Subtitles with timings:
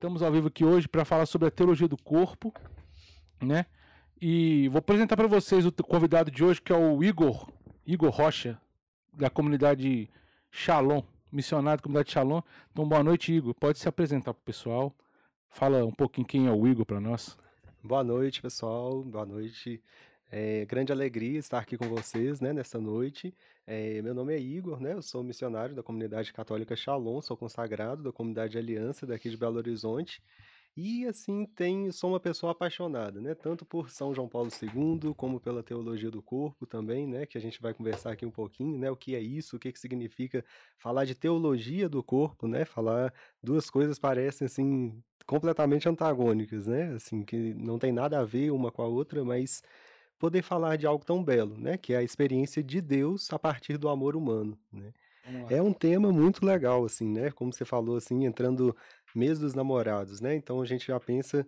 [0.00, 2.54] Estamos ao vivo aqui hoje para falar sobre a teologia do corpo,
[3.38, 3.66] né?
[4.18, 7.46] E vou apresentar para vocês o convidado de hoje, que é o Igor,
[7.86, 8.58] Igor Rocha,
[9.12, 10.08] da comunidade
[10.50, 12.40] Shalom, missionário da comunidade Shalom.
[12.72, 13.52] Então, boa noite, Igor.
[13.52, 14.96] Pode se apresentar para o pessoal.
[15.50, 17.36] Fala um pouquinho quem é o Igor para nós.
[17.84, 19.02] Boa noite, pessoal.
[19.02, 19.82] Boa noite.
[20.32, 23.34] É grande alegria estar aqui com vocês, né, nessa noite.
[23.66, 28.04] É, meu nome é Igor, né, eu sou missionário da comunidade católica Shalom, sou consagrado
[28.04, 30.22] da comunidade Aliança daqui de Belo Horizonte.
[30.76, 35.40] E assim, tem, sou uma pessoa apaixonada, né, tanto por São João Paulo II, como
[35.40, 38.88] pela teologia do corpo também, né, que a gente vai conversar aqui um pouquinho, né,
[38.88, 40.44] o que é isso, o que, que significa
[40.78, 43.12] falar de teologia do corpo, né, falar
[43.42, 48.70] duas coisas parecem assim completamente antagônicas, né, assim, que não tem nada a ver uma
[48.70, 49.62] com a outra, mas
[50.20, 51.78] poder falar de algo tão belo, né?
[51.78, 54.92] Que é a experiência de Deus a partir do amor humano, né?
[55.48, 57.30] É um tema muito legal, assim, né?
[57.32, 58.76] Como você falou, assim, entrando
[59.14, 60.34] mês dos namorados, né?
[60.36, 61.46] Então a gente já pensa,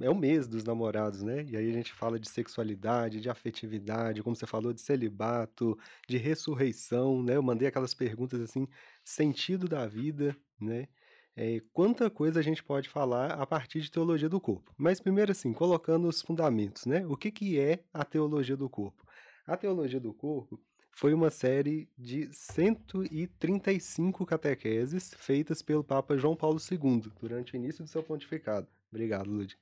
[0.00, 1.44] é o mês dos namorados, né?
[1.44, 5.78] E aí a gente fala de sexualidade, de afetividade, como você falou, de celibato,
[6.08, 7.36] de ressurreição, né?
[7.36, 8.66] Eu mandei aquelas perguntas assim,
[9.04, 10.88] sentido da vida, né?
[11.36, 14.72] É, quanta coisa a gente pode falar a partir de teologia do corpo.
[14.76, 17.06] Mas primeiro assim, colocando os fundamentos, né?
[17.06, 19.06] O que, que é a teologia do corpo?
[19.46, 20.60] A teologia do corpo
[20.92, 27.82] foi uma série de 135 catequeses feitas pelo Papa João Paulo II durante o início
[27.82, 28.68] do seu pontificado.
[28.90, 29.56] Obrigado, Lud.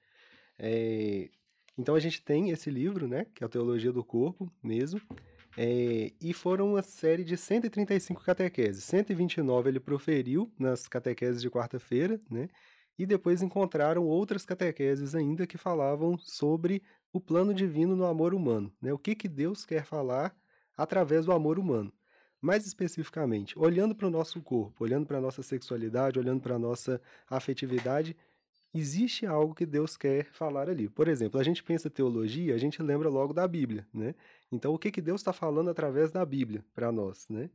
[0.58, 1.30] É,
[1.78, 5.00] então a gente tem esse livro, né, que é a Teologia do Corpo mesmo,
[5.56, 8.84] é, e foram uma série de 135 catequeses.
[8.84, 12.48] 129 ele proferiu nas catequeses de quarta-feira, né?
[12.98, 18.72] E depois encontraram outras catequeses ainda que falavam sobre o plano divino no amor humano,
[18.80, 18.92] né?
[18.92, 20.34] O que, que Deus quer falar
[20.76, 21.92] através do amor humano.
[22.40, 26.58] Mais especificamente, olhando para o nosso corpo, olhando para a nossa sexualidade, olhando para a
[26.58, 28.16] nossa afetividade,
[28.72, 30.88] existe algo que Deus quer falar ali.
[30.88, 34.14] Por exemplo, a gente pensa teologia, a gente lembra logo da Bíblia, né?
[34.50, 37.50] Então, o que, que Deus está falando através da Bíblia para nós, né?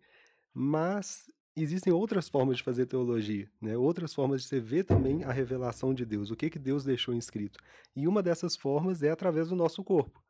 [0.54, 3.78] Mas existem outras formas de fazer teologia, né?
[3.78, 7.14] Outras formas de você ver também a revelação de Deus, o que, que Deus deixou
[7.14, 7.60] inscrito.
[7.96, 10.22] E uma dessas formas é através do nosso corpo.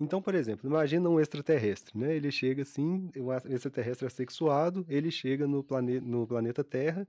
[0.00, 2.14] Então, por exemplo, imagina um extraterrestre, né?
[2.14, 7.06] Ele chega assim, um extraterrestre assexuado, ele chega no, plane no planeta Terra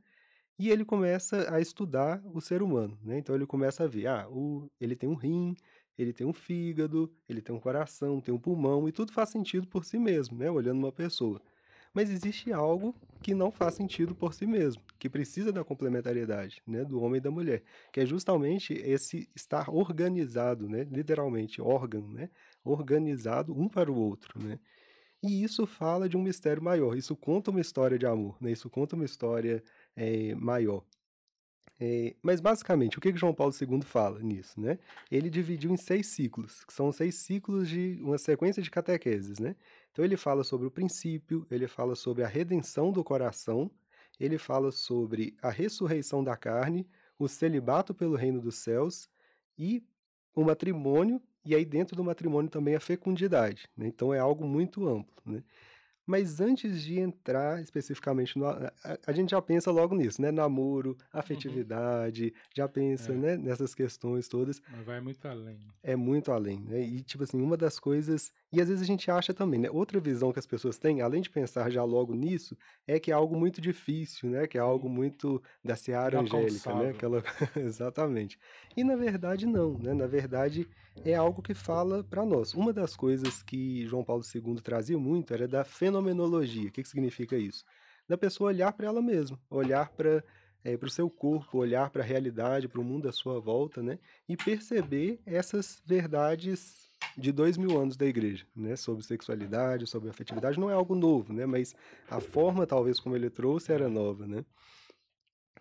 [0.60, 3.18] e ele começa a estudar o ser humano, né?
[3.18, 5.56] Então ele começa a ver, ah, o, ele tem um rim,
[5.98, 9.68] ele tem um fígado, ele tem um coração, tem um pulmão e tudo faz sentido
[9.68, 10.52] por si mesmo, né?
[10.52, 11.42] Olhando uma pessoa.
[11.94, 16.86] Mas existe algo que não faz sentido por si mesmo, que precisa da complementariedade, né,
[16.86, 22.30] do homem e da mulher, que é justamente esse estar organizado, né, literalmente órgão, né,
[22.64, 24.60] organizado um para o outro, né.
[25.22, 28.70] E isso fala de um mistério maior, isso conta uma história de amor, né, isso
[28.70, 29.64] conta uma história
[29.96, 30.84] é, maior.
[31.82, 34.60] É, mas basicamente, o que, que João Paulo II fala nisso?
[34.60, 34.78] Né?
[35.10, 39.40] Ele dividiu em seis ciclos, que são seis ciclos de uma sequência de catequeses.
[39.40, 39.56] Né?
[39.92, 43.72] Então ele fala sobre o princípio, ele fala sobre a redenção do coração,
[44.20, 46.86] ele fala sobre a ressurreição da carne,
[47.18, 49.10] o celibato pelo reino dos céus
[49.58, 49.82] e
[50.36, 53.70] o matrimônio, e aí dentro do matrimônio também a fecundidade.
[53.78, 53.88] Né?
[53.88, 55.16] Então é algo muito amplo.
[55.26, 55.42] Né?
[56.10, 58.48] Mas antes de entrar especificamente no.
[58.48, 58.74] A,
[59.06, 60.32] a, gente já pensa logo nisso, né?
[60.32, 61.20] Namoro, uhum.
[61.20, 62.32] afetividade, uhum.
[62.56, 63.16] já pensa, é.
[63.16, 63.38] né?
[63.38, 64.60] Nessas questões todas.
[64.72, 65.60] Mas vai muito além.
[65.84, 66.82] É muito além, né?
[66.82, 68.34] E, tipo assim, uma das coisas.
[68.52, 69.70] E às vezes a gente acha também, né?
[69.70, 73.14] Outra visão que as pessoas têm, além de pensar já logo nisso, é que é
[73.14, 74.48] algo muito difícil, né?
[74.48, 76.90] Que é algo muito da seara angélica, né?
[76.90, 77.24] Aquela...
[77.56, 78.40] Exatamente.
[78.76, 79.94] E na verdade, não, né?
[79.94, 80.68] Na verdade
[81.06, 82.56] é algo que fala para nós.
[82.56, 86.70] Uma das coisas que João Paulo II trazia muito era da fenomenologia.
[86.70, 87.64] O que, que significa isso?
[88.08, 90.24] Da pessoa olhar para ela mesma, olhar para
[90.64, 93.82] é, para o seu corpo, olhar para a realidade, para o mundo à sua volta,
[93.82, 93.98] né?
[94.28, 98.76] E perceber essas verdades de dois mil anos da igreja, né?
[98.76, 101.46] Sobre sexualidade, sobre afetividade, não é algo novo, né?
[101.46, 101.76] Mas
[102.10, 104.46] a forma, talvez, como ele trouxe, era nova, né?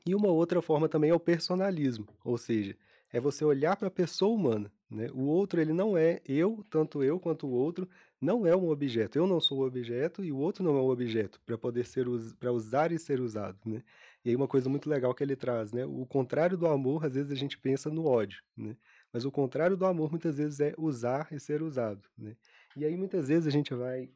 [0.06, 2.76] E uma outra forma também é o personalismo, ou seja,
[3.12, 4.72] é você olhar para a pessoa humana.
[4.90, 5.10] Né?
[5.12, 7.88] O outro ele não é eu, tanto eu quanto o outro,
[8.20, 9.18] não é um objeto.
[9.18, 12.06] Eu não sou o objeto e o outro não é um objeto para poder ser
[12.38, 13.58] para usar e ser usado.
[13.66, 13.82] Né?
[14.24, 15.84] E aí uma coisa muito legal que ele traz, né?
[15.84, 18.76] O contrário do amor, às vezes a gente pensa no ódio, né?
[19.12, 22.36] Mas o contrário do amor muitas vezes é usar e ser usado, né?
[22.76, 24.10] E aí muitas vezes a gente vai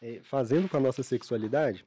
[0.00, 1.84] é, fazendo com a nossa sexualidade,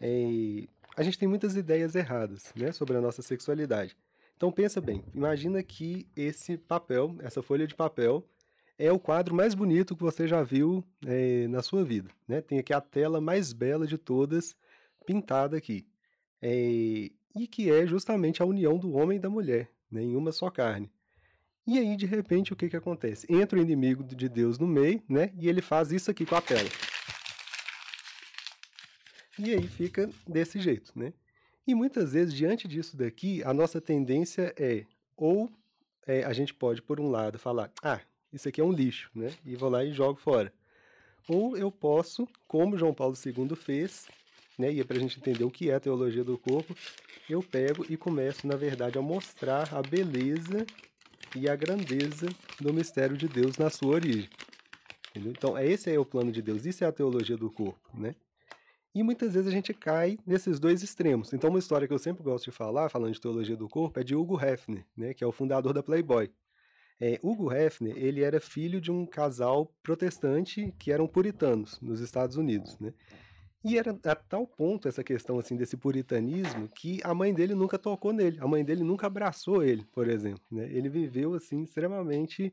[0.00, 0.66] é,
[0.96, 3.96] a gente tem muitas ideias erradas, né, sobre a nossa sexualidade.
[4.36, 8.26] Então pensa bem, imagina que esse papel, essa folha de papel,
[8.78, 12.10] é o quadro mais bonito que você já viu é, na sua vida.
[12.26, 12.40] Né?
[12.40, 14.56] Tem aqui a tela mais bela de todas,
[15.06, 15.86] pintada aqui.
[16.40, 19.70] É, e que é justamente a união do homem e da mulher.
[19.90, 20.90] né, em uma só carne.
[21.66, 23.26] E aí, de repente, o que, que acontece?
[23.32, 25.32] Entra o inimigo de Deus no meio, né?
[25.38, 26.68] E ele faz isso aqui com a tela.
[29.38, 31.12] E aí fica desse jeito, né?
[31.66, 34.84] E muitas vezes, diante disso daqui, a nossa tendência é
[35.16, 35.48] ou
[36.06, 38.00] é, a gente pode, por um lado, falar, ah,
[38.32, 39.32] isso aqui é um lixo, né?
[39.44, 40.52] E vou lá e jogo fora.
[41.28, 44.08] Ou eu posso, como João Paulo II fez,
[44.58, 44.72] né?
[44.72, 46.74] E é para a gente entender o que é a teologia do corpo,
[47.30, 50.66] eu pego e começo, na verdade, a mostrar a beleza
[51.36, 52.28] e a grandeza
[52.60, 54.28] do mistério de Deus na sua origem.
[55.10, 55.32] Entendeu?
[55.32, 58.14] Então, esse é o plano de Deus, isso é a teologia do corpo, né?
[58.94, 61.32] E muitas vezes a gente cai nesses dois extremos.
[61.32, 64.04] Então, uma história que eu sempre gosto de falar, falando de teologia do corpo, é
[64.04, 66.30] de Hugo Hefner, né, que é o fundador da Playboy.
[67.00, 72.36] É, Hugo Hefner, ele era filho de um casal protestante que eram puritanos nos Estados
[72.36, 72.92] Unidos, né?
[73.64, 77.78] E era a tal ponto essa questão assim desse puritanismo que a mãe dele nunca
[77.78, 80.42] tocou nele, a mãe dele nunca abraçou ele, por exemplo.
[80.50, 80.64] Né?
[80.72, 82.52] Ele viveu assim extremamente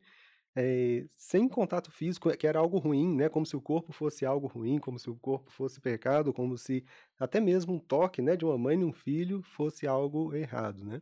[0.56, 3.29] é, sem contato físico, que era algo ruim, né?
[3.29, 6.83] Como se o corpo fosse algo ruim, como se o corpo fosse pecado, como se
[7.19, 11.01] até mesmo um toque, né, de uma mãe e um filho fosse algo errado, né?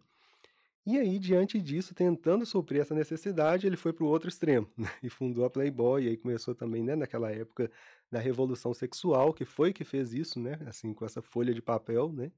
[0.86, 4.90] E aí, diante disso, tentando suprir essa necessidade, ele foi para o outro extremo né?
[5.04, 6.06] e fundou a Playboy.
[6.06, 7.70] E aí começou também, né, naquela época
[8.12, 12.12] da revolução sexual, que foi que fez isso, né, assim, com essa folha de papel,
[12.12, 12.32] né?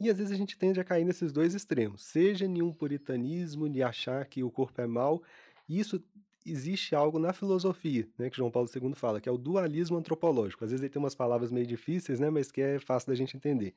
[0.00, 3.68] E às vezes a gente tende a cair nesses dois extremos, seja em um puritanismo
[3.68, 5.22] de achar que o corpo é mal,
[5.68, 6.02] isso
[6.46, 10.64] existe algo na filosofia, né, que João Paulo II fala, que é o dualismo antropológico.
[10.64, 13.36] Às vezes ele tem umas palavras meio difíceis, né, mas que é fácil da gente
[13.36, 13.74] entender.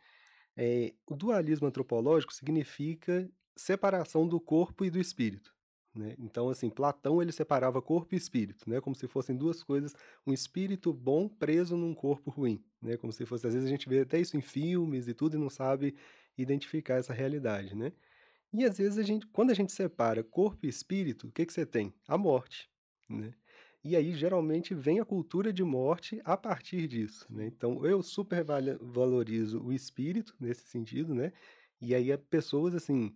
[0.56, 5.54] É, o dualismo antropológico significa separação do corpo e do espírito.
[5.94, 6.16] Né?
[6.20, 8.80] Então, assim, Platão ele separava corpo e espírito, né?
[8.80, 9.94] como se fossem duas coisas,
[10.26, 12.96] um espírito bom preso num corpo ruim, né?
[12.96, 15.40] como se fosse, às vezes a gente vê até isso em filmes e tudo e
[15.40, 15.94] não sabe
[16.38, 17.92] identificar essa realidade, né?
[18.54, 21.54] E às vezes a gente, quando a gente separa corpo e espírito, o que, que
[21.54, 21.94] você tem?
[22.08, 22.70] A morte,
[23.10, 23.34] né?
[23.84, 27.48] E aí geralmente vem a cultura de morte a partir disso, né?
[27.48, 28.46] Então eu super
[28.80, 31.32] valorizo o espírito nesse sentido, né?
[31.80, 33.16] E aí pessoas assim,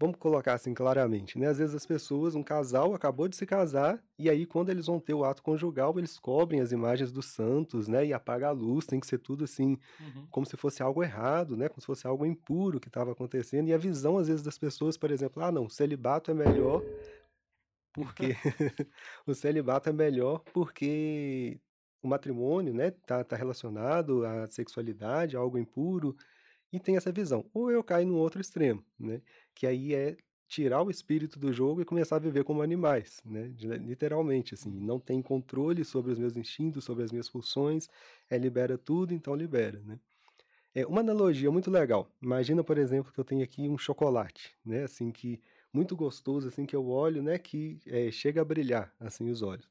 [0.00, 1.48] Vamos colocar assim claramente, né?
[1.48, 5.00] Às vezes as pessoas, um casal acabou de se casar e aí quando eles vão
[5.00, 8.06] ter o ato conjugal, eles cobrem as imagens dos santos, né?
[8.06, 10.26] E apaga a luz, tem que ser tudo assim, uhum.
[10.30, 11.68] como se fosse algo errado, né?
[11.68, 13.68] Como se fosse algo impuro que estava acontecendo.
[13.68, 16.80] E a visão às vezes das pessoas, por exemplo, ah, não, o celibato é melhor
[17.92, 18.36] porque
[19.26, 21.60] o celibato é melhor porque
[22.00, 26.16] o matrimônio, né, tá, tá relacionado à sexualidade, a algo impuro
[26.72, 27.44] e tem essa visão.
[27.52, 29.20] Ou eu caio no outro extremo, né?
[29.54, 30.16] Que aí é
[30.48, 33.52] tirar o espírito do jogo e começar a viver como animais, né?
[33.58, 37.88] Literalmente, assim, não tem controle sobre os meus instintos, sobre as minhas funções,
[38.30, 39.98] é libera tudo, então libera, né?
[40.74, 42.10] É uma analogia muito legal.
[42.22, 44.84] Imagina, por exemplo, que eu tenho aqui um chocolate, né?
[44.84, 45.40] Assim que
[45.72, 47.38] muito gostoso, assim que eu olho, né?
[47.38, 49.68] Que é, chega a brilhar, assim, os olhos.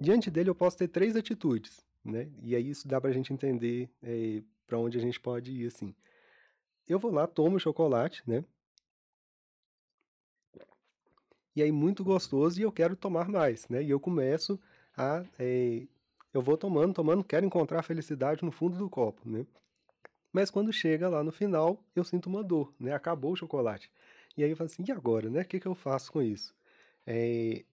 [0.00, 2.28] Diante dele eu posso ter três atitudes, né?
[2.42, 5.50] E aí isso dá para a gente entender é, eh, para onde a gente pode
[5.50, 5.92] ir, assim
[6.88, 8.44] eu vou lá, tomo o chocolate, né?
[11.54, 13.82] E aí, muito gostoso, e eu quero tomar mais, né?
[13.82, 14.58] E eu começo
[14.96, 15.22] a.
[15.38, 15.82] É,
[16.32, 19.46] eu vou tomando, tomando, quero encontrar a felicidade no fundo do copo, né?
[20.32, 22.94] Mas quando chega lá no final, eu sinto uma dor, né?
[22.94, 23.90] Acabou o chocolate.
[24.36, 25.42] E aí eu falo assim, e agora, né?
[25.42, 26.54] O que, que eu faço com isso?
[27.06, 27.64] É,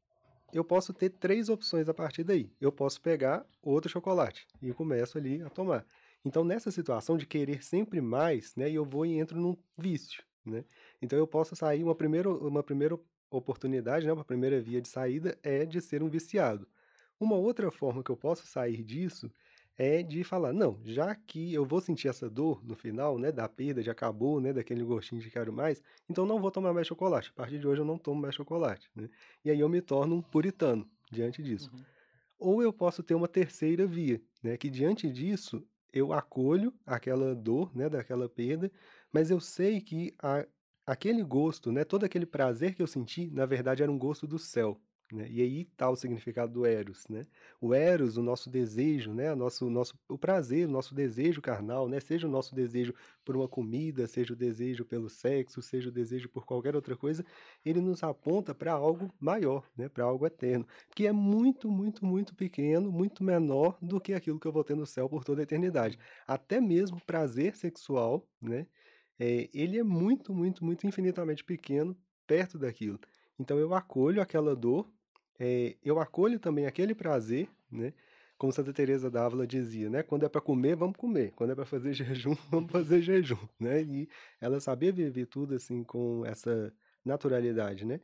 [0.51, 2.51] eu posso ter três opções a partir daí.
[2.59, 5.85] Eu posso pegar outro chocolate e começo ali a tomar.
[6.25, 10.65] Então, nessa situação de querer sempre mais, né, eu vou e entro num vício, né?
[11.01, 12.99] Então, eu posso sair, uma primeira, uma primeira
[13.31, 16.67] oportunidade, né, uma primeira via de saída é de ser um viciado.
[17.19, 19.31] Uma outra forma que eu posso sair disso
[19.77, 23.47] é de falar, não, já que eu vou sentir essa dor no final, né, da
[23.47, 27.29] perda de acabou, né, daquele gostinho de quero mais, então não vou tomar mais chocolate.
[27.29, 29.09] A partir de hoje eu não tomo mais chocolate, né?
[29.43, 31.71] E aí eu me torno um puritano diante disso.
[31.73, 31.85] Uhum.
[32.37, 37.75] Ou eu posso ter uma terceira via, né, que diante disso eu acolho aquela dor,
[37.75, 38.71] né, daquela perda,
[39.11, 40.45] mas eu sei que a,
[40.85, 44.39] aquele gosto, né, todo aquele prazer que eu senti, na verdade era um gosto do
[44.39, 44.81] céu.
[45.11, 45.27] Né?
[45.29, 47.25] E aí está o significado do eros, né?
[47.59, 49.33] O eros, o nosso desejo, né?
[49.33, 51.99] O nosso, nosso, o prazer, o nosso desejo carnal, né?
[51.99, 52.93] Seja o nosso desejo
[53.25, 57.25] por uma comida, seja o desejo pelo sexo, seja o desejo por qualquer outra coisa,
[57.65, 59.89] ele nos aponta para algo maior, né?
[59.89, 64.47] Para algo eterno, que é muito, muito, muito pequeno, muito menor do que aquilo que
[64.47, 65.97] eu vou ter no céu por toda a eternidade.
[66.27, 68.67] Até mesmo prazer sexual, né?
[69.17, 71.97] É, ele é muito, muito, muito infinitamente pequeno
[72.27, 72.99] perto daquilo.
[73.39, 74.87] Então eu acolho aquela dor
[75.39, 77.93] é, eu acolho também aquele prazer, né?
[78.37, 80.03] Como Santa Teresa d'Ávila dizia, né?
[80.03, 81.31] Quando é para comer, vamos comer.
[81.35, 83.81] Quando é para fazer jejum, vamos fazer jejum, né?
[83.81, 86.73] E ela sabia viver tudo assim com essa
[87.05, 87.99] naturalidade, né?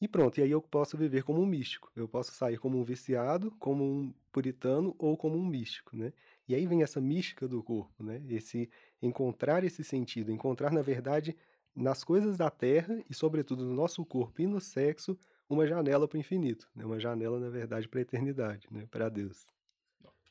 [0.00, 1.90] E pronto, e aí eu posso viver como um místico.
[1.96, 6.12] Eu posso sair como um viciado, como um puritano ou como um místico, né?
[6.48, 8.22] E aí vem essa mística do corpo, né?
[8.28, 8.70] Esse
[9.02, 11.36] encontrar esse sentido, encontrar na verdade
[11.74, 15.18] nas coisas da terra e sobretudo no nosso corpo e no sexo
[15.48, 16.84] uma janela para o infinito, né?
[16.84, 18.86] Uma janela na verdade para a eternidade, né?
[18.90, 19.46] Para Deus.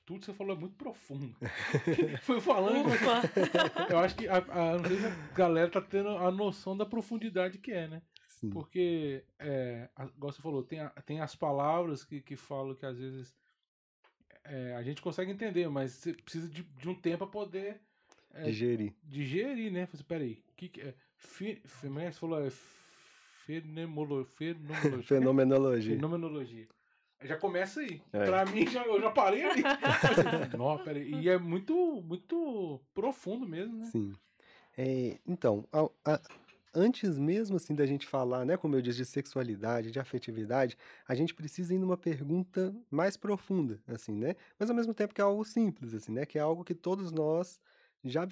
[0.05, 1.35] Tudo que você falou é muito profundo.
[2.23, 2.99] Foi falando, mas
[3.91, 7.87] eu acho que a, a, a galera tá tendo a noção da profundidade que é,
[7.87, 8.01] né?
[8.29, 8.49] Sim.
[8.49, 12.97] Porque, é, igual você falou, tem, a, tem as palavras que, que falam que às
[12.97, 13.35] vezes
[14.45, 17.81] é, a gente consegue entender, mas você precisa de, de um tempo para poder
[18.33, 18.93] é, digerir.
[19.03, 19.87] Digerir, né?
[19.87, 20.93] Você, peraí, que, que é?
[21.15, 22.43] Fi, que você falou?
[22.43, 22.49] É
[23.47, 25.03] fenomenologia.
[25.03, 25.95] fenomenologia.
[25.95, 26.67] Fenomenologia.
[27.23, 28.01] Já começa aí.
[28.13, 28.25] É.
[28.25, 29.63] Pra mim, já, eu já parei ali.
[30.83, 31.15] Peraí.
[31.15, 31.73] E é muito,
[32.03, 33.85] muito profundo mesmo, né?
[33.85, 34.13] Sim.
[34.77, 36.21] É, então, a, a,
[36.75, 40.77] antes mesmo assim da gente falar, né, como eu disse, de sexualidade, de afetividade,
[41.07, 44.35] a gente precisa ir numa pergunta mais profunda, assim, né?
[44.59, 46.25] Mas ao mesmo tempo que é algo simples, assim, né?
[46.25, 47.59] Que é algo que todos nós
[48.03, 48.27] já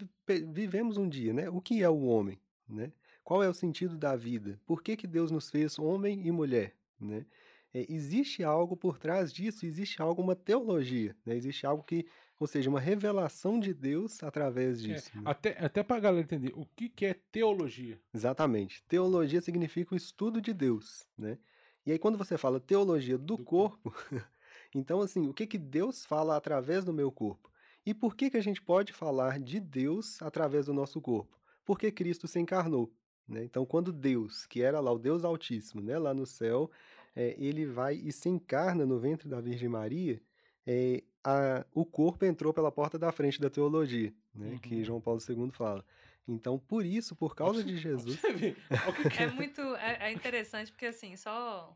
[0.48, 1.50] vivemos um dia, né?
[1.50, 2.92] O que é o homem, né?
[3.26, 4.58] Qual é o sentido da vida?
[4.66, 7.26] Por que, que Deus nos fez homem e mulher, né?
[7.74, 11.36] É, existe algo por trás disso, existe algo, uma teologia, né?
[11.36, 12.06] Existe algo que
[12.40, 15.12] ou seja, uma revelação de Deus através é, disso.
[15.14, 15.24] É, né?
[15.26, 18.00] Até, até para a galera entender, o que, que é teologia?
[18.14, 18.84] Exatamente.
[18.88, 21.38] Teologia significa o estudo de Deus, né?
[21.86, 23.94] E aí quando você fala teologia do, do corpo,
[24.76, 27.50] então assim, o que, que Deus fala através do meu corpo?
[27.86, 31.40] E por que, que a gente pode falar de Deus através do nosso corpo?
[31.64, 32.92] Porque Cristo se encarnou.
[33.28, 33.44] Né?
[33.44, 36.70] Então, quando Deus, que era lá o Deus Altíssimo, né, lá no céu,
[37.16, 40.22] é, ele vai e se encarna no ventre da Virgem Maria,
[40.66, 44.58] é, a, o corpo entrou pela porta da frente da teologia, né, uhum.
[44.60, 45.84] que João Paulo II fala.
[46.28, 48.20] Então, por isso, por causa de Jesus.
[49.20, 51.76] é muito é, é, interessante, porque assim, só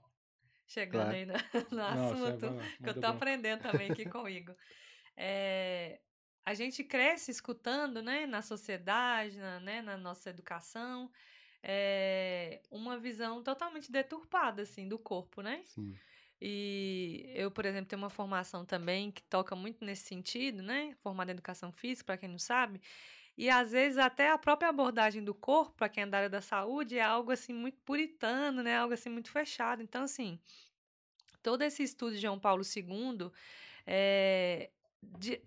[0.67, 1.15] chegando claro.
[1.15, 1.33] aí no,
[1.75, 3.07] no assunto, Nossa, é que eu tô bom.
[3.07, 4.55] aprendendo também aqui com o Igor.
[5.15, 5.99] É,
[6.45, 11.11] a gente cresce escutando, né, na sociedade, na, né, na nossa educação,
[11.61, 15.61] é, uma visão totalmente deturpada, assim, do corpo, né?
[15.65, 15.95] Sim.
[16.41, 20.95] E eu, por exemplo, tenho uma formação também que toca muito nesse sentido, né?
[21.01, 22.81] Formada em educação física, para quem não sabe.
[23.37, 26.41] E às vezes até a própria abordagem do corpo, para quem é da área da
[26.41, 28.77] saúde, é algo assim muito puritano, né?
[28.77, 29.81] Algo assim muito fechado.
[29.81, 30.39] Então, assim,
[31.43, 33.31] todo esse estudo de João Paulo II
[33.85, 34.69] é,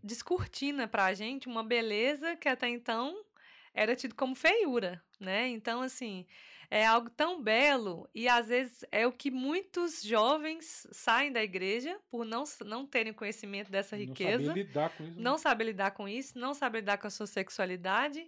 [0.03, 3.25] descortina para a gente uma beleza que até então
[3.75, 5.49] era tido como feiura, né?
[5.49, 6.27] Então, assim,
[6.71, 11.99] é algo tão belo e às vezes é o que muitos jovens saem da igreja
[12.11, 14.39] por não, não terem conhecimento dessa riqueza.
[14.39, 15.21] Não saber lidar com isso.
[15.21, 15.39] Não né?
[15.39, 18.27] saber lidar com isso, não saber lidar com a sua sexualidade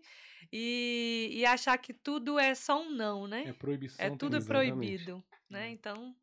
[0.52, 3.44] e, e achar que tudo é só um não, né?
[3.46, 4.04] É proibição.
[4.04, 5.68] É tudo proibido, né?
[5.68, 5.70] É.
[5.70, 6.14] Então,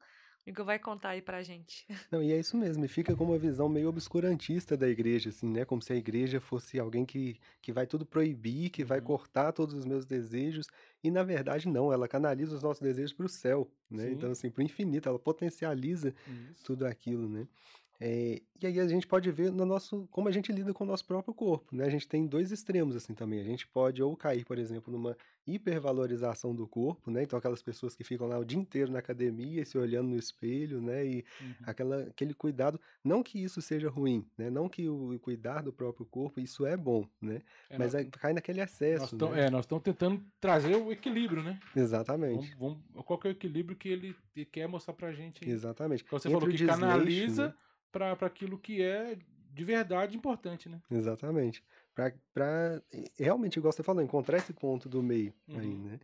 [0.45, 1.85] Igor vai contar aí pra gente.
[2.11, 5.47] Não, e é isso mesmo, e fica com uma visão meio obscurantista da igreja, assim,
[5.47, 5.65] né?
[5.65, 9.05] Como se a igreja fosse alguém que, que vai tudo proibir, que vai uhum.
[9.05, 10.67] cortar todos os meus desejos.
[11.03, 14.07] E na verdade, não, ela canaliza os nossos desejos para o céu, né?
[14.07, 14.13] Sim.
[14.13, 16.63] Então, assim, para o infinito, ela potencializa isso.
[16.63, 17.47] tudo aquilo, né?
[18.03, 20.87] É, e aí a gente pode ver no nosso como a gente lida com o
[20.87, 21.85] nosso próprio corpo, né?
[21.85, 23.39] A gente tem dois extremos assim também.
[23.39, 25.15] A gente pode ou cair, por exemplo, numa
[25.45, 27.21] hipervalorização do corpo, né?
[27.21, 30.81] Então aquelas pessoas que ficam lá o dia inteiro na academia, se olhando no espelho,
[30.81, 31.05] né?
[31.05, 31.53] E uhum.
[31.63, 34.49] aquela, aquele cuidado, não que isso seja ruim, né?
[34.49, 37.41] Não que o cuidar do próprio corpo isso é bom, né?
[37.69, 39.15] É, Mas nós, é, cai naquele excesso.
[39.15, 39.45] Nós né?
[39.45, 41.59] É, nós estamos tentando trazer o equilíbrio, né?
[41.75, 42.55] Exatamente.
[42.57, 44.15] Vamos, vamos, qual é o equilíbrio que ele
[44.51, 45.47] quer mostrar pra gente?
[45.47, 46.03] Exatamente.
[46.03, 47.53] Então, você Entre falou que canaliza né?
[47.91, 49.17] Para aquilo que é
[49.53, 50.81] de verdade importante, né?
[50.89, 51.63] Exatamente.
[51.93, 52.81] Para
[53.19, 55.59] realmente, igual você falou, encontrar esse ponto do meio uhum.
[55.59, 55.99] aí, né?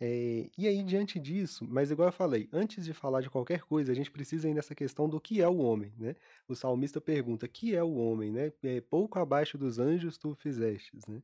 [0.00, 3.92] É, e aí, diante disso, mas igual eu falei, antes de falar de qualquer coisa,
[3.92, 6.16] a gente precisa ir nessa questão do que é o homem, né?
[6.48, 8.52] O salmista pergunta, que é o homem, né?
[8.62, 11.22] É, pouco abaixo dos anjos tu fizestes, né?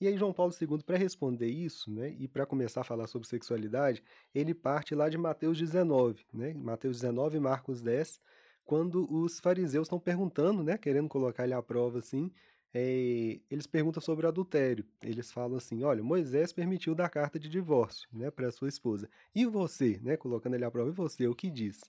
[0.00, 3.26] E aí João Paulo II, para responder isso, né, e para começar a falar sobre
[3.26, 4.02] sexualidade,
[4.34, 6.52] ele parte lá de Mateus 19, né?
[6.52, 8.20] Mateus 19 e Marcos 10,
[8.66, 12.30] quando os fariseus estão perguntando, né, querendo colocar ele à prova assim,
[12.74, 14.84] é, eles perguntam sobre o adultério.
[15.02, 19.08] Eles falam assim: olha, Moisés permitiu dar carta de divórcio né, para sua esposa.
[19.34, 21.80] E você, né, colocando ele à prova, e você, o que diz?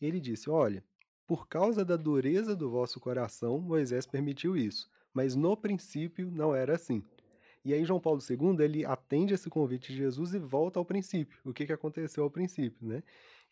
[0.00, 0.82] Ele disse: olha,
[1.26, 6.74] por causa da dureza do vosso coração, Moisés permitiu isso, mas no princípio não era
[6.74, 7.04] assim.
[7.64, 11.38] E aí João Paulo II, ele atende esse convite de Jesus e volta ao princípio.
[11.44, 13.02] O que, que aconteceu ao princípio, né?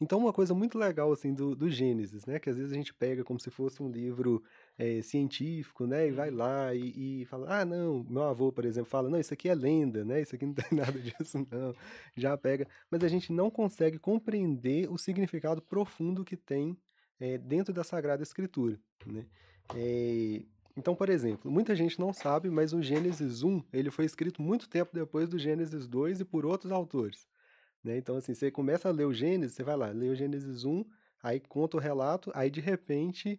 [0.01, 2.39] Então, uma coisa muito legal, assim, do, do Gênesis, né?
[2.39, 4.43] Que às vezes a gente pega como se fosse um livro
[4.77, 6.09] é, científico, né?
[6.09, 6.37] E vai uhum.
[6.37, 9.55] lá e, e, fala, ah, não, meu avô, por exemplo, fala, não, isso aqui é
[9.55, 10.21] lenda, né?
[10.21, 11.75] Isso aqui não tem nada disso, não.
[12.17, 12.67] Já pega.
[12.91, 16.77] Mas a gente não consegue compreender o significado profundo que tem
[17.21, 19.27] é, dentro da Sagrada Escritura, né?
[19.75, 20.43] É,
[20.77, 24.69] então, por exemplo, muita gente não sabe, mas o Gênesis 1, ele foi escrito muito
[24.69, 27.29] tempo depois do Gênesis 2 e por outros autores.
[27.85, 27.99] Né?
[27.99, 30.85] Então, assim, você começa a ler o Gênesis, você vai lá, lê o Gênesis 1,
[31.23, 33.39] aí conta o relato, aí de repente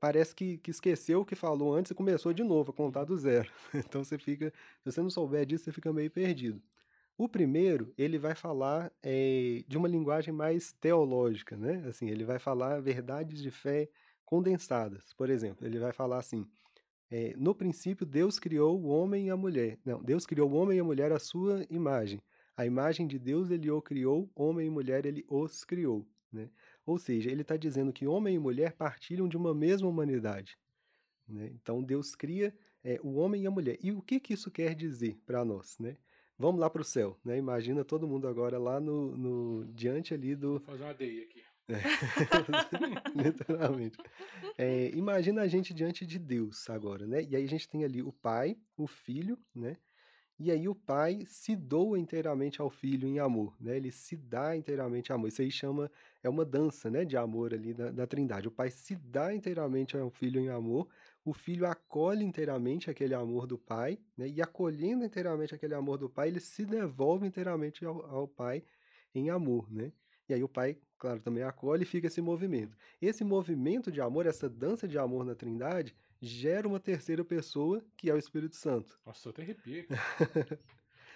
[0.00, 3.16] parece que, que esqueceu o que falou antes e começou de novo a contar do
[3.16, 3.50] zero.
[3.74, 6.60] Então você fica, se você não souber disso, você fica meio perdido.
[7.16, 11.84] O primeiro, ele vai falar é, de uma linguagem mais teológica, né?
[11.88, 13.88] Assim, ele vai falar verdades de fé
[14.24, 15.12] condensadas.
[15.14, 16.44] Por exemplo, ele vai falar assim:
[17.08, 19.78] é, no princípio Deus criou o homem e a mulher.
[19.84, 22.20] Não, Deus criou o homem e a mulher à sua imagem.
[22.56, 26.06] A imagem de Deus ele o criou, homem e mulher ele os criou.
[26.32, 26.50] Né?
[26.86, 30.58] Ou seja, ele está dizendo que homem e mulher partilham de uma mesma humanidade.
[31.28, 31.50] Né?
[31.54, 33.78] Então Deus cria é, o homem e a mulher.
[33.82, 35.78] E o que, que isso quer dizer para nós?
[35.78, 35.96] Né?
[36.38, 37.18] Vamos lá para o céu.
[37.24, 37.38] Né?
[37.38, 40.58] Imagina todo mundo agora lá no, no diante ali do.
[40.58, 41.42] Vou fazer uma DI aqui.
[41.66, 41.76] É,
[43.16, 43.96] literalmente.
[44.58, 47.22] É, imagina a gente diante de Deus agora, né?
[47.22, 49.78] E aí a gente tem ali o Pai, o Filho, né?
[50.38, 53.76] E aí o pai se doa inteiramente ao filho em amor, né?
[53.76, 55.28] Ele se dá inteiramente amor.
[55.28, 55.90] Isso aí chama,
[56.22, 58.48] é uma dança, né, de amor ali da, da trindade.
[58.48, 60.88] O pai se dá inteiramente ao filho em amor,
[61.24, 64.28] o filho acolhe inteiramente aquele amor do pai, né?
[64.28, 68.64] E acolhendo inteiramente aquele amor do pai, ele se devolve inteiramente ao, ao pai
[69.14, 69.92] em amor, né?
[70.28, 72.76] E aí o pai, claro, também acolhe e fica esse movimento.
[73.00, 78.10] Esse movimento de amor, essa dança de amor na trindade, gera uma terceira pessoa, que
[78.10, 78.98] é o Espírito Santo.
[79.04, 79.86] Nossa, eu até arrepio.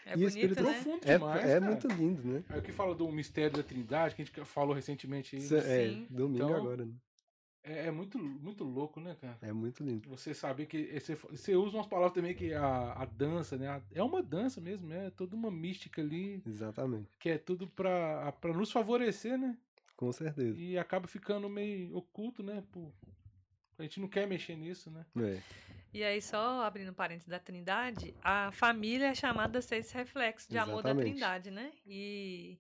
[0.07, 0.73] É e bonito, Espírito né?
[0.73, 2.45] profundo demais, É, é muito lindo, né?
[2.51, 5.43] É o que fala do mistério da Trindade, que a gente falou recentemente aí.
[5.43, 6.07] É, Sim.
[6.11, 6.95] domingo então, agora, né?
[7.63, 9.37] É, é, muito, muito louco, né, cara?
[9.43, 10.09] É muito lindo.
[10.09, 10.99] Você saber que.
[10.99, 13.83] Você, você usa umas palavras também que a, a dança, né?
[13.93, 16.43] é uma dança mesmo, é toda uma mística ali.
[16.47, 17.11] Exatamente.
[17.19, 19.57] Que é tudo pra, pra nos favorecer, né?
[19.97, 20.59] Com certeza.
[20.59, 22.63] E acaba ficando meio oculto, né?
[22.73, 22.93] Por,
[23.79, 25.07] a gente não quer mexer nisso, né?
[25.17, 25.41] É.
[25.93, 30.49] E aí, só abrindo parênteses da Trindade, a família é chamada a ser esse reflexo
[30.49, 30.81] de Exatamente.
[30.81, 31.73] amor da Trindade, né?
[31.87, 32.59] E,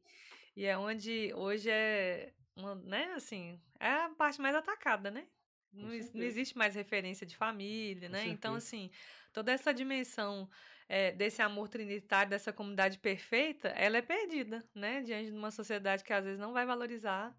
[0.57, 5.26] e é onde hoje é, uma, né, assim, é a parte mais atacada, né?
[5.72, 8.26] Não, não, existe mais referência de família, né?
[8.26, 8.90] Então, assim,
[9.33, 10.48] toda essa dimensão
[10.88, 15.02] é, desse amor trinitário, dessa comunidade perfeita, ela é perdida, né?
[15.02, 17.37] Diante de uma sociedade que às vezes não vai valorizar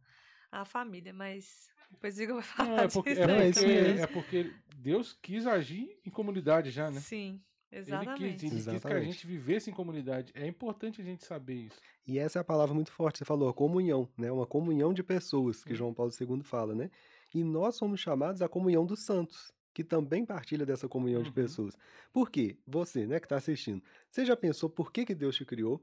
[0.51, 3.21] a família, mas depois o Igor vai falar não, é porque, disso.
[3.21, 6.99] É, é porque, é, é porque Deus quis agir em comunidade já, né?
[6.99, 7.41] Sim.
[7.71, 8.23] Exatamente.
[8.23, 8.81] Ele, quis, ele Exatamente.
[8.81, 10.31] quis que a gente vivesse em comunidade.
[10.33, 11.79] É importante a gente saber isso.
[12.07, 14.31] E essa é a palavra muito forte, você falou, comunhão, né?
[14.31, 16.89] Uma comunhão de pessoas, que João Paulo II fala, né?
[17.33, 21.25] E nós somos chamados à comunhão dos santos, que também partilha dessa comunhão uhum.
[21.25, 21.77] de pessoas.
[22.11, 22.57] Por quê?
[22.65, 25.79] Você, né, que está assistindo, você já pensou por que, que Deus te criou?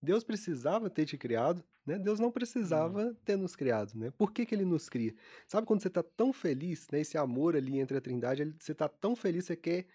[0.00, 1.98] Deus precisava ter te criado, né?
[1.98, 3.14] Deus não precisava uhum.
[3.24, 4.10] ter nos criado, né?
[4.10, 5.14] Por que, que ele nos cria?
[5.46, 7.00] Sabe quando você está tão feliz, né?
[7.00, 9.86] Esse amor ali entre a Trindade, você está tão feliz, você quer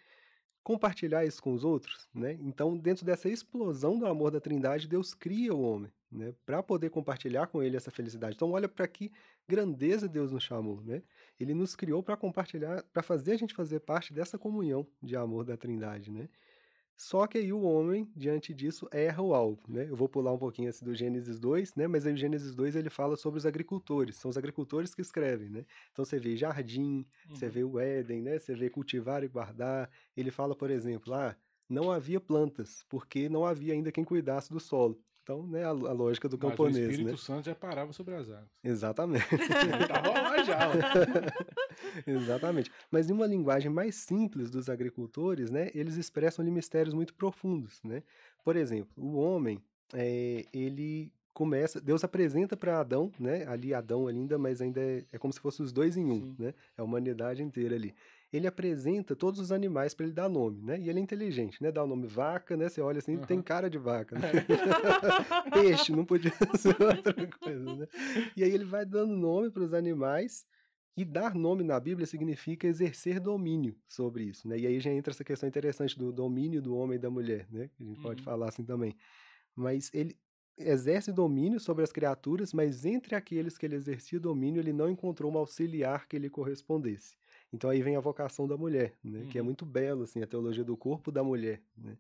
[0.64, 2.38] compartilhar isso com os outros, né?
[2.40, 6.34] Então, dentro dessa explosão do amor da Trindade, Deus cria o homem, né?
[6.46, 8.36] Para poder compartilhar com ele essa felicidade.
[8.36, 9.12] Então, olha para que
[9.48, 11.04] grandeza Deus nos chamou, né?
[11.40, 15.44] Ele nos criou para compartilhar, para fazer a gente fazer parte dessa comunhão de amor
[15.44, 16.30] da Trindade, né?
[16.96, 19.88] Só que aí o homem, diante disso, erra o alvo, né?
[19.90, 21.88] Eu vou pular um pouquinho assim do Gênesis 2, né?
[21.88, 25.50] Mas aí o Gênesis 2 ele fala sobre os agricultores, são os agricultores que escrevem,
[25.50, 25.66] né?
[25.92, 27.36] Então você vê jardim, uhum.
[27.36, 28.38] você vê o Éden, né?
[28.38, 29.90] Você vê cultivar e guardar.
[30.16, 31.36] Ele fala, por exemplo, ah,
[31.68, 35.02] não havia plantas, porque não havia ainda quem cuidasse do solo.
[35.32, 37.18] Então, né, a, a lógica do Mas camponês, o Espírito né?
[37.18, 38.50] Santo já parava sobre as águas.
[38.62, 39.26] Exatamente.
[39.88, 40.60] Tava lá já.
[42.06, 42.70] Exatamente.
[42.92, 47.80] Mas em uma linguagem mais simples dos agricultores, né, eles expressam ali mistérios muito profundos,
[47.82, 48.04] né?
[48.44, 49.62] Por exemplo, o homem,
[49.94, 53.46] é, ele começa, Deus apresenta para Adão, né?
[53.48, 56.36] Ali Adão ainda, mas ainda é, é, como se fossem os dois em um, Sim.
[56.38, 56.54] né?
[56.78, 57.96] É a humanidade inteira ali
[58.32, 60.80] ele apresenta todos os animais para ele dar nome, né?
[60.80, 61.72] E ele é inteligente, né?
[61.72, 62.70] Dá o nome vaca, né?
[62.70, 63.26] Você olha assim, uhum.
[63.26, 64.18] tem cara de vaca.
[64.18, 64.32] Né?
[65.54, 67.88] Peixe, não podia ser outra coisa, né?
[68.36, 70.46] E aí ele vai dando nome para os animais
[70.96, 74.58] e dar nome na Bíblia significa exercer domínio sobre isso, né?
[74.58, 77.70] E aí já entra essa questão interessante do domínio do homem e da mulher, né?
[77.76, 78.04] Que a gente uhum.
[78.04, 78.96] pode falar assim também.
[79.54, 80.18] Mas ele
[80.58, 85.32] exerce domínio sobre as criaturas, mas entre aqueles que ele exercia domínio, ele não encontrou
[85.34, 87.20] um auxiliar que lhe correspondesse.
[87.54, 89.20] Então aí vem a vocação da mulher, né?
[89.20, 89.28] Uhum.
[89.28, 89.46] Que é uhum.
[89.46, 91.98] muito bela, assim, a teologia do corpo da mulher, né?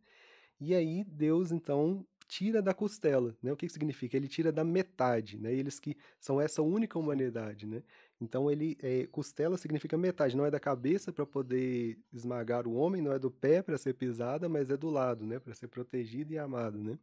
[0.59, 3.51] E aí Deus então tira da costela, né?
[3.51, 4.15] O que, que significa?
[4.15, 5.53] Ele tira da metade, né?
[5.53, 7.83] Eles que são essa única humanidade, né?
[8.21, 13.01] Então ele é, costela significa metade, não é da cabeça para poder esmagar o homem,
[13.01, 15.39] não é do pé para ser pisada, mas é do lado, né?
[15.39, 16.97] Para ser protegido e amado, né?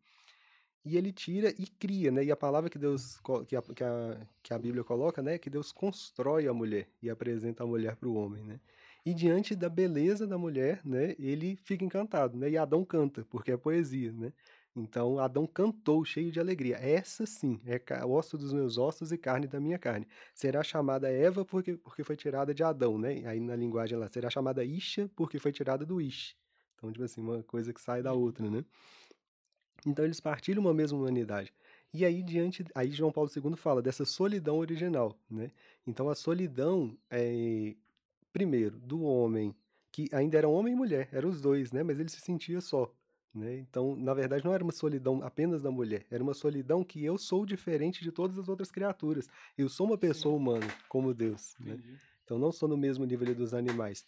[0.84, 2.24] E ele tira e cria, né?
[2.24, 5.34] E a palavra que Deus que a, que a, que a Bíblia coloca, né?
[5.34, 8.60] É que Deus constrói a mulher e apresenta a mulher para o homem, né?
[9.04, 11.14] E diante da beleza da mulher, né?
[11.18, 12.50] Ele fica encantado, né?
[12.50, 14.32] E Adão canta, porque é poesia, né?
[14.74, 16.76] Então Adão cantou cheio de alegria.
[16.76, 20.06] Essa sim é osso dos meus ossos e carne da minha carne.
[20.34, 23.22] Será chamada Eva porque, porque foi tirada de Adão, né?
[23.26, 26.36] Aí na linguagem lá, será chamada Isha porque foi tirada do Ish.
[26.76, 28.64] Então, tipo assim, uma coisa que sai da outra, né?
[29.86, 31.52] Então eles partilham uma mesma humanidade.
[31.92, 35.50] E aí diante, aí João Paulo II fala dessa solidão original, né?
[35.86, 37.74] Então a solidão é
[38.32, 39.54] primeiro do homem
[39.90, 41.82] que ainda era homem e mulher, eram os dois, né?
[41.82, 42.92] Mas ele se sentia só.
[43.34, 43.58] Né?
[43.58, 47.18] Então, na verdade, não era uma solidão apenas da mulher, era uma solidão que eu
[47.18, 49.28] sou diferente de todas as outras criaturas.
[49.56, 51.54] Eu sou uma pessoa humana, como Deus.
[51.60, 51.78] Né?
[52.24, 54.04] Então, não sou no mesmo nível dos animais.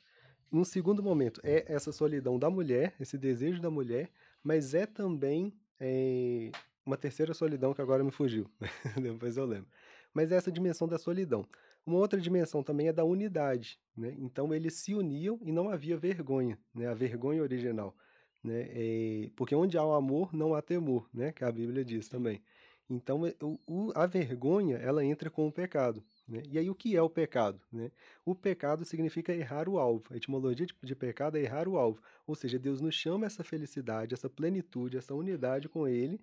[0.53, 4.11] Um segundo momento é essa solidão da mulher, esse desejo da mulher,
[4.43, 6.51] mas é também é,
[6.85, 8.51] uma terceira solidão que agora me fugiu,
[9.01, 9.69] depois eu lembro.
[10.13, 11.47] Mas é essa dimensão da solidão.
[11.87, 13.79] Uma outra dimensão também é da unidade.
[13.97, 14.15] Né?
[14.19, 16.89] Então, eles se uniam e não havia vergonha, né?
[16.89, 17.97] a vergonha original
[18.43, 18.69] né?
[18.71, 21.33] É, porque onde há o amor não há temor, né?
[21.33, 22.43] Que a Bíblia diz também.
[22.91, 26.03] Então é, o, a vergonha ela entra com o pecado.
[26.29, 26.43] Né?
[26.51, 27.61] E aí o que é o pecado?
[27.73, 27.93] Né?
[28.25, 30.05] O pecado significa errar o alvo.
[30.11, 32.03] A etimologia de, de pecado é errar o alvo.
[32.27, 36.21] Ou seja, Deus nos chama essa felicidade, essa plenitude, essa unidade com Ele.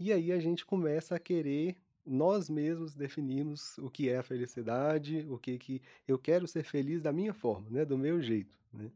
[0.00, 1.76] E aí a gente começa a querer
[2.06, 7.02] nós mesmos definirmos o que é a felicidade, o que que eu quero ser feliz
[7.02, 8.90] da minha forma, né, do meu jeito, né?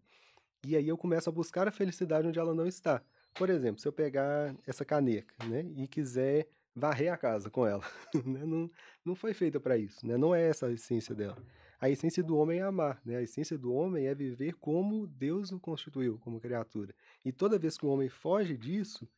[0.64, 3.02] E aí eu começo a buscar a felicidade onde ela não está.
[3.35, 7.85] Por exemplo, se eu pegar essa caneca, né, e quiser varrer a casa com ela,
[8.24, 8.70] né, não,
[9.04, 11.37] não foi feita para isso, né, não é essa a essência dela.
[11.80, 15.50] A essência do homem é amar, né, a essência do homem é viver como Deus
[15.50, 16.94] o constituiu, como criatura.
[17.24, 19.09] E toda vez que o homem foge disso,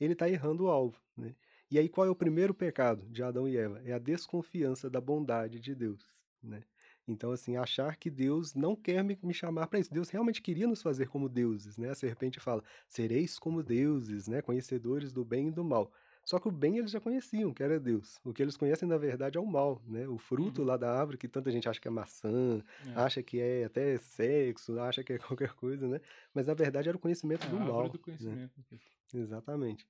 [0.00, 1.34] ele está errando o alvo, né.
[1.70, 3.80] E aí qual é o primeiro pecado de Adão e Eva?
[3.84, 6.06] É a desconfiança da bondade de Deus,
[6.42, 6.62] né.
[7.06, 9.92] Então, assim, achar que Deus não quer me, me chamar para isso.
[9.92, 11.90] Deus realmente queria nos fazer como deuses, né?
[11.90, 14.40] A serpente fala: sereis como deuses, né?
[14.40, 15.92] Conhecedores do bem e do mal.
[16.24, 18.20] Só que o bem eles já conheciam, que era Deus.
[18.24, 20.06] O que eles conhecem, na verdade, é o mal, né?
[20.06, 20.68] O fruto uhum.
[20.68, 22.90] lá da árvore, que tanta gente acha que é maçã, é.
[22.94, 26.00] acha que é até sexo, acha que é qualquer coisa, né?
[26.32, 27.88] Mas, na verdade, era o conhecimento é do mal.
[27.88, 28.04] Do né?
[28.04, 28.52] conhecimento.
[28.70, 28.78] Né?
[29.14, 29.86] Exatamente.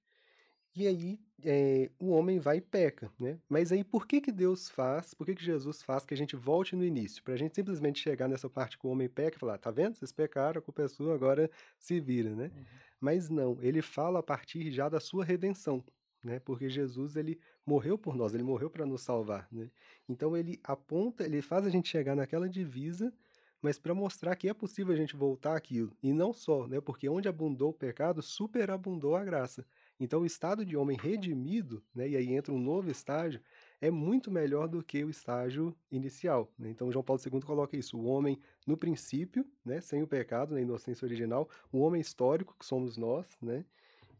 [0.74, 3.38] E aí é, o homem vai e peca, né?
[3.46, 6.34] Mas aí por que que Deus faz, por que que Jesus faz que a gente
[6.34, 7.22] volte no início?
[7.22, 9.94] Para a gente simplesmente chegar nessa parte que o homem peca e falar, tá vendo?
[9.94, 12.50] Vocês pecaram, a culpa é sua, agora se vira, né?
[12.56, 12.64] Uhum.
[12.98, 15.84] Mas não, ele fala a partir já da sua redenção,
[16.22, 16.38] né?
[16.38, 19.70] Porque Jesus ele morreu por nós, ele morreu para nos salvar, né?
[20.08, 23.12] Então ele aponta, ele faz a gente chegar naquela divisa,
[23.60, 25.96] mas para mostrar que é possível a gente voltar aquilo.
[26.02, 26.80] E não só, né?
[26.80, 29.64] Porque onde abundou o pecado, superabundou a graça.
[30.00, 33.40] Então, o estado de homem redimido, né, e aí entra um novo estágio,
[33.80, 36.52] é muito melhor do que o estágio inicial.
[36.58, 36.70] Né?
[36.70, 40.60] Então, João Paulo II coloca isso: o homem no princípio, né, sem o pecado, na
[40.60, 43.64] inocência original, o homem histórico, que somos nós, né,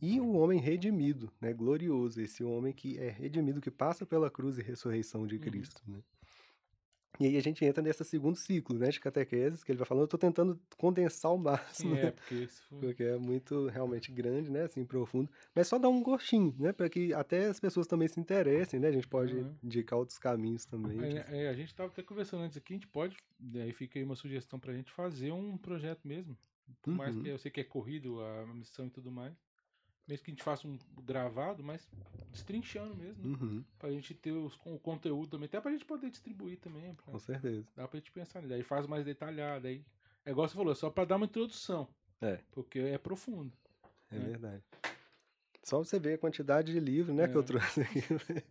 [0.02, 4.58] e o homem redimido, né, glorioso, esse homem que é redimido, que passa pela cruz
[4.58, 5.40] e ressurreição de uhum.
[5.40, 5.80] Cristo.
[5.86, 5.94] Uhum.
[5.94, 6.02] Né?
[7.20, 10.02] E aí a gente entra nesse segundo ciclo, né, de catequeses, que ele vai falando,
[10.02, 12.66] eu estou tentando condensar o máximo, Sim, é, porque, isso...
[12.80, 16.88] porque é muito, realmente grande, né, assim, profundo, mas só dá um gostinho, né, para
[16.88, 19.54] que até as pessoas também se interessem, né, a gente pode uhum.
[19.62, 21.00] indicar outros caminhos também.
[21.00, 23.16] É, é, a gente estava até conversando antes aqui, a gente pode,
[23.54, 26.36] aí fica aí uma sugestão para a gente fazer um projeto mesmo,
[26.80, 26.96] por uhum.
[26.96, 29.36] mais que eu sei que é corrido a missão e tudo mais,
[30.06, 31.88] mesmo que a gente faça um gravado, mas
[32.30, 33.22] destrinchando mesmo.
[33.22, 33.38] Né?
[33.40, 33.64] Uhum.
[33.78, 35.46] Pra gente ter os, o conteúdo também.
[35.46, 36.94] Até pra gente poder distribuir também.
[36.94, 37.66] Pra, Com certeza.
[37.76, 38.54] Dá pra gente pensar nisso.
[38.54, 39.66] Aí faz mais detalhado.
[39.66, 39.84] Aí,
[40.24, 41.88] é igual você falou, só pra dar uma introdução.
[42.20, 42.38] É.
[42.50, 43.52] Porque é profundo.
[44.10, 44.24] É né?
[44.24, 44.62] verdade.
[45.62, 47.28] Só você ver a quantidade de livros, né, é.
[47.28, 47.44] que eu é.
[47.44, 48.02] trouxe aqui.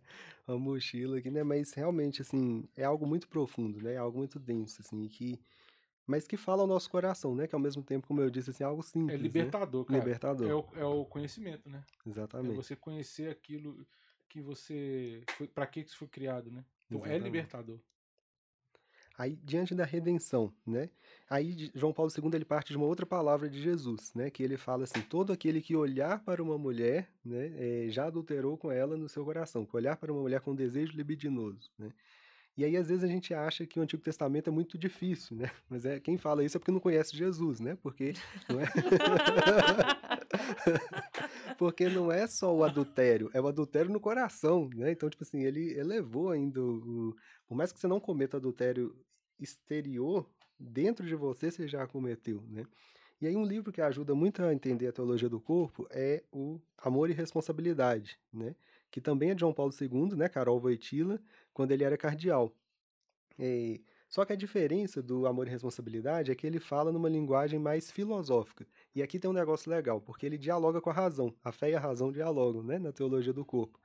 [0.48, 1.42] uma mochila aqui, né?
[1.42, 3.94] Mas realmente, assim, é algo muito profundo, né?
[3.94, 5.38] É algo muito denso, assim, que
[6.06, 7.46] mas que fala ao nosso coração, né?
[7.46, 9.18] Que ao mesmo tempo, como eu disse, assim, é algo simples.
[9.18, 9.86] É libertador, né?
[9.86, 9.98] cara.
[9.98, 10.50] Libertador.
[10.50, 11.82] É o, é o conhecimento, né?
[12.06, 12.52] Exatamente.
[12.52, 13.86] É você conhecer aquilo
[14.28, 15.22] que você.
[15.54, 16.64] para que isso foi criado, né?
[16.86, 17.22] Então é Exatamente.
[17.22, 17.78] é libertador.
[19.18, 20.88] Aí, diante da redenção, né?
[21.28, 24.30] Aí João Paulo II ele parte de uma outra palavra de Jesus, né?
[24.30, 28.56] Que ele fala assim: todo aquele que olhar para uma mulher, né, é, já adulterou
[28.56, 29.66] com ela no seu coração.
[29.66, 31.90] Que olhar para uma mulher com desejo libidinoso, né?
[32.56, 35.50] E aí, às vezes, a gente acha que o Antigo Testamento é muito difícil, né?
[35.68, 37.76] Mas é, quem fala isso é porque não conhece Jesus, né?
[37.82, 38.14] Porque.
[38.48, 38.66] Não é...
[41.58, 44.90] Porque não é só o adultério, é o adultério no coração, né?
[44.90, 47.14] Então, tipo assim, ele elevou ainda o...
[47.46, 48.96] Por mais que você não cometa adultério
[49.38, 52.64] exterior, dentro de você você já cometeu, né?
[53.20, 56.60] E aí um livro que ajuda muito a entender a teologia do corpo é o
[56.78, 58.56] Amor e Responsabilidade, né?
[58.90, 60.28] Que também é de João Paulo II, né?
[60.28, 61.20] Carol Voitila,
[61.52, 62.52] quando ele era cardeal.
[63.38, 63.82] E...
[64.08, 67.90] Só que a diferença do amor e responsabilidade é que ele fala numa linguagem mais
[67.90, 68.66] filosófica.
[68.94, 71.34] E aqui tem um negócio legal, porque ele dialoga com a razão.
[71.42, 73.80] A fé e a razão dialogam, né, na teologia do corpo.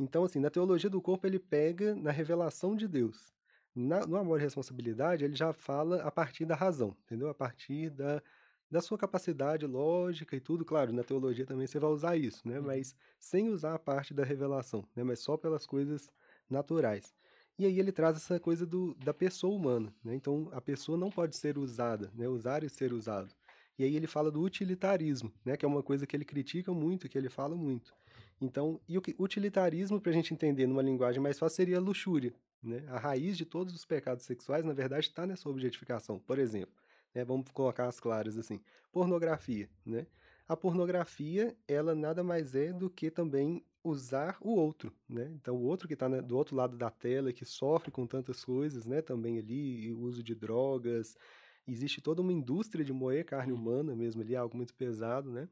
[0.00, 3.34] Então, assim, na teologia do corpo ele pega na revelação de Deus.
[3.74, 7.28] Na, no amor e responsabilidade ele já fala a partir da razão, entendeu?
[7.28, 8.22] A partir da,
[8.70, 10.64] da sua capacidade lógica e tudo.
[10.64, 12.58] Claro, na teologia também você vai usar isso, né?
[12.58, 12.66] Uhum.
[12.66, 15.04] Mas sem usar a parte da revelação, né?
[15.04, 16.10] Mas só pelas coisas
[16.48, 17.14] naturais.
[17.58, 20.14] E aí ele traz essa coisa do, da pessoa humana, né?
[20.14, 22.28] Então a pessoa não pode ser usada, né?
[22.28, 23.34] Usar e ser usado.
[23.78, 25.56] E aí ele fala do utilitarismo, né?
[25.56, 27.92] Que é uma coisa que ele critica muito, que ele fala muito.
[28.40, 32.32] Então, e o utilitarismo, para a gente entender numa linguagem mais fácil, seria luxúria.
[32.62, 32.84] Né?
[32.88, 36.18] A raiz de todos os pecados sexuais, na verdade, está nessa objetificação.
[36.18, 36.74] Por exemplo,
[37.14, 37.24] né?
[37.24, 38.60] vamos colocar as claras assim:
[38.92, 39.68] pornografia.
[39.84, 40.06] Né?
[40.46, 45.30] A pornografia, ela nada mais é do que também usar o outro, né?
[45.34, 48.86] Então o outro que está do outro lado da tela, que sofre com tantas coisas,
[48.86, 49.02] né?
[49.02, 51.16] Também ali, o uso de drogas,
[51.66, 53.58] existe toda uma indústria de moer carne uhum.
[53.58, 55.48] humana mesmo ali, algo muito pesado, né?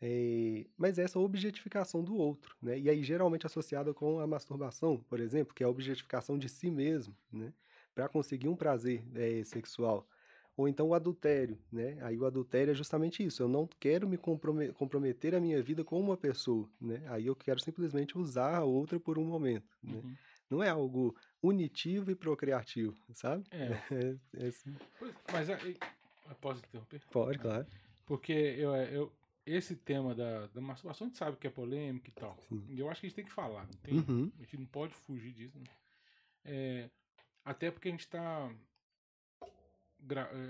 [0.00, 2.78] É, mas essa objetificação do outro, né?
[2.78, 6.70] E aí geralmente associada com a masturbação, por exemplo, que é a objetificação de si
[6.70, 7.52] mesmo, né?
[7.94, 10.06] Para conseguir um prazer é, sexual.
[10.56, 11.98] Ou então o adultério, né?
[12.00, 13.42] Aí o adultério é justamente isso.
[13.42, 17.02] Eu não quero me comprometer a minha vida com uma pessoa, né?
[17.08, 20.00] Aí eu quero simplesmente usar a outra por um momento, né?
[20.02, 20.16] Uhum.
[20.48, 23.44] Não é algo unitivo e procriativo, sabe?
[23.50, 23.66] É.
[23.92, 24.74] é, é assim.
[25.32, 25.48] Mas
[26.40, 27.02] posso interromper?
[27.10, 27.66] Pode, claro.
[28.06, 29.12] Porque eu, eu,
[29.44, 32.36] esse tema da, da masturbação a gente sabe que é polêmico e tal.
[32.48, 32.64] Sim.
[32.70, 33.66] E eu acho que a gente tem que falar.
[33.66, 34.32] Não tem, uhum.
[34.38, 35.58] A gente não pode fugir disso.
[35.58, 35.64] Né?
[36.44, 36.90] É,
[37.44, 38.52] até porque a gente está é,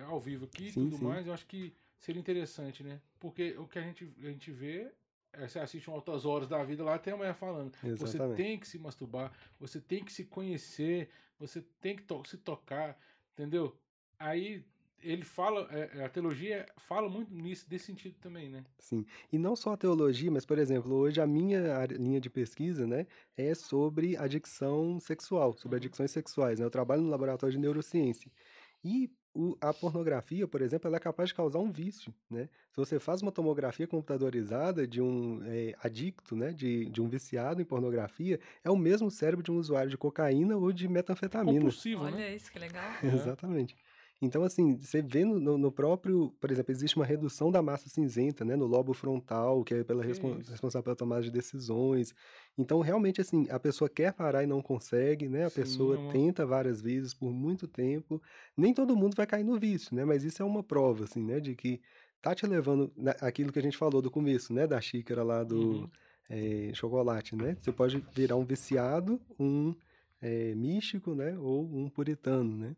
[0.06, 1.04] ao vivo aqui e tudo sim.
[1.04, 3.00] mais, eu acho que seria interessante, né?
[3.18, 4.90] Porque o que a gente, a gente vê
[5.32, 7.72] é, você assiste altas horas da vida lá, tem a mulher falando.
[7.84, 7.98] Exatamente.
[7.98, 12.38] Você tem que se masturbar, você tem que se conhecer, você tem que to se
[12.38, 12.98] tocar,
[13.34, 13.76] entendeu?
[14.18, 14.64] Aí
[15.02, 18.64] ele fala, é, a teologia fala muito nisso, desse sentido também, né?
[18.78, 19.04] Sim.
[19.30, 23.06] E não só a teologia, mas, por exemplo, hoje a minha linha de pesquisa, né,
[23.36, 25.80] é sobre adicção sexual, sobre uhum.
[25.80, 26.58] adicções sexuais.
[26.58, 26.64] Né?
[26.64, 28.32] Eu trabalho no laboratório de neurociência.
[28.82, 32.48] E o, a pornografia, por exemplo, ela é capaz de causar um vício, né?
[32.70, 37.60] Se você faz uma tomografia computadorizada de um é, adicto, né, de, de um viciado
[37.60, 41.58] em pornografia, é o mesmo cérebro de um usuário de cocaína ou de metanfetamina.
[41.58, 42.34] Compulsivo, Olha né?
[42.34, 42.90] isso, que legal.
[43.04, 43.76] Exatamente.
[44.20, 48.46] Então, assim, você vê no, no, próprio, por exemplo, existe uma redução da massa cinzenta,
[48.46, 52.14] né, no lobo frontal, que é pela respon responsável pela tomada de decisões.
[52.56, 55.44] Então, realmente, assim, a pessoa quer parar e não consegue, né?
[55.44, 56.12] A Sim, pessoa uma...
[56.12, 58.20] tenta várias vezes por muito tempo.
[58.56, 60.04] Nem todo mundo vai cair no vício, né?
[60.06, 61.80] Mas isso é uma prova, assim, né, de que
[62.22, 65.60] tá te levando aquilo que a gente falou do começo, né, da xícara lá do
[65.60, 65.90] uhum.
[66.30, 67.56] é, chocolate, né?
[67.60, 69.74] Você pode virar um viciado, um
[70.22, 72.74] é, místico, né, ou um puritano, né?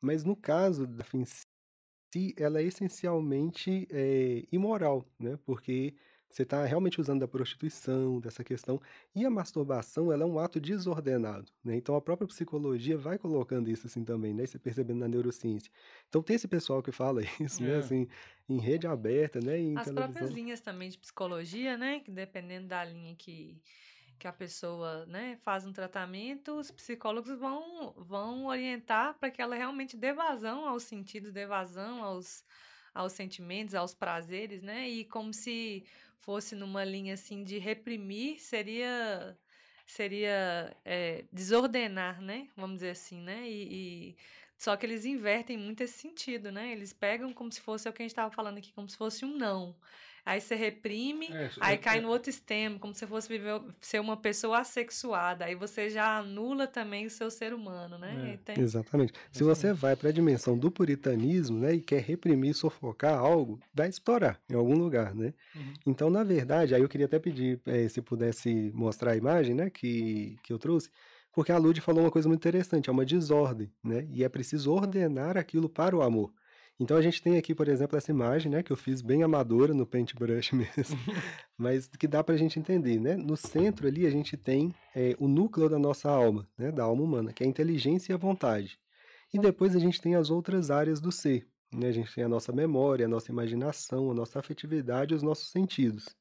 [0.00, 5.38] Mas no caso da fim si, ela é essencialmente é, imoral, né?
[5.44, 5.94] Porque
[6.28, 8.80] você está realmente usando da prostituição, dessa questão.
[9.14, 11.76] E a masturbação, ela é um ato desordenado, né?
[11.76, 14.46] Então a própria psicologia vai colocando isso assim também, né?
[14.46, 15.70] Você percebendo na neurociência.
[16.08, 17.70] Então tem esse pessoal que fala isso, né?
[17.70, 17.72] é.
[17.72, 17.78] né?
[17.78, 18.08] Assim,
[18.48, 19.58] em rede aberta, né?
[19.58, 19.94] Em As televisão.
[19.94, 22.00] próprias linhas também de psicologia, né?
[22.00, 23.60] Que dependendo da linha que
[24.18, 29.54] que a pessoa né, faz um tratamento, os psicólogos vão, vão orientar para que ela
[29.56, 32.44] realmente dê vazão aos sentidos, dê vazão aos,
[32.94, 34.88] aos sentimentos, aos prazeres, né?
[34.88, 35.84] E como se
[36.20, 39.38] fosse numa linha assim de reprimir, seria
[39.86, 42.48] seria é, desordenar, né?
[42.56, 43.48] Vamos dizer assim, né?
[43.48, 44.16] E, e,
[44.58, 46.72] só que eles invertem muito esse sentido, né?
[46.72, 48.96] Eles pegam como se fosse é o que a gente estava falando aqui, como se
[48.96, 49.74] fosse um não
[50.28, 52.00] aí você reprime, é, aí é, cai é.
[52.02, 55.46] no outro extremo, como se fosse viver, ser uma pessoa assexuada.
[55.46, 58.34] Aí você já anula também o seu ser humano, né?
[58.34, 58.52] É.
[58.52, 58.62] Tem...
[58.62, 59.14] Exatamente.
[59.32, 63.88] Se você vai para a dimensão do puritanismo, né, e quer reprimir, sufocar algo, vai
[63.88, 65.32] explorar em algum lugar, né?
[65.56, 65.72] Uhum.
[65.86, 69.70] Então, na verdade, aí eu queria até pedir é, se pudesse mostrar a imagem, né,
[69.70, 70.90] que, que eu trouxe.
[71.32, 74.06] Porque a Lud falou uma coisa muito interessante, é uma desordem, né?
[74.10, 76.32] E é preciso ordenar aquilo para o amor.
[76.80, 79.74] Então a gente tem aqui, por exemplo, essa imagem, né, que eu fiz bem amadora
[79.74, 80.98] no paintbrush mesmo,
[81.56, 83.16] mas que dá para a gente entender, né?
[83.16, 87.02] No centro ali a gente tem é, o núcleo da nossa alma, né, da alma
[87.02, 88.78] humana, que é a inteligência e a vontade.
[89.32, 91.88] E depois a gente tem as outras áreas do ser, Né?
[91.88, 96.16] A gente tem a nossa memória, a nossa imaginação, a nossa afetividade os nossos sentidos.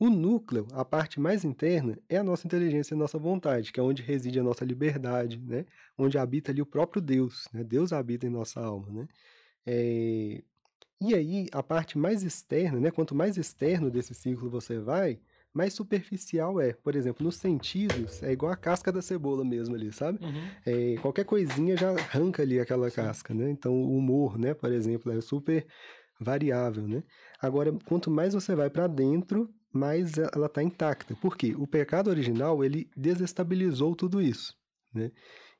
[0.00, 3.80] O núcleo, a parte mais interna, é a nossa inteligência e a nossa vontade, que
[3.80, 5.66] é onde reside a nossa liberdade, né?
[5.98, 7.48] onde habita ali o próprio Deus.
[7.52, 7.64] Né?
[7.64, 8.86] Deus habita em nossa alma.
[8.90, 9.08] Né?
[9.70, 10.42] É...
[11.00, 12.90] E aí, a parte mais externa, né?
[12.90, 15.20] quanto mais externo desse círculo você vai,
[15.52, 16.72] mais superficial é.
[16.72, 20.18] Por exemplo, nos sentidos, é igual a casca da cebola mesmo ali, sabe?
[20.24, 20.48] Uhum.
[20.66, 22.96] É, qualquer coisinha já arranca ali aquela Sim.
[22.96, 23.50] casca, né?
[23.50, 25.66] Então, o humor, né, por exemplo, é super
[26.20, 27.04] variável, né?
[27.40, 31.14] Agora, quanto mais você vai para dentro, mais ela está intacta.
[31.14, 31.54] Por quê?
[31.56, 34.56] O pecado original, ele desestabilizou tudo isso,
[34.92, 35.12] né?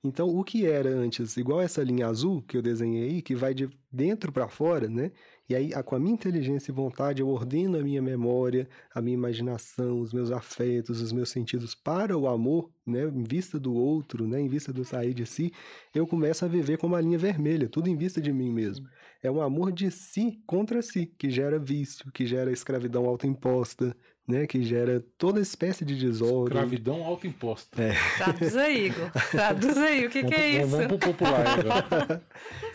[0.04, 3.52] Então, o que era antes, igual essa linha azul que eu desenhei aí, que vai
[3.52, 5.10] de dentro para fora, né?
[5.48, 9.14] E aí, com a minha inteligência e vontade, eu ordeno a minha memória, a minha
[9.14, 13.04] imaginação, os meus afetos, os meus sentidos para o amor, né?
[13.04, 14.40] Em vista do outro, né?
[14.40, 15.52] Em vista do sair de si,
[15.92, 18.86] eu começo a viver com uma linha vermelha, tudo em vista de mim mesmo.
[19.20, 23.96] É um amor de si contra si, que gera vício, que gera escravidão autoimposta,
[24.28, 26.58] né, que gera toda espécie de desordem.
[26.58, 27.82] Escravidão autoimposta.
[27.82, 27.94] É.
[28.18, 29.10] Traduz aí, Igor.
[29.30, 30.68] Traduz aí, o que, que é isso?
[30.68, 32.22] Vamos pro popular agora.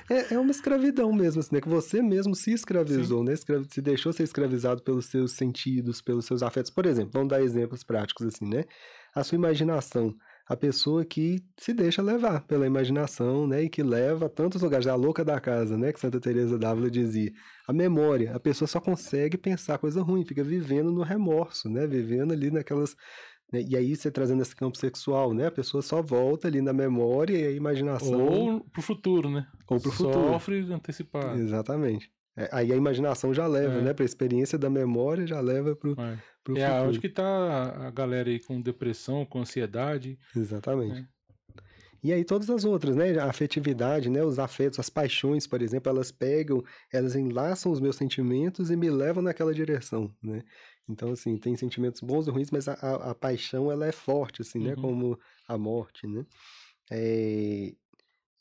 [0.10, 3.30] é, é uma escravidão mesmo, assim, né, que você mesmo se escravizou, Sim.
[3.30, 6.72] né, se deixou ser escravizado pelos seus sentidos, pelos seus afetos.
[6.72, 8.64] Por exemplo, vamos dar exemplos práticos assim, né?
[9.14, 14.26] A sua imaginação a pessoa que se deixa levar pela imaginação, né, e que leva
[14.26, 17.32] a tantos lugares, a louca da casa, né, que Santa Teresa d'Ávila dizia.
[17.68, 22.34] A memória, a pessoa só consegue pensar coisa ruim, fica vivendo no remorso, né, vivendo
[22.34, 22.96] ali naquelas
[23.52, 26.74] né, e aí você trazendo esse campo sexual, né, a pessoa só volta ali na
[26.74, 29.46] memória e a imaginação ou pro futuro, né?
[29.70, 30.32] Ou pro futuro.
[30.32, 31.40] Sofre antecipado.
[31.40, 32.12] Exatamente.
[32.36, 33.82] É, aí a imaginação já leva, é.
[33.82, 33.94] né?
[33.94, 36.18] Para a experiência da memória já leva para o é.
[36.44, 40.20] Pro é onde que tá a galera aí com depressão, com ansiedade.
[40.36, 41.02] Exatamente.
[41.02, 41.08] Né?
[42.04, 43.18] E aí todas as outras, né?
[43.18, 44.22] A afetividade, né?
[44.24, 48.90] Os afetos, as paixões, por exemplo, elas pegam, elas enlaçam os meus sentimentos e me
[48.90, 50.44] levam naquela direção, né?
[50.88, 54.42] Então, assim, tem sentimentos bons e ruins, mas a, a, a paixão, ela é forte,
[54.42, 54.72] assim, né?
[54.72, 54.76] uhum.
[54.76, 54.82] né?
[54.82, 56.26] Como a morte, né?
[56.92, 57.74] É...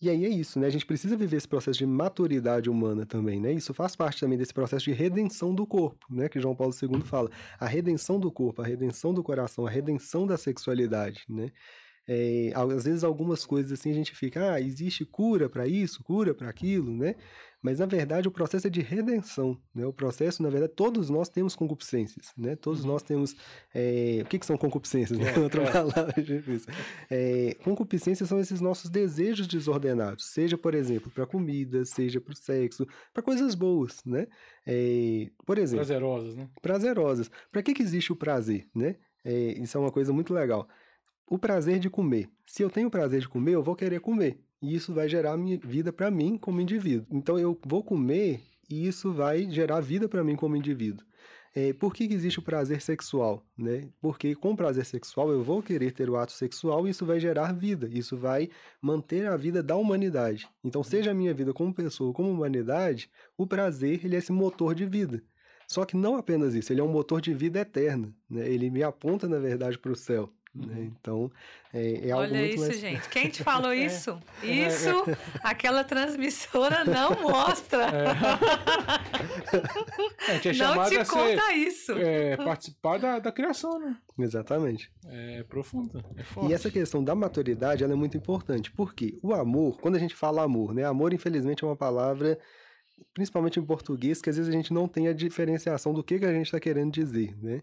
[0.03, 0.67] E aí é isso, né?
[0.67, 3.53] A gente precisa viver esse processo de maturidade humana também, né?
[3.53, 6.29] Isso faz parte também desse processo de redenção do corpo, né?
[6.29, 7.31] Que João Paulo II fala.
[7.57, 11.53] A redenção do corpo, a redenção do coração, a redenção da sexualidade, né?
[12.09, 16.35] É, às vezes algumas coisas assim a gente fica, ah, existe cura para isso, cura
[16.35, 17.15] para aquilo, né?
[17.63, 19.87] Mas na verdade o processo é de redenção, né?
[19.87, 22.57] O processo, na verdade, todos nós temos concupiscências, né?
[22.57, 22.89] Todos uhum.
[22.89, 23.37] nós temos,
[23.73, 24.19] é...
[24.23, 25.17] o que, que são concupiscências?
[25.17, 25.33] Né?
[25.33, 25.71] É, Outra é.
[25.71, 26.73] palavra difícil.
[27.09, 32.37] É, concupiscências são esses nossos desejos desordenados, seja por exemplo para comida, seja para o
[32.37, 34.27] sexo, para coisas boas, né?
[34.67, 36.49] É, por exemplo, prazerosas, né?
[36.61, 37.31] Prazerosas.
[37.53, 38.97] Para que que existe o prazer, né?
[39.25, 40.69] É, isso é uma coisa muito legal.
[41.29, 42.29] O prazer de comer.
[42.45, 45.37] Se eu tenho o prazer de comer, eu vou querer comer e isso vai gerar
[45.63, 47.07] vida para mim como indivíduo.
[47.11, 51.05] Então eu vou comer e isso vai gerar vida para mim como indivíduo.
[51.55, 53.45] É, por que, que existe o prazer sexual?
[53.59, 53.91] Né?
[54.01, 57.53] Porque com prazer sexual eu vou querer ter o ato sexual e isso vai gerar
[57.53, 58.49] vida, isso vai
[58.81, 60.49] manter a vida da humanidade.
[60.65, 64.75] Então, seja a minha vida como pessoa, como humanidade, o prazer ele é esse motor
[64.75, 65.23] de vida.
[65.69, 68.15] Só que não apenas isso, ele é um motor de vida eterna.
[68.31, 68.49] Né?
[68.49, 70.31] Ele me aponta, na verdade, para o céu.
[70.55, 70.75] Né?
[70.75, 70.83] Uhum.
[70.83, 71.33] Então,
[71.73, 72.79] é, é algo Olha muito isso, mais...
[72.79, 73.09] gente.
[73.11, 74.21] Quem te falou isso?
[74.43, 74.47] É.
[74.47, 75.05] Isso,
[75.43, 77.85] aquela transmissora não mostra.
[77.85, 78.13] É.
[80.49, 81.93] é não te conta ser, isso.
[81.93, 83.97] É, participar da, da criação, né?
[84.19, 84.93] Exatamente.
[85.07, 86.23] É profunda, é.
[86.47, 88.71] E essa questão da maturidade, ela é muito importante.
[88.71, 90.85] Porque o amor, quando a gente fala amor, né?
[90.85, 92.39] Amor, infelizmente, é uma palavra
[93.15, 96.25] principalmente em português, que às vezes a gente não tem a diferenciação do que, que
[96.25, 97.63] a gente está querendo dizer, né?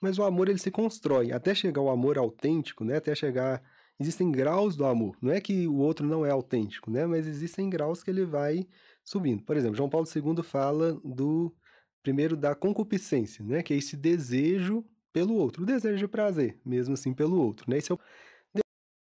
[0.00, 2.96] Mas o amor ele se constrói até chegar ao amor autêntico, né?
[2.96, 3.62] Até chegar
[3.98, 5.16] existem graus do amor.
[5.20, 7.06] Não é que o outro não é autêntico, né?
[7.06, 8.66] Mas existem graus que ele vai
[9.04, 9.42] subindo.
[9.42, 11.54] Por exemplo, João Paulo II fala do
[12.02, 13.62] primeiro da concupiscência, né?
[13.62, 17.78] Que é esse desejo pelo outro, o desejo de prazer, mesmo assim pelo outro, né?
[17.78, 17.98] Esse é o...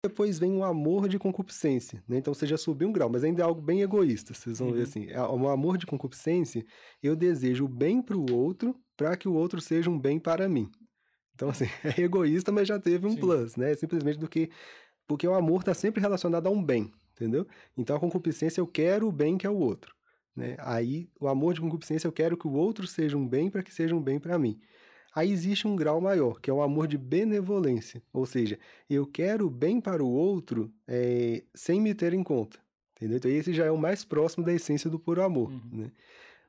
[0.06, 2.18] Depois vem o amor de concupiscência, né?
[2.18, 4.34] Então você já subiu um grau, mas ainda é algo bem egoísta.
[4.34, 4.74] Vocês vão uhum.
[4.74, 6.66] ver assim, é, o amor de concupiscência,
[7.02, 10.50] eu desejo o bem para o outro, para que o outro seja um bem para
[10.50, 10.70] mim.
[11.36, 13.20] Então, assim, é egoísta, mas já teve um Sim.
[13.20, 13.72] plus, né?
[13.72, 14.50] É simplesmente do que.
[15.08, 17.46] Porque o amor está sempre relacionado a um bem, entendeu?
[17.78, 19.94] Então, a concupiscência, eu quero o bem que é o outro.
[20.36, 20.56] Né?
[20.60, 23.74] Aí, o amor de concupiscência, eu quero que o outro seja um bem para que
[23.74, 24.60] seja um bem para mim.
[25.16, 28.02] Aí existe um grau maior, que é o amor de benevolência.
[28.12, 28.58] Ou seja,
[28.90, 32.58] eu quero o bem para o outro é, sem me ter em conta.
[32.96, 33.18] Entendeu?
[33.18, 35.52] Então, esse já é o mais próximo da essência do puro amor.
[35.52, 35.62] Uhum.
[35.72, 35.92] Né?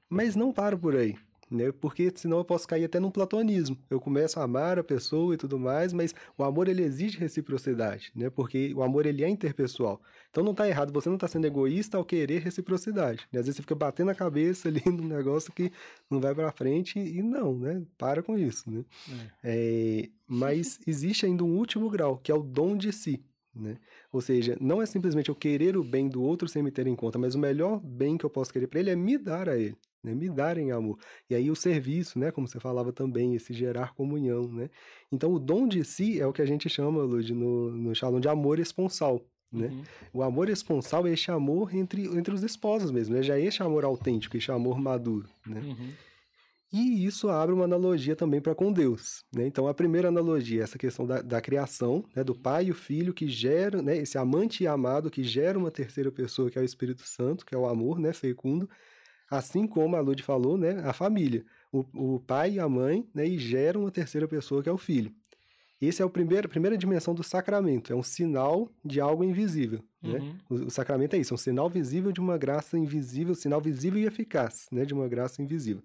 [0.08, 1.16] Mas não para por aí.
[1.54, 1.72] Né?
[1.72, 3.78] Porque senão eu posso cair até num platonismo.
[3.88, 8.10] Eu começo a amar a pessoa e tudo mais, mas o amor ele exige reciprocidade,
[8.14, 8.28] né?
[8.28, 10.00] Porque o amor ele é interpessoal.
[10.30, 13.26] Então não está errado, você não está sendo egoísta ao querer reciprocidade.
[13.32, 13.38] Né?
[13.40, 15.70] Às vezes você fica batendo a cabeça ali num negócio que
[16.10, 17.82] não vai para frente e não, né?
[17.96, 18.84] Para com isso, né?
[19.08, 19.44] É.
[19.44, 23.24] É, mas existe ainda um último grau, que é o dom de si.
[23.54, 23.76] Né?
[24.12, 26.96] Ou seja, não é simplesmente eu querer o bem do outro sem me ter em
[26.96, 29.56] conta, mas o melhor bem que eu posso querer para ele é me dar a
[29.56, 30.14] ele, né?
[30.14, 30.98] me dar em amor.
[31.28, 32.30] E aí o serviço, né?
[32.30, 34.46] como você falava também, esse gerar comunhão.
[34.46, 34.68] Né?
[35.10, 38.20] Então o dom de si é o que a gente chama, Lud, no, no Shalom
[38.20, 39.24] de amor esponsal.
[39.50, 39.68] Né?
[39.68, 39.82] Uhum.
[40.12, 43.22] O amor esponsal é este amor entre, entre os esposos mesmo, né?
[43.22, 45.28] já é este amor autêntico, este amor maduro.
[45.46, 45.60] Né?
[45.60, 45.90] Uhum.
[46.76, 49.24] E isso abre uma analogia também para com Deus.
[49.32, 49.46] Né?
[49.46, 52.24] Então, a primeira analogia é essa questão da, da criação, né?
[52.24, 53.96] do pai e o filho que geram, né?
[53.96, 57.54] esse amante e amado que gera uma terceira pessoa, que é o Espírito Santo, que
[57.54, 58.12] é o amor né?
[58.12, 58.68] fecundo.
[59.30, 60.82] Assim como a Lud falou, né?
[60.84, 61.44] a família.
[61.72, 63.26] O, o pai e a mãe né?
[63.26, 65.12] e geram uma terceira pessoa, que é o filho.
[65.80, 69.80] Esse é o primeiro, a primeira dimensão do sacramento, é um sinal de algo invisível.
[70.02, 70.18] Né?
[70.18, 70.36] Uhum.
[70.48, 74.00] O, o, sacramento é isso, é um sinal visível de uma graça invisível, sinal visível
[74.00, 74.84] e eficaz né?
[74.84, 75.82] de uma graça invisível.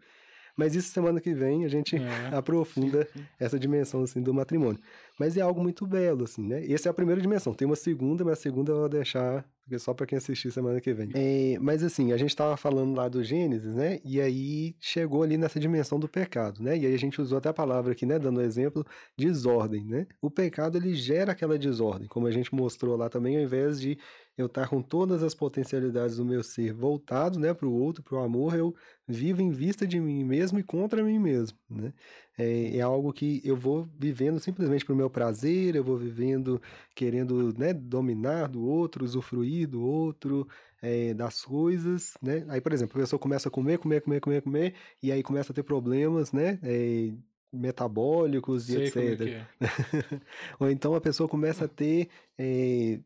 [0.60, 2.36] Mas isso semana que vem a gente é.
[2.36, 3.08] aprofunda
[3.40, 4.78] essa dimensão assim do matrimônio.
[5.18, 6.70] Mas é algo muito belo assim, né?
[6.70, 7.54] Essa é a primeira dimensão.
[7.54, 9.46] Tem uma segunda, mas a segunda eu vou deixar
[9.78, 11.12] só para quem assistir semana que vem.
[11.14, 14.00] É, mas assim, a gente estava falando lá do Gênesis, né?
[14.04, 16.78] E aí chegou ali nessa dimensão do pecado, né?
[16.78, 18.20] E aí a gente usou até a palavra aqui, né?
[18.20, 18.86] Dando exemplo,
[19.18, 20.08] desordem, né?
[20.22, 23.98] O pecado ele gera aquela desordem, como a gente mostrou lá também, ao invés de
[24.42, 28.02] eu estar tá com todas as potencialidades do meu ser voltado né, para o outro,
[28.02, 28.74] para o amor, eu
[29.10, 31.58] vivo em vista de mim mesmo e contra mim mesmo.
[31.68, 31.92] Né?
[32.38, 36.62] É, é algo que eu vou vivendo simplesmente para o meu prazer, eu vou vivendo
[36.96, 40.48] querendo né, dominar do outro, usufruir do outro,
[40.80, 42.14] é, das coisas.
[42.22, 42.46] Né?
[42.50, 45.52] Aí, por exemplo, a pessoa começa a comer, comer, comer, comer, comer, e aí começa
[45.52, 46.60] a ter problemas, né?
[46.62, 47.12] É,
[47.52, 49.22] metabólicos Sei e etc.
[49.22, 49.48] É é.
[50.60, 53.00] Ou então a pessoa começa a ter é,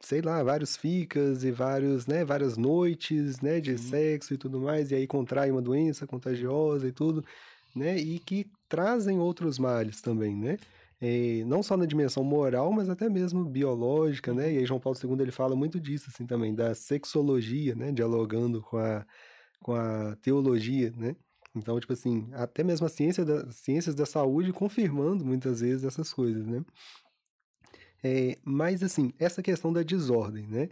[0.00, 3.78] sei lá, vários ficas e vários, né, várias noites, né, de Sim.
[3.78, 7.24] sexo e tudo mais, e aí contrai uma doença contagiosa e tudo,
[7.74, 10.56] né, e que trazem outros males também, né,
[11.00, 14.98] é, não só na dimensão moral, mas até mesmo biológica, né, e aí João Paulo
[14.98, 19.04] II ele fala muito disso, assim, também, da sexologia, né, dialogando com a,
[19.62, 21.16] com a teologia, né,
[21.56, 26.12] então, tipo assim, até mesmo a ciência da, ciências da saúde confirmando muitas vezes essas
[26.12, 26.64] coisas, né.
[28.02, 30.68] É, mas, assim, essa questão da desordem, né?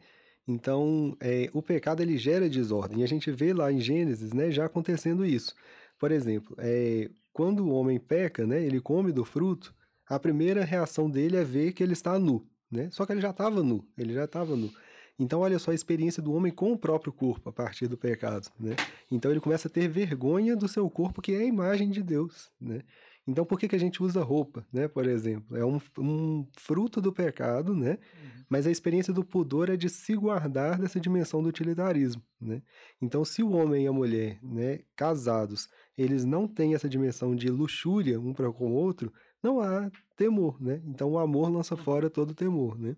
[0.47, 3.01] Então, é, o pecado ele gera desordem.
[3.01, 5.55] E a gente vê lá em Gênesis, né, já acontecendo isso.
[5.99, 9.75] Por exemplo, é, quando o homem peca, né, ele come do fruto,
[10.09, 12.89] a primeira reação dele é ver que ele está nu, né?
[12.93, 14.73] Só que ele já estava nu, ele já estava nu.
[15.19, 18.49] Então, olha só a experiência do homem com o próprio corpo a partir do pecado,
[18.61, 18.77] né?
[19.11, 22.51] Então, ele começa a ter vergonha do seu corpo, que é a imagem de Deus,
[22.61, 22.83] né?
[23.27, 24.87] Então, por que, que a gente usa roupa, né?
[24.87, 27.93] Por exemplo, é um, um fruto do pecado, né?
[27.93, 28.45] Uhum.
[28.49, 32.63] Mas a experiência do pudor é de se guardar dessa dimensão do utilitarismo, né?
[33.03, 35.69] Então, se o homem e a mulher, né, casados,
[35.99, 39.13] eles não têm essa dimensão de luxúria um para com o outro,
[39.43, 40.81] não há temor, né?
[40.87, 41.83] Então, o amor lança uhum.
[41.83, 42.97] fora todo temor, né?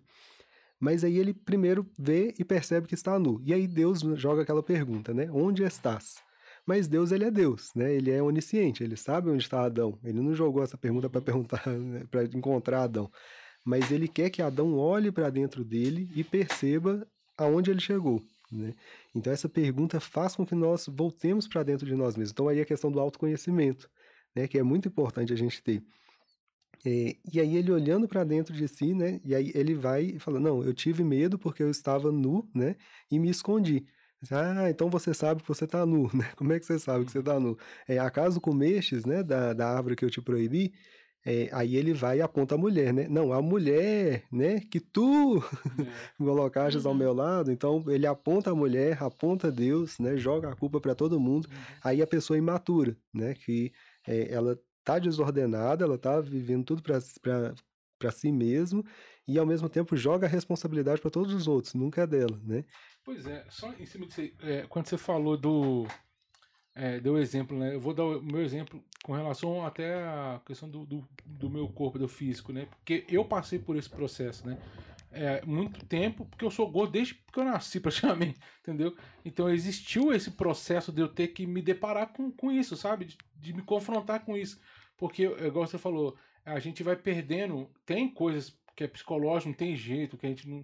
[0.79, 3.41] Mas aí ele primeiro vê e percebe que está nu.
[3.43, 5.29] E aí Deus joga aquela pergunta, né?
[5.31, 6.23] Onde estás?
[6.69, 7.91] Mas Deus, ele é Deus, né?
[7.91, 9.97] Ele é onisciente, ele sabe onde está Adão.
[10.03, 12.03] Ele não jogou essa pergunta para perguntar, né?
[12.11, 13.11] para encontrar Adão.
[13.65, 18.75] Mas ele quer que Adão olhe para dentro dele e perceba aonde ele chegou, né?
[19.15, 22.33] Então essa pergunta faz com que nós voltemos para dentro de nós mesmos.
[22.33, 23.89] Então aí a questão do autoconhecimento,
[24.35, 24.47] né?
[24.47, 25.83] Que é muito importante a gente ter.
[26.85, 29.19] É, e aí ele olhando para dentro de si, né?
[29.25, 32.75] E aí ele vai e fala: não, eu tive medo porque eu estava nu, né?
[33.09, 33.87] E me escondi.
[34.31, 36.31] Ah, então você sabe que você está nu, né?
[36.35, 37.57] Como é que você sabe que você está nu?
[37.87, 40.73] É, acaso comestes, né, da, da árvore que eu te proibi?
[41.25, 43.07] É, aí ele vai e aponta a mulher, né?
[43.09, 45.85] Não, a mulher, né, que tu é.
[46.17, 46.87] colocaste uhum.
[46.87, 47.51] ao meu lado.
[47.51, 50.17] Então ele aponta a mulher, aponta Deus, né?
[50.17, 51.47] Joga a culpa para todo mundo.
[51.47, 51.57] Uhum.
[51.83, 53.33] Aí a pessoa imatura, né?
[53.33, 53.71] Que
[54.07, 58.83] é, ela tá desordenada, ela tá vivendo tudo para si mesmo
[59.27, 62.65] e ao mesmo tempo joga a responsabilidade para todos os outros, nunca é dela, né?
[63.09, 65.87] Pois é, só em cima disso, é, quando você falou do.
[66.75, 67.73] É, deu exemplo, né?
[67.73, 71.67] Eu vou dar o meu exemplo com relação até à questão do, do, do, meu
[71.67, 72.67] corpo, do físico, né?
[72.67, 74.59] Porque eu passei por esse processo, né?
[75.11, 78.95] É, muito tempo, porque eu sou gordo desde que eu nasci, praticamente, entendeu?
[79.25, 83.05] Então existiu esse processo de eu ter que me deparar com, com isso, sabe?
[83.05, 84.61] De, de me confrontar com isso.
[84.95, 87.71] Porque, igual você falou, a gente vai perdendo.
[87.87, 90.63] Tem coisas que é psicológico, não tem jeito, que a gente não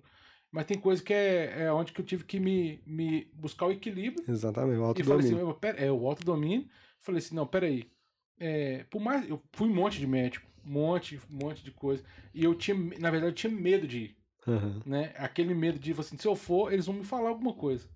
[0.56, 3.74] mas tem coisa que é, é onde que eu tive que me, me buscar o
[3.74, 4.24] equilíbrio.
[4.26, 5.01] Exatamente, o autodomínio.
[5.01, 6.70] E falei assim, é o autodomínio.
[7.01, 7.91] Falei assim, não, peraí.
[8.39, 9.30] É, por mais.
[9.30, 12.06] Eu fui um monte de médico, um monte, um monte de coisa.
[12.34, 14.18] E eu tinha, na verdade, eu tinha medo de ir.
[14.47, 14.82] Aham.
[14.86, 15.14] Né?
[15.18, 17.89] Aquele medo de, assim, se eu for, eles vão me falar alguma coisa.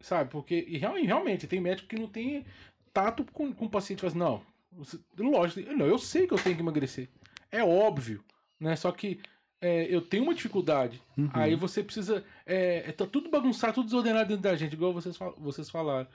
[0.00, 0.30] Sabe?
[0.30, 2.46] Porque e real- realmente tem médico que não tem
[2.94, 4.02] tato com, com o paciente.
[4.02, 7.08] Fala assim, não, lógico, não, eu sei que eu tenho que emagrecer.
[7.50, 8.22] É óbvio.
[8.60, 8.76] Né?
[8.76, 9.18] Só que
[9.62, 11.00] é, eu tenho uma dificuldade.
[11.16, 11.30] Uhum.
[11.32, 12.24] Aí você precisa.
[12.44, 16.08] É, é, tá tudo bagunçado, tudo desordenado dentro da gente, igual vocês, vocês falaram.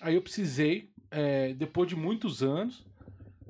[0.00, 2.84] Aí eu precisei, é, depois de muitos anos,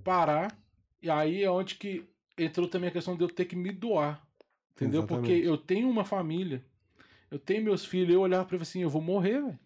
[0.03, 0.55] parar.
[1.01, 2.05] E aí é onde que
[2.37, 4.21] entrou também a questão de eu ter que me doar.
[4.75, 5.07] Entendeu?
[5.07, 5.47] Porque Exatamente.
[5.47, 6.65] eu tenho uma família,
[7.31, 9.59] eu tenho meus filhos, eu olhava pra ele assim, eu vou morrer, velho.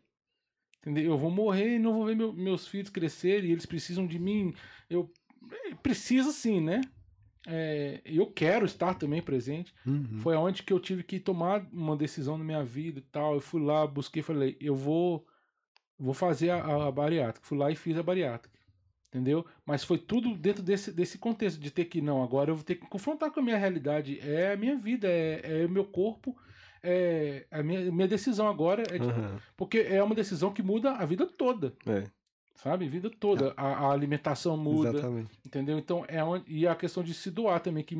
[0.83, 1.05] Entendeu?
[1.13, 4.19] Eu vou morrer e não vou ver meu- meus filhos crescerem, e eles precisam de
[4.19, 4.55] mim.
[4.91, 5.11] Eu
[5.51, 6.83] é, precisa sim, né?
[7.47, 9.73] É, eu quero estar também presente.
[9.87, 10.19] Uhum.
[10.21, 13.35] Foi aonde que eu tive que tomar uma decisão na minha vida e tal.
[13.35, 15.27] Eu fui lá, busquei, falei, eu vou
[15.99, 17.45] vou fazer a, a, bariátrica.
[17.47, 18.57] Fui lá e fiz a bariátrica.
[19.09, 19.45] Entendeu?
[19.65, 22.75] Mas foi tudo dentro desse, desse contexto de ter que, não, agora eu vou ter
[22.77, 24.21] que confrontar com a minha realidade.
[24.21, 26.37] É a minha vida, é, é o meu corpo,
[26.83, 28.83] é a minha, minha decisão agora.
[28.83, 29.41] É de- Aham.
[29.57, 32.05] porque é uma decisão que muda a vida toda, É,
[32.63, 32.89] sabe?
[32.89, 33.55] Vida toda.
[33.57, 35.31] A, a alimentação muda, exatamente.
[35.47, 35.79] Entendeu?
[35.79, 37.97] Então, é onde, e a questão de se doar também, que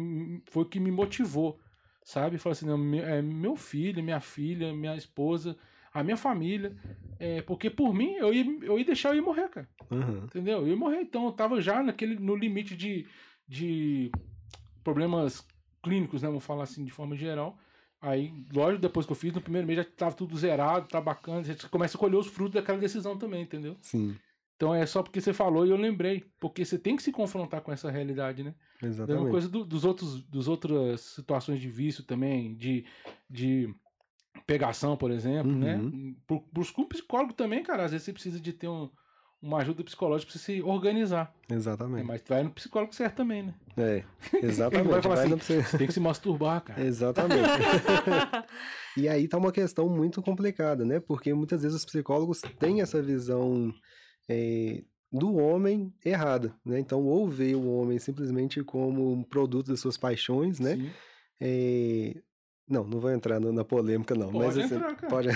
[0.51, 1.59] foi o que me motivou,
[2.05, 2.39] sabe?
[2.39, 5.57] Falar assim, não, meu, é, meu filho, minha filha, minha esposa,
[5.93, 6.77] a minha família,
[7.19, 10.25] é, porque por mim, eu ia, eu ia deixar eu ir morrer, cara, Aham.
[10.25, 10.59] entendeu?
[10.59, 13.07] Eu ia morrer, então eu tava já naquele, no limite de,
[13.47, 14.11] de
[14.83, 15.47] problemas
[15.83, 16.29] clínicos, né?
[16.29, 17.57] Vamos falar assim, de forma geral.
[18.01, 21.43] Aí, lógico, depois que eu fiz, no primeiro mês já tava tudo zerado, tá bacana,
[21.43, 23.77] você começa a colher os frutos daquela decisão também, entendeu?
[23.81, 24.17] Sim,
[24.59, 26.25] Então é só porque você falou e eu lembrei.
[26.41, 28.55] Porque você tem que se confrontar com essa realidade, né?
[28.83, 29.31] É uma exatamente.
[29.31, 32.85] coisa do- dos outros, dos outras situações de vício também, de,
[33.31, 33.73] de
[34.49, 35.59] pegação, por exemplo, Uhum.
[35.59, 36.15] né?
[36.27, 37.85] Pro, buscar um psicólogo também, cara.
[37.85, 38.91] Às vezes você precisa de ter um-
[39.41, 41.33] uma ajuda psicológica pra você se organizar.
[41.49, 41.55] né?
[41.57, 42.05] Exatamente.
[42.05, 43.55] Mas vai no psicólogo certo também, né?
[43.77, 44.03] É,
[44.43, 44.89] exatamente.
[44.91, 46.83] Vai falar Vai assim, psi- Você tem que se masturbar, cara.
[46.85, 47.49] Exatamente.
[48.97, 50.99] E aí tá uma questão muito complicada, né?
[50.99, 53.73] Porque muitas vezes os psicólogos têm essa visão
[54.29, 56.79] eh, do homem errada, né?
[56.79, 60.77] Então, ou vê o homem simplesmente como um produto das suas paixões, né?
[60.77, 60.91] Sim.
[62.69, 64.31] Não, não vou entrar no- na polêmica, não.
[64.31, 65.09] mas Pode assim, entrar, cara.
[65.09, 65.29] pode...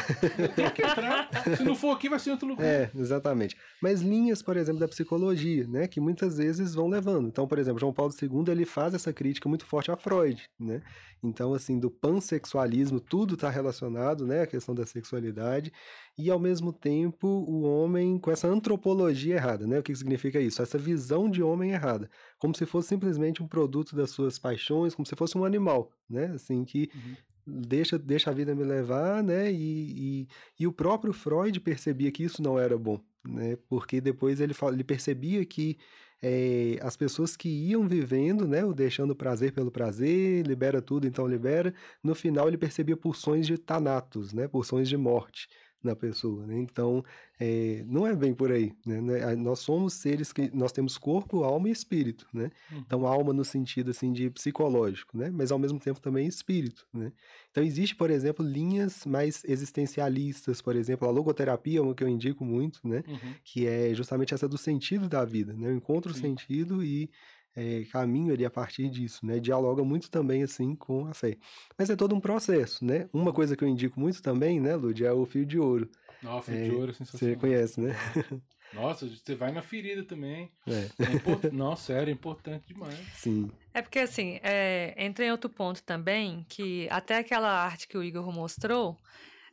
[0.54, 1.30] Tem que entrar.
[1.56, 2.64] Se não for aqui, vai ser em outro lugar.
[2.66, 3.56] É, exatamente.
[3.80, 7.28] Mas linhas, por exemplo, da psicologia, né, que muitas vezes vão levando.
[7.28, 10.82] Então, por exemplo, João Paulo II, ele faz essa crítica muito forte a Freud, né?
[11.24, 15.72] Então, assim, do pansexualismo, tudo está relacionado, né, a questão da sexualidade,
[16.18, 19.78] e ao mesmo tempo o homem com essa antropologia errada, né?
[19.78, 20.60] O que que significa isso?
[20.60, 22.10] Essa visão de homem errada,
[22.42, 26.32] como se fosse simplesmente um produto das suas paixões, como se fosse um animal, né?
[26.34, 27.16] Assim que Uhum.
[27.46, 29.48] deixa, deixa a vida me levar, né?
[29.52, 30.28] E, e,
[30.58, 33.56] e o próprio Freud percebia que isso não era bom, né?
[33.68, 35.78] Porque depois ele, ele percebia que
[36.20, 38.64] eh, as pessoas que iam vivendo, né?
[38.64, 41.72] O deixando o prazer pelo prazer, libera tudo, então libera.
[42.02, 44.48] No final ele percebia pulsões de thanatos, né?
[44.48, 45.48] Pulsões de morte
[45.82, 46.58] na pessoa, né?
[46.58, 47.04] Então,
[47.40, 49.00] eh, não é bem por aí, né?
[49.00, 52.50] Né, Nós somos seres que nós temos corpo, alma e espírito, né?
[52.70, 52.78] Uhum.
[52.78, 55.30] Então, alma no sentido assim de psicológico, né?
[55.30, 57.12] Mas ao mesmo tempo também espírito, né?
[57.50, 62.08] Então, existe, por exemplo, linhas mais existencialistas, por exemplo, a logoterapia é uma que eu
[62.08, 63.02] indico muito, né?
[63.06, 63.34] Uhum.
[63.44, 65.68] Que é justamente essa do sentido da vida, né?
[65.68, 67.10] Eu encontro o sentido e
[67.56, 69.38] eh, caminho ali a partir disso, né?
[69.40, 71.36] Dialoga muito também, assim, com a fé.
[71.78, 73.08] Mas é todo um processo, né?
[73.12, 75.90] Uma coisa que eu indico muito também, né, Lud, é o fio de ouro.
[76.22, 77.36] Nossa, fio É, de ouro é Você sensacional.
[77.40, 77.94] conhece, né?
[78.72, 80.50] Nossa, você vai na ferida também.
[80.66, 81.44] É, É import...
[81.52, 82.98] Nossa, sério, é importante demais.
[83.14, 83.50] sim.
[83.74, 88.02] É porque, assim, é, entra em outro ponto também, que até aquela arte que o
[88.02, 88.96] Igor mostrou,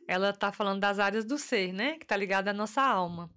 [0.08, 1.98] ela tá falando das áreas do ser, né?
[1.98, 3.30] Que tá ligada à nossa alma.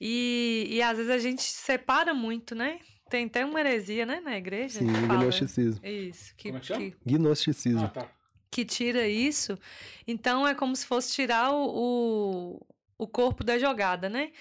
[0.00, 2.78] E, e às vezes a gente separa muito, né?
[3.14, 4.80] Tem até uma heresia, né, na igreja.
[4.80, 5.86] Sim, gnosticismo.
[5.86, 6.80] Isso, que, Como é que chama?
[6.80, 7.84] que, Gnosticismo.
[7.84, 8.08] Ah, tá.
[8.50, 9.56] que tira isso.
[10.04, 12.66] Então é como se fosse tirar o, o,
[12.98, 14.32] o corpo da jogada, né?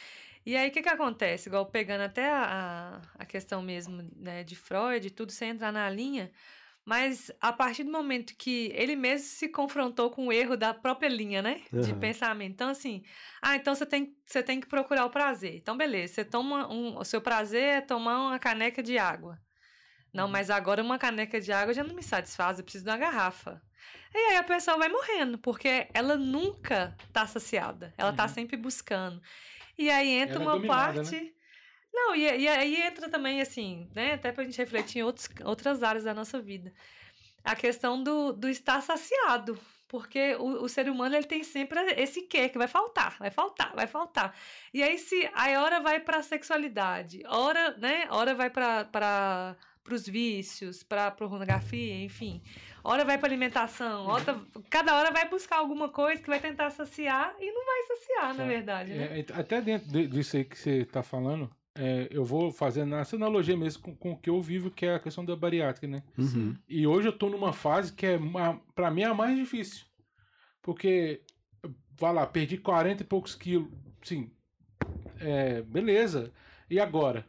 [0.43, 1.49] E aí o que, que acontece?
[1.49, 5.88] Igual pegando até a, a a questão mesmo né, de Freud, tudo sem entrar na
[5.88, 6.32] linha,
[6.86, 11.07] mas a partir do momento que ele mesmo se confrontou com o erro da própria
[11.07, 11.61] linha, né?
[11.71, 11.99] De Aham.
[11.99, 12.51] pensamento.
[12.51, 13.03] Então, assim,
[13.41, 15.55] ah, então você tem, você tem que procurar o prazer.
[15.55, 16.97] Então, beleza, você toma um.
[16.97, 19.39] O seu prazer é tomar uma caneca de água.
[20.13, 20.31] Não, Uhum.
[20.31, 23.61] mas agora uma caneca de água já não me satisfaz, eu preciso de uma garrafa.
[24.13, 27.93] E aí a pessoa vai morrendo, porque ela nunca tá saciada.
[27.97, 28.29] Ela tá Uhum.
[28.29, 29.21] sempre buscando.
[29.77, 31.15] E aí entra Ela é uma dominada, parte.
[31.15, 31.31] né?
[31.93, 34.13] Não, e, e aí entra também, assim, né?
[34.13, 36.73] Até pra gente refletir em outros, outras áreas da nossa vida.
[37.43, 39.57] a questão do, do estar saciado.
[39.87, 43.75] Porque o, o ser humano ele tem sempre esse quê que vai faltar, vai faltar,
[43.75, 44.35] vai faltar.
[44.73, 48.07] E aí se a hora vai para a sexualidade, hora, né?
[48.09, 48.85] Hora vai para
[49.83, 52.41] para os vícios, para pornografia, enfim.
[52.83, 57.35] Hora vai para alimentação, hora, cada hora vai buscar alguma coisa que vai tentar saciar
[57.39, 58.93] e não vai saciar, na verdade.
[58.93, 59.19] Né?
[59.19, 63.57] É, até dentro disso aí que você está falando, é, eu vou fazendo essa analogia
[63.57, 66.03] mesmo com, com, o que eu vivo, que é a questão da bariátrica, né?
[66.17, 66.55] Uhum.
[66.67, 68.19] E hoje eu tô numa fase que é,
[68.76, 69.86] para mim, é a mais difícil.
[70.61, 71.21] Porque,
[71.99, 73.69] vai lá, perdi 40 e poucos quilos.
[74.03, 74.30] Sim,
[75.19, 76.32] é, beleza.
[76.69, 77.26] E agora?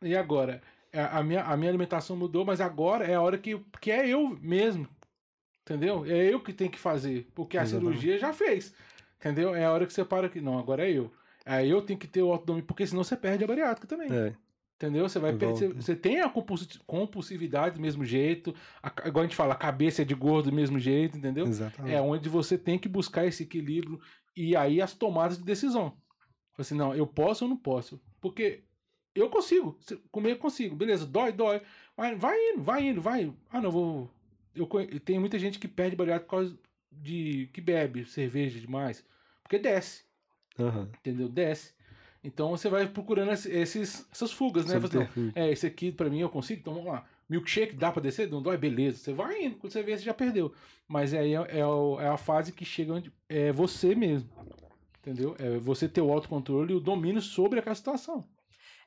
[0.00, 0.62] E agora?
[0.90, 4.08] É, a minha, a minha alimentação mudou, mas agora é a hora que, que é
[4.08, 4.88] eu mesmo.
[5.62, 6.06] Entendeu?
[6.06, 7.28] É eu que tenho que fazer.
[7.34, 7.98] Porque a Exatamente.
[7.98, 8.74] cirurgia já fez.
[9.18, 9.54] Entendeu?
[9.54, 10.40] É a hora que você para que.
[10.40, 11.12] Não, agora é eu.
[11.48, 14.12] Aí eu tenho que ter o autodomínio, porque senão você perde a bariátrica também.
[14.12, 14.34] É.
[14.76, 15.08] Entendeu?
[15.08, 16.32] Você vai perder, você tem a
[16.86, 20.54] compulsividade do mesmo jeito, a, igual a gente fala, a cabeça é de gordo do
[20.54, 21.46] mesmo jeito, entendeu?
[21.46, 21.92] Exatamente.
[21.92, 23.98] É onde você tem que buscar esse equilíbrio
[24.36, 25.96] e aí as tomadas de decisão.
[26.56, 28.00] Assim, não, eu posso ou não posso?
[28.20, 28.62] Porque
[29.14, 29.76] eu consigo,
[30.12, 31.60] comer eu consigo, beleza, dói, dói,
[31.96, 33.32] mas vai indo, vai indo, vai.
[33.50, 34.08] Ah, não vou.
[34.54, 34.68] Eu
[35.00, 36.58] tem muita gente que perde bariátrica por causa
[36.92, 39.04] de que bebe cerveja demais,
[39.42, 40.07] porque desce.
[40.58, 40.88] Uhum.
[41.00, 41.28] Entendeu?
[41.28, 41.72] Desce.
[42.22, 44.78] Então você vai procurando esses, essas fugas, né?
[44.78, 47.06] Você, é, esse aqui para mim eu consigo, então vamos lá.
[47.28, 48.28] Milkshake dá pra descer?
[48.28, 48.56] Não dói?
[48.56, 48.98] Beleza.
[48.98, 50.52] Você vai indo, quando você vê, você já perdeu.
[50.86, 54.28] Mas aí é, é, é a fase que chega onde é você mesmo.
[55.00, 55.36] Entendeu?
[55.38, 58.28] É você ter o autocontrole e o domínio sobre aquela situação.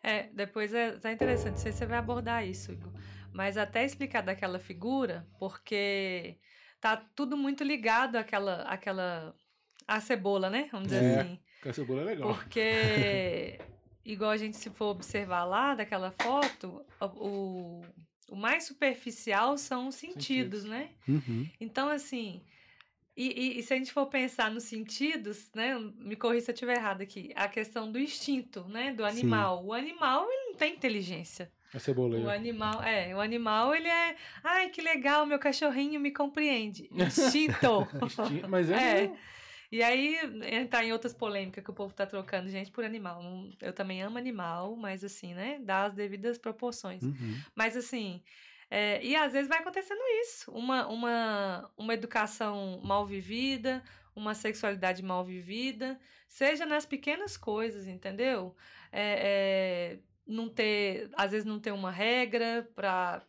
[0.03, 2.91] É, depois é, é interessante, não sei se você vai abordar isso, Igor.
[3.31, 6.37] Mas até explicar daquela figura, porque
[6.81, 9.33] tá tudo muito ligado àquela, àquela
[9.87, 10.67] a cebola, né?
[10.71, 11.19] Vamos dizer é.
[11.21, 11.39] assim.
[11.71, 12.33] Cebola é legal.
[12.33, 13.59] Porque,
[14.03, 17.81] igual a gente se for observar lá daquela foto, o,
[18.29, 20.63] o mais superficial são os sentidos, sentidos.
[20.63, 20.89] né?
[21.07, 21.47] Uhum.
[21.59, 22.41] Então, assim,
[23.15, 25.77] e, e, e, se a gente for pensar nos sentidos, né?
[25.97, 27.31] Me corrija se eu estiver errado aqui.
[27.35, 28.93] A questão do instinto, né?
[28.93, 29.59] Do animal.
[29.59, 29.67] Sim.
[29.67, 31.51] O animal, ele não tem inteligência.
[31.73, 32.17] A cebola.
[32.19, 34.15] O animal, é, o animal, ele é.
[34.43, 36.89] Ai, que legal, meu cachorrinho me compreende.
[36.91, 37.87] Instinto.
[38.03, 39.05] Instinto mas é.
[39.05, 39.13] é.
[39.71, 40.17] E aí
[40.51, 43.21] entrar em outras polêmicas que o povo tá trocando gente por animal.
[43.61, 45.59] Eu também amo animal, mas assim, né?
[45.63, 47.01] Dá as devidas proporções.
[47.03, 47.39] Uhum.
[47.55, 48.21] Mas assim.
[48.69, 50.49] É, e às vezes vai acontecendo isso.
[50.51, 53.83] Uma, uma, uma educação mal vivida,
[54.15, 58.55] uma sexualidade mal vivida, seja nas pequenas coisas, entendeu?
[58.91, 63.21] É, é, não ter, às vezes não ter uma regra para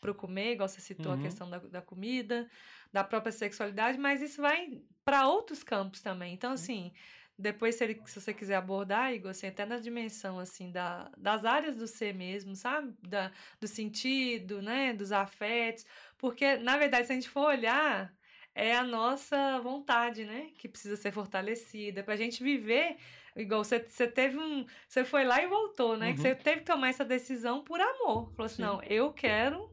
[0.00, 1.18] para comer, igual você citou uhum.
[1.18, 2.48] a questão da, da comida,
[2.92, 6.34] da própria sexualidade, mas isso vai para outros campos também.
[6.34, 6.92] Então, assim,
[7.38, 11.46] depois, se, ele, se você quiser abordar, Igor, assim, até na dimensão, assim, da, das
[11.46, 12.94] áreas do ser mesmo, sabe?
[13.08, 14.92] Da, do sentido, né?
[14.92, 15.86] Dos afetos.
[16.18, 18.14] Porque, na verdade, se a gente for olhar,
[18.54, 20.50] é a nossa vontade, né?
[20.58, 22.02] Que precisa ser fortalecida.
[22.02, 22.98] Pra gente viver
[23.34, 24.66] igual você, você teve um.
[24.86, 26.08] Você foi lá e voltou, né?
[26.08, 26.14] Uhum.
[26.16, 28.30] Que você teve que tomar essa decisão por amor.
[28.32, 28.62] Falou assim: Sim.
[28.62, 29.72] não, eu quero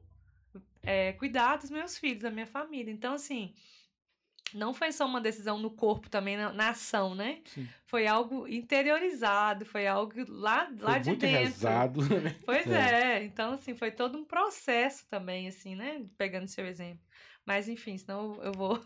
[0.82, 2.90] é, cuidar dos meus filhos, da minha família.
[2.90, 3.54] Então, assim,
[4.56, 7.40] não foi só uma decisão no corpo também, na, na ação, né?
[7.46, 7.68] Sim.
[7.86, 11.44] Foi algo interiorizado, foi algo lá, lá foi de muito dentro.
[11.44, 12.36] Rezado, né?
[12.46, 13.18] Pois é.
[13.18, 13.24] é.
[13.24, 16.04] então assim, foi todo um processo também, assim, né?
[16.18, 17.04] Pegando seu exemplo.
[17.46, 18.84] Mas enfim, senão eu vou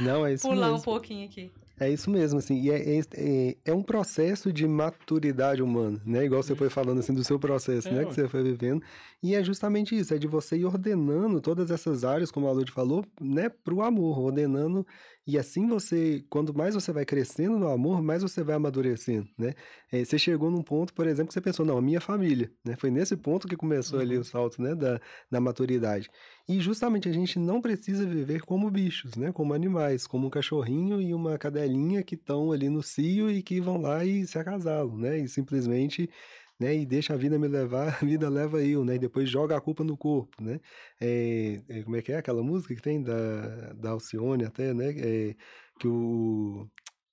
[0.00, 0.78] Não, é pular mesmo.
[0.78, 1.52] um pouquinho aqui.
[1.80, 6.26] É isso mesmo, assim, e é, é, é, é, um processo de maturidade humana, né?
[6.26, 8.04] Igual você foi falando, assim, do seu processo, é, né?
[8.04, 8.82] Que você foi vivendo.
[9.22, 12.70] E é justamente isso, é de você ir ordenando todas essas áreas, como a Lud
[12.70, 13.48] falou, né?
[13.48, 14.86] Pro amor, ordenando
[15.30, 19.54] e assim você, quando mais você vai crescendo no amor, mais você vai amadurecendo, né?
[19.92, 22.74] É, você chegou num ponto, por exemplo, que você pensou, não, a minha família, né?
[22.76, 24.04] Foi nesse ponto que começou uhum.
[24.04, 24.74] ali o salto, né?
[24.74, 25.00] Da,
[25.30, 26.10] da maturidade.
[26.50, 29.30] E justamente a gente não precisa viver como bichos, né?
[29.30, 33.60] Como animais, como um cachorrinho e uma cadelinha que estão ali no cio e que
[33.60, 35.20] vão lá e se acasalam, né?
[35.20, 36.10] E simplesmente
[36.58, 36.74] né?
[36.76, 38.96] E deixa a vida me levar, a vida leva eu, né?
[38.96, 40.60] E depois joga a culpa no corpo, né?
[41.00, 44.90] É, é, como é que é aquela música que tem da, da Alcione até, né?
[44.98, 45.36] É,
[45.78, 46.68] que o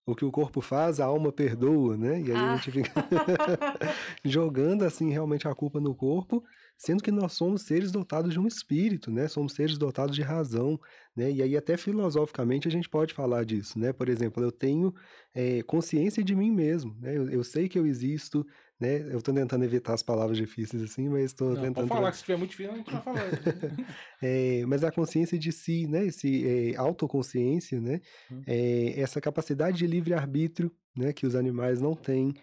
[0.08, 2.22] o que o corpo faz, a alma perdoa, né?
[2.22, 2.53] E aí ah.
[2.53, 2.91] a gente fica
[4.24, 6.41] jogando assim realmente a culpa no corpo,
[6.78, 9.28] sendo que nós somos seres dotados de um espírito, né?
[9.28, 10.80] Somos seres dotados de razão,
[11.14, 11.30] né?
[11.30, 13.91] E aí até filosoficamente a gente pode falar disso, né?
[13.91, 14.95] Por exemplo, eu tenho
[15.36, 17.18] é, consciência de mim mesmo, né?
[17.18, 18.47] Eu, eu sei que eu existo,
[18.80, 19.01] né?
[19.11, 21.88] Eu estou tentando evitar as palavras difíceis assim, mas estou tentando.
[21.88, 23.21] Pode falar que se tiver muito difícil, a gente vai falar.
[24.21, 26.05] é, mas a consciência de si, né?
[26.05, 28.01] Esse é, autoconsciência, né?
[28.32, 28.41] Hum.
[28.45, 31.11] É, essa capacidade de livre arbítrio, né?
[31.11, 32.34] Que os animais não têm.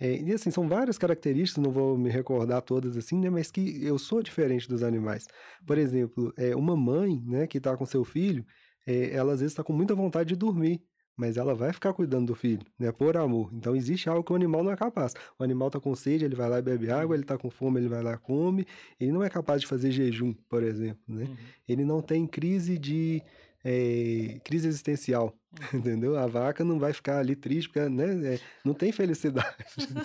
[0.00, 3.30] É, e assim, são várias características, não vou me recordar todas assim, né?
[3.30, 5.26] Mas que eu sou diferente dos animais.
[5.64, 8.44] Por exemplo, é, uma mãe, né, que está com seu filho,
[8.84, 10.82] é, ela às vezes está com muita vontade de dormir
[11.16, 12.90] mas ela vai ficar cuidando do filho, né?
[12.92, 13.50] Por amor.
[13.52, 15.14] Então existe algo que o animal não é capaz.
[15.38, 17.80] O animal está com sede, ele vai lá e bebe água, ele está com fome,
[17.80, 18.66] ele vai lá e come.
[18.98, 21.24] Ele não é capaz de fazer jejum, por exemplo, né?
[21.24, 21.36] Uhum.
[21.68, 23.22] Ele não tem crise de
[23.64, 25.34] é, crise existencial,
[25.72, 25.78] uhum.
[25.78, 26.18] entendeu?
[26.18, 29.56] A vaca não vai ficar ali triste, porque né, é, não tem felicidade.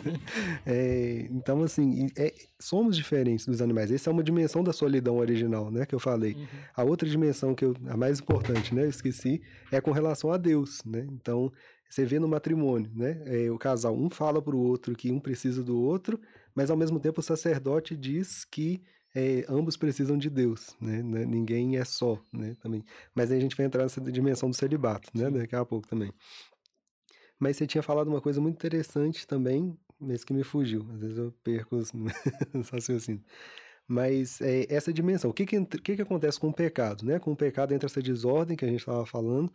[0.66, 3.92] é, então, assim, é, somos diferentes dos animais.
[3.92, 6.36] Essa é uma dimensão da solidão original, né, que eu falei.
[6.36, 6.48] Uhum.
[6.76, 9.42] A outra dimensão, que eu, a mais importante, né, eu esqueci,
[9.72, 11.06] é com relação a Deus, né?
[11.12, 11.52] Então,
[11.90, 15.20] você vê no matrimônio, né, é, o casal, um fala para o outro que um
[15.20, 16.20] precisa do outro,
[16.56, 18.82] mas ao mesmo tempo o sacerdote diz que
[19.20, 21.02] é, ambos precisam de Deus, né?
[21.02, 22.56] Ninguém é só, né?
[22.62, 22.84] Também.
[23.14, 25.30] Mas aí a gente vai entrar nessa dimensão do celibato, né?
[25.30, 26.14] Daqui a pouco também.
[27.38, 30.88] Mas você tinha falado uma coisa muito interessante também, mas que me fugiu.
[30.94, 31.92] Às vezes eu perco os,
[32.72, 33.26] raciocínios.
[33.88, 37.20] Mas é, essa dimensão, o que que, que que acontece com o pecado, né?
[37.20, 39.52] Com o pecado entra essa desordem que a gente estava falando,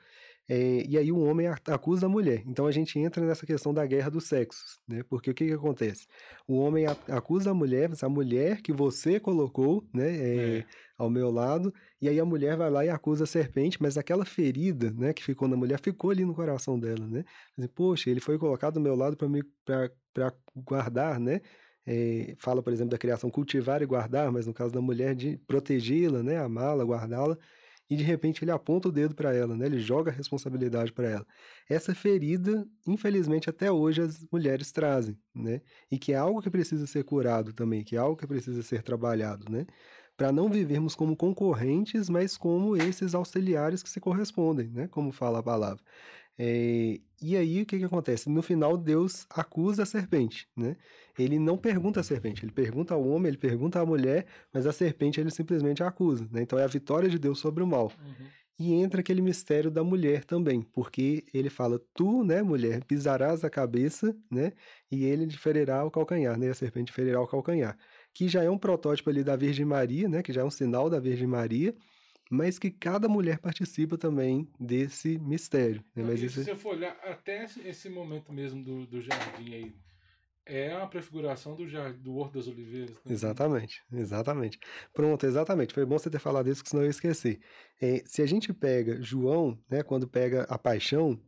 [0.49, 2.42] é, e aí o homem acusa a mulher.
[2.47, 5.03] Então a gente entra nessa questão da guerra dos sexos, né?
[5.09, 6.07] Porque o que, que acontece?
[6.47, 10.64] O homem acusa a mulher, a mulher que você colocou, né, é, é.
[10.99, 14.26] ao meu lado, e aí a mulher vai lá e acusa a serpente, mas aquela
[14.26, 17.24] ferida, né, que ficou na mulher, ficou ali no coração dela, né?
[17.74, 21.40] Poxa, ele foi colocado do meu lado para me para guardar, né?
[21.86, 25.38] É, fala, por exemplo, da criação cultivar e guardar, mas no caso da mulher de
[25.47, 27.38] protegê-la, né, amá-la, guardá-la
[27.89, 29.66] e de repente ele aponta o dedo para ela, né?
[29.66, 31.26] Ele joga a responsabilidade para ela.
[31.68, 35.61] Essa ferida, infelizmente, até hoje as mulheres trazem, né?
[35.91, 38.82] E que é algo que precisa ser curado também, que é algo que precisa ser
[38.82, 39.66] trabalhado, né?
[40.16, 44.89] Para não vivermos como concorrentes, mas como esses auxiliares que se correspondem, né?
[44.89, 45.82] Como fala a palavra.
[46.39, 48.28] É, e aí o que, que acontece?
[48.28, 50.76] No final, Deus acusa a serpente, né?
[51.18, 54.72] Ele não pergunta à serpente, ele pergunta ao homem, ele pergunta à mulher, mas a
[54.72, 56.43] serpente ele simplesmente acusa, né?
[56.43, 57.93] Então é a vitória de Deus sobre o mal.
[57.99, 58.26] Uhum.
[58.59, 63.51] E entra aquele mistério da mulher também, porque ele fala: Tu, né, mulher, pisarás a
[63.51, 64.53] cabeça, né?
[64.91, 66.51] E ele ferirá o calcanhar, né?
[66.51, 67.76] A serpente ferirá o calcanhar.
[68.12, 70.22] Que já é um protótipo ali da Virgem Maria, né?
[70.22, 71.74] Que já é um sinal da Virgem Maria
[72.31, 75.85] mas que cada mulher participa também desse mistério.
[75.95, 76.03] Né?
[76.03, 76.41] Mas isso...
[76.41, 79.75] Se você for olhar até esse momento mesmo do, do jardim aí,
[80.47, 82.97] é a prefiguração do, jardim, do Horto das Oliveiras.
[83.05, 83.12] Né?
[83.12, 84.59] Exatamente, exatamente.
[84.93, 85.72] Pronto, exatamente.
[85.72, 87.41] Foi bom você ter falado isso, que senão eu esqueci.
[87.81, 91.18] É, se a gente pega João, né, quando pega a paixão,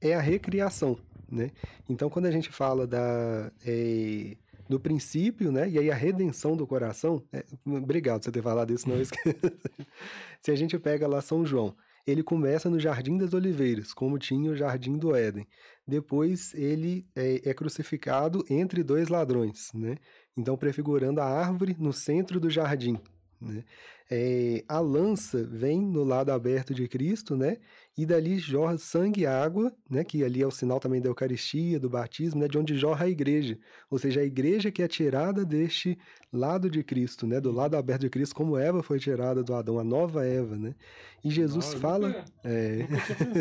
[0.00, 0.98] é a recriação.
[1.30, 1.50] Né?
[1.88, 3.52] Então, quando a gente fala da.
[3.64, 4.36] É,
[4.70, 5.68] do princípio, né?
[5.68, 7.20] E aí a redenção do coração.
[7.32, 9.34] É, obrigado por você ter falado isso, não esqueça.
[10.40, 11.74] Se a gente pega lá São João,
[12.06, 15.44] ele começa no Jardim das Oliveiras, como tinha o Jardim do Éden.
[15.84, 19.96] Depois ele é, é crucificado entre dois ladrões, né?
[20.36, 22.96] Então prefigurando a árvore no centro do jardim.
[23.40, 23.64] Né?
[24.08, 27.56] É, a lança vem no lado aberto de Cristo, né?
[27.98, 30.04] E dali jorra sangue e água, né?
[30.04, 32.48] Que ali é o sinal também da Eucaristia, do batismo, né?
[32.48, 33.58] De onde jorra a igreja.
[33.90, 35.98] Ou seja, a igreja que é tirada deste
[36.32, 37.40] lado de Cristo, né?
[37.40, 40.74] Do lado aberto de Cristo, como Eva foi tirada do Adão, a nova Eva, né?
[41.22, 42.86] E Jesus fala, é...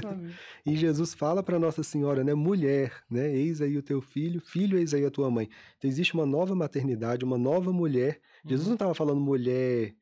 [0.66, 2.34] e Jesus fala para Nossa Senhora, né?
[2.34, 3.32] Mulher, né?
[3.34, 5.48] Eis aí o teu filho, filho, eis aí a tua mãe.
[5.78, 8.20] Então existe uma nova maternidade, uma nova mulher.
[8.46, 9.96] Jesus não estava falando mulher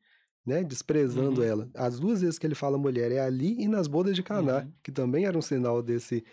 [0.48, 1.46] né, desprezando uhum.
[1.46, 1.70] ela.
[1.74, 4.72] As duas vezes que ele fala mulher é ali e nas bodas de Caná, uhum.
[4.82, 6.24] que também era um sinal desse.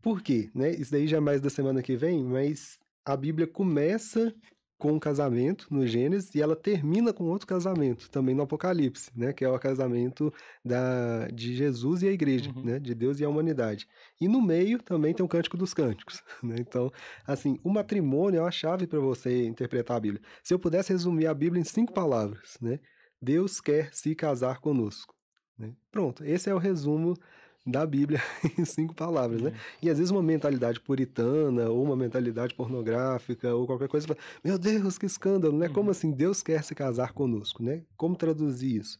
[0.00, 0.48] Por quê?
[0.54, 0.70] Né?
[0.70, 4.32] Isso daí já é mais da semana que vem, mas a Bíblia começa
[4.78, 9.32] com um casamento no Gênesis e ela termina com outro casamento também no Apocalipse, né,
[9.32, 10.34] que é o casamento
[10.64, 12.64] da, de Jesus e a igreja, uhum.
[12.64, 13.86] né, de Deus e a humanidade.
[14.20, 16.56] E no meio também tem o Cântico dos Cânticos, né?
[16.58, 16.90] Então,
[17.24, 20.20] assim, o matrimônio é uma chave para você interpretar a Bíblia.
[20.42, 22.80] Se eu pudesse resumir a Bíblia em cinco palavras, né,
[23.22, 25.14] Deus quer se casar conosco.
[25.56, 25.72] Né?
[25.92, 27.16] Pronto, esse é o resumo
[27.64, 28.20] da Bíblia
[28.58, 29.52] em cinco palavras, né?
[29.80, 34.08] E às vezes uma mentalidade puritana ou uma mentalidade pornográfica ou qualquer coisa,
[34.42, 35.68] meu Deus, que escândalo, né?
[35.68, 35.90] Como uhum.
[35.90, 37.84] assim Deus quer se casar conosco, né?
[37.96, 38.98] Como traduzir isso?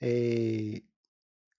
[0.00, 0.82] É...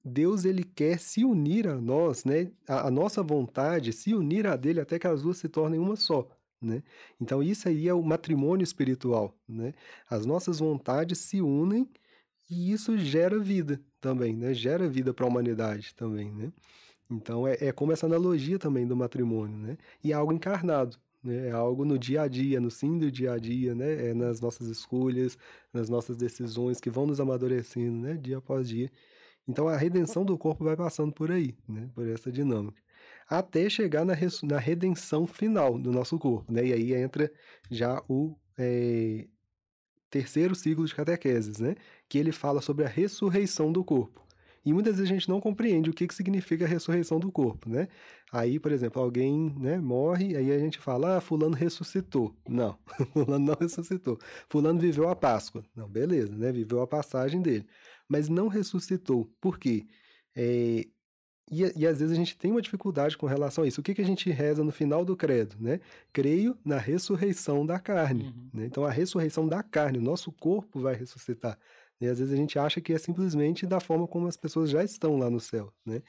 [0.04, 2.52] Deus ele quer se unir a nós, né?
[2.68, 5.96] A, a, nossa vontade, se unir a dele até que as duas se tornem uma
[5.96, 6.28] só.
[6.62, 6.82] Né?
[7.22, 9.36] Então, isso aí é o matrimônio espiritual.
[9.48, 9.74] Né?
[10.10, 11.88] As nossas vontades se unem
[12.50, 14.54] e isso gera vida também, né?
[14.54, 16.32] gera vida para a humanidade também.
[16.32, 16.52] Né?
[17.10, 19.58] Então, é, é como essa analogia também do matrimônio.
[19.58, 19.78] Né?
[20.04, 20.98] E é algo encarnado.
[21.24, 21.50] Né?
[21.50, 24.10] É algo no dia a dia, no sim do dia a dia, né?
[24.10, 25.38] é nas nossas escolhas,
[25.74, 28.14] nas nossas decisões que vão nos amadurecendo né?
[28.16, 28.90] dia após dia.
[29.48, 31.90] Então, a redenção do corpo vai passando por aí, né?
[31.94, 32.82] por essa dinâmica.
[33.28, 34.14] Até chegar na,
[34.44, 36.66] na redenção final do nosso corpo, né?
[36.66, 37.32] E aí entra
[37.70, 39.28] já o é,
[40.10, 41.76] terceiro ciclo de catequeses, né?
[42.08, 44.26] Que ele fala sobre a ressurreição do corpo.
[44.68, 47.70] E muitas vezes a gente não compreende o que, que significa a ressurreição do corpo,
[47.70, 47.88] né?
[48.32, 52.36] Aí, por exemplo, alguém né, morre, aí a gente fala, ah, fulano ressuscitou.
[52.48, 52.78] Não,
[53.14, 54.20] fulano não ressuscitou.
[54.50, 55.64] Fulano viveu a Páscoa.
[55.74, 56.52] Não, beleza, né?
[56.52, 57.66] Viveu a passagem dele.
[58.10, 59.26] Mas não ressuscitou.
[59.40, 59.86] Por quê?
[60.36, 60.86] É,
[61.50, 63.80] e, e, às vezes a gente tem uma dificuldade com relação a isso.
[63.80, 65.56] O que, que a gente reza no final do credo?
[65.60, 65.80] Né?
[66.12, 68.26] Creio na ressurreição da carne.
[68.26, 68.50] Uhum.
[68.54, 68.66] Né?
[68.66, 71.58] Então, a ressurreição da carne, o nosso corpo vai ressuscitar.
[72.00, 74.84] E às vezes a gente acha que é simplesmente da forma como as pessoas já
[74.84, 76.04] estão lá no céu, né?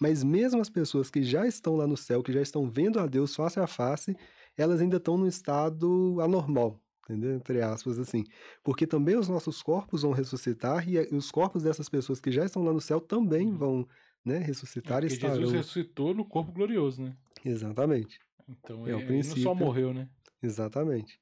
[0.00, 3.06] Mas mesmo as pessoas que já estão lá no céu, que já estão vendo a
[3.06, 4.16] Deus face a face,
[4.56, 7.34] elas ainda estão no estado anormal, entendeu?
[7.34, 8.24] Entre aspas, assim.
[8.62, 12.64] Porque também os nossos corpos vão ressuscitar e os corpos dessas pessoas que já estão
[12.64, 13.58] lá no céu também uhum.
[13.58, 13.88] vão
[14.24, 15.36] né, ressuscitar é, e estarão...
[15.36, 17.16] Jesus ressuscitou no corpo glorioso, né?
[17.44, 18.18] Exatamente.
[18.48, 19.44] Então, é, é o princípio.
[19.44, 20.08] não só morreu, né?
[20.42, 21.20] Exatamente.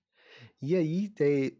[0.61, 1.53] E aí, é,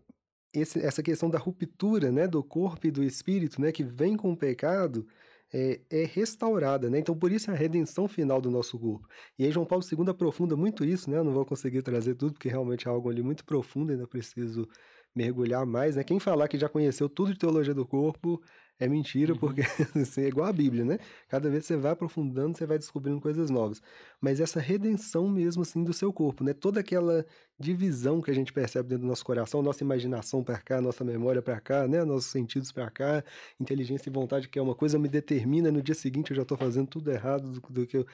[0.53, 4.33] esse, essa questão da ruptura né, do corpo e do espírito, né, que vem com
[4.33, 5.07] o pecado,
[5.53, 6.99] é, é, restaurada, né?
[6.99, 9.07] Então, por isso é a redenção final do nosso corpo.
[9.39, 11.19] E aí João Paulo II aprofunda muito isso, né?
[11.19, 14.67] Eu não vou conseguir trazer tudo, porque realmente é algo ali muito profundo, ainda preciso
[15.15, 16.05] mergulhar mais, né?
[16.05, 18.43] Quem falar que já conheceu tudo de teologia do corpo
[18.79, 19.39] é mentira, uhum.
[19.39, 19.61] porque
[20.01, 20.99] assim, é igual a Bíblia, né?
[21.29, 23.81] Cada vez que você vai aprofundando, você vai descobrindo coisas novas.
[24.21, 26.53] Mas essa redenção mesmo, assim, do seu corpo, né?
[26.53, 27.25] Toda aquela
[27.59, 31.41] divisão que a gente percebe dentro do nosso coração, nossa imaginação para cá, nossa memória
[31.41, 32.05] para cá, né?
[32.05, 33.23] Nossos sentidos para cá,
[33.61, 36.59] inteligência e vontade, que é uma coisa me determina, no dia seguinte eu já estou
[36.59, 38.07] fazendo tudo errado do, do que eu...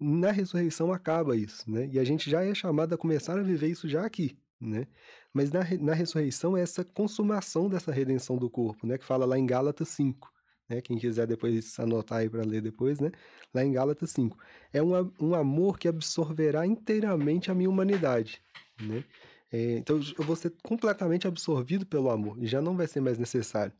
[0.00, 1.88] Na ressurreição acaba isso, né?
[1.92, 4.88] E a gente já é chamado a começar a viver isso já aqui, né?
[5.32, 8.98] Mas na, na ressurreição é essa consumação dessa redenção do corpo, né?
[8.98, 10.30] Que fala lá em Gálatas 5.
[10.68, 10.80] Né?
[10.80, 13.10] Quem quiser depois anotar aí para ler depois, né?
[13.52, 14.36] Lá em Gálatas 5.
[14.72, 18.42] É um, um amor que absorverá inteiramente a minha humanidade,
[18.80, 19.04] né?
[19.52, 23.18] É, então eu vou ser completamente absorvido pelo amor e já não vai ser mais
[23.18, 23.72] necessário.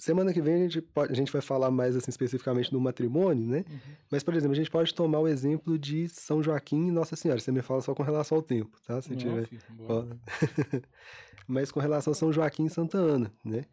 [0.00, 3.46] Semana que vem a gente, pode, a gente vai falar mais assim especificamente do matrimônio,
[3.46, 3.64] né?
[3.68, 3.78] Uhum.
[4.10, 7.38] Mas, por exemplo, a gente pode tomar o exemplo de São Joaquim e Nossa Senhora.
[7.38, 9.02] Você me fala só com relação ao tempo, tá?
[9.02, 9.46] Se Não, tiver...
[9.46, 9.62] Filho,
[11.46, 13.66] Mas com relação a São Joaquim e Santa Ana, né?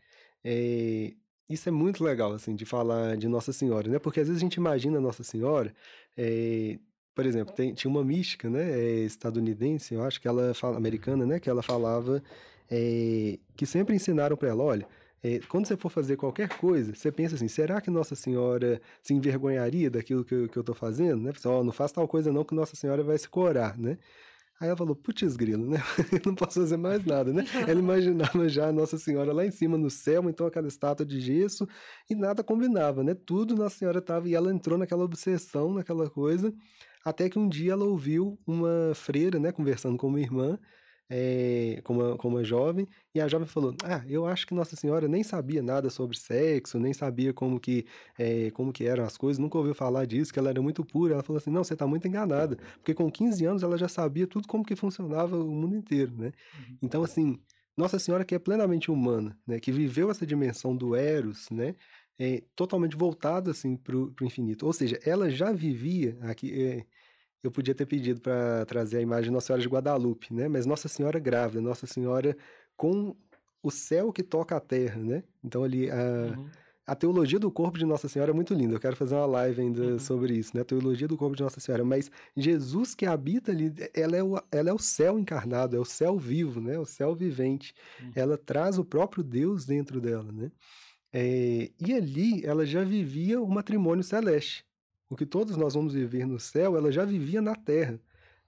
[0.43, 1.13] É...
[1.49, 3.97] Isso é muito legal, assim, de falar de Nossa Senhora, né?
[3.97, 5.73] Porque às vezes a gente imagina Nossa Senhora,
[6.17, 6.77] é...
[7.15, 8.69] por exemplo, tem, tinha uma mística, né?
[8.69, 11.39] É, estadunidense, eu acho que ela fala, americana, né?
[11.39, 12.21] Que ela falava
[12.69, 14.85] é, que sempre ensinaram para ela, olha
[15.23, 19.13] é, quando você for fazer qualquer coisa, você pensa assim, será que Nossa Senhora se
[19.13, 21.21] envergonharia daquilo que eu, que eu tô fazendo?
[21.21, 21.33] Né?
[21.45, 23.97] Oh, não faz tal coisa não que Nossa Senhora vai se corar, né?
[24.59, 25.77] Aí ela falou, putz grilo, né?
[26.11, 27.45] Eu não posso fazer mais nada, né?
[27.67, 31.19] Ela imaginava já a Nossa Senhora lá em cima no céu, então aquela estátua de
[31.19, 31.67] gesso,
[32.09, 33.13] e nada combinava, né?
[33.13, 36.51] Tudo Nossa Senhora estava, e ela entrou naquela obsessão, naquela coisa,
[37.05, 40.57] até que um dia ela ouviu uma freira, né, conversando com uma irmã,
[41.09, 44.75] é, com, uma, com uma jovem, e a jovem falou: Ah, eu acho que Nossa
[44.75, 47.85] Senhora nem sabia nada sobre sexo, nem sabia como que,
[48.17, 51.13] é, como que eram as coisas, nunca ouviu falar disso, que ela era muito pura.
[51.13, 54.27] Ela falou assim: Não, você está muito enganada, porque com 15 anos ela já sabia
[54.27, 56.31] tudo como que funcionava o mundo inteiro, né?
[56.57, 56.77] Uhum.
[56.81, 57.39] Então, assim,
[57.75, 59.59] Nossa Senhora que é plenamente humana, né?
[59.59, 61.75] Que viveu essa dimensão do Eros, né?
[62.19, 64.65] É, totalmente voltada assim para o infinito.
[64.65, 66.85] Ou seja, ela já vivia aqui.
[67.43, 70.47] Eu podia ter pedido para trazer a imagem de Nossa Senhora de Guadalupe, né?
[70.47, 72.35] Mas Nossa Senhora grávida, Nossa Senhora
[72.75, 73.15] com
[73.61, 75.23] o céu que toca a terra, né?
[75.43, 76.47] Então ali a, uhum.
[76.85, 78.75] a teologia do corpo de Nossa Senhora é muito linda.
[78.75, 79.99] Eu quero fazer uma live ainda uhum.
[79.99, 80.61] sobre isso, né?
[80.61, 81.83] A teologia do corpo de Nossa Senhora.
[81.83, 85.85] Mas Jesus que habita ali, ela é o, ela é o céu encarnado, é o
[85.85, 86.79] céu vivo, né?
[86.79, 87.73] O céu vivente.
[88.01, 88.11] Uhum.
[88.15, 90.51] Ela traz o próprio Deus dentro dela, né?
[91.13, 94.66] É, e ali ela já vivia o matrimônio celeste
[95.09, 97.99] o que todos nós vamos viver no céu, ela já vivia na terra.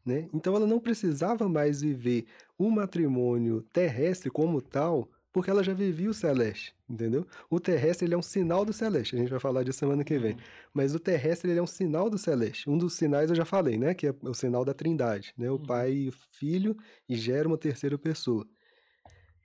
[0.05, 0.28] Né?
[0.34, 2.26] Então ela não precisava mais viver
[2.57, 7.26] o matrimônio terrestre como tal, porque ela já vivia o celeste, entendeu?
[7.49, 10.18] O terrestre ele é um sinal do celeste, a gente vai falar disso semana que
[10.18, 10.34] vem.
[10.34, 10.39] Uhum.
[10.74, 12.70] Mas o terrestre ele é um sinal do celeste.
[12.70, 13.93] Um dos sinais eu já falei, né?
[13.93, 15.49] Que é o sinal da trindade, né?
[15.49, 15.66] O uhum.
[15.66, 16.76] pai e o filho
[17.07, 18.47] e gera uma terceira pessoa.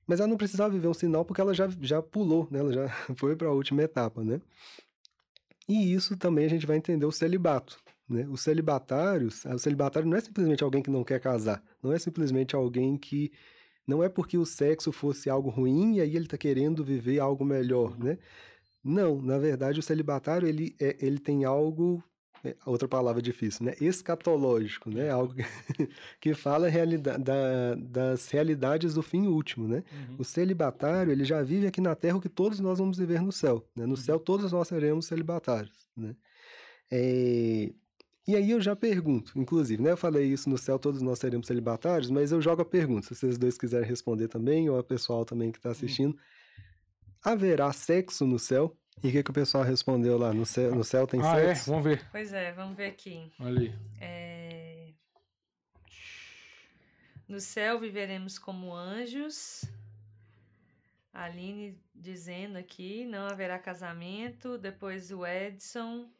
[0.06, 2.60] Mas ela não precisava viver um sinal porque ela já, já pulou, né?
[2.60, 4.40] Ela já foi para a última etapa, né?
[5.68, 7.78] E isso também a gente vai entender o celibato.
[8.08, 8.26] Né?
[8.28, 12.54] Os celibatários, o celibatário não é simplesmente alguém que não quer casar, não é simplesmente
[12.54, 13.32] alguém que
[13.86, 17.44] não é porque o sexo fosse algo ruim e aí ele está querendo viver algo
[17.44, 18.18] melhor, né?
[18.82, 22.02] Não, na verdade o celibatário ele, é, ele tem algo
[22.66, 23.74] outra palavra difícil, né?
[23.80, 25.10] Escatológico, né?
[25.10, 25.34] Algo
[26.20, 29.82] que, fala realida da, das realidades do fim último, né?
[29.92, 30.16] Uhum.
[30.18, 33.32] O celibatário, ele já vive aqui na Terra o que todos nós vamos viver no
[33.32, 33.84] céu, né?
[33.84, 33.96] No uhum.
[33.96, 36.14] céu todos nós seremos celibatários, né?
[36.90, 37.72] É...
[38.26, 39.92] E aí eu já pergunto, inclusive, né?
[39.92, 43.14] Eu falei isso no céu, todos nós seremos celibatários, mas eu jogo a pergunta, se
[43.14, 46.16] vocês dois quiserem responder também, ou a pessoal também que está assistindo.
[47.22, 48.76] Haverá sexo no céu?
[49.02, 50.32] E o que, que o pessoal respondeu lá?
[50.32, 51.70] No céu, no céu tem ah, sexo?
[51.70, 51.72] é?
[51.72, 52.08] Vamos ver.
[52.10, 53.30] Pois é, vamos ver aqui.
[53.38, 53.74] Ali.
[54.00, 54.92] É...
[57.28, 59.64] No céu viveremos como anjos.
[61.12, 64.58] A Aline dizendo aqui, não haverá casamento.
[64.58, 66.10] Depois o Edson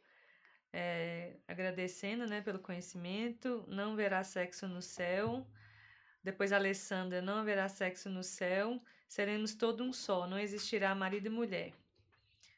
[0.71, 3.65] é, agradecendo né, pelo conhecimento.
[3.67, 5.45] Não haverá sexo no céu.
[6.23, 8.81] Depois a Alessandra, não haverá sexo no céu.
[9.07, 11.71] Seremos todo um só, não existirá marido e mulher.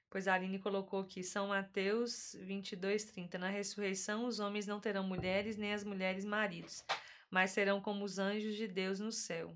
[0.10, 3.38] Pois a Aline colocou aqui, São Mateus 22, 30.
[3.38, 6.84] Na ressurreição, os homens não terão mulheres, nem as mulheres maridos
[7.30, 9.56] mas serão como os anjos de Deus no céu.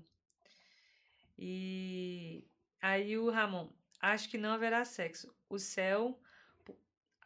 [1.38, 2.46] E
[2.80, 5.34] aí o Ramon, acho que não haverá sexo.
[5.48, 6.20] O céu,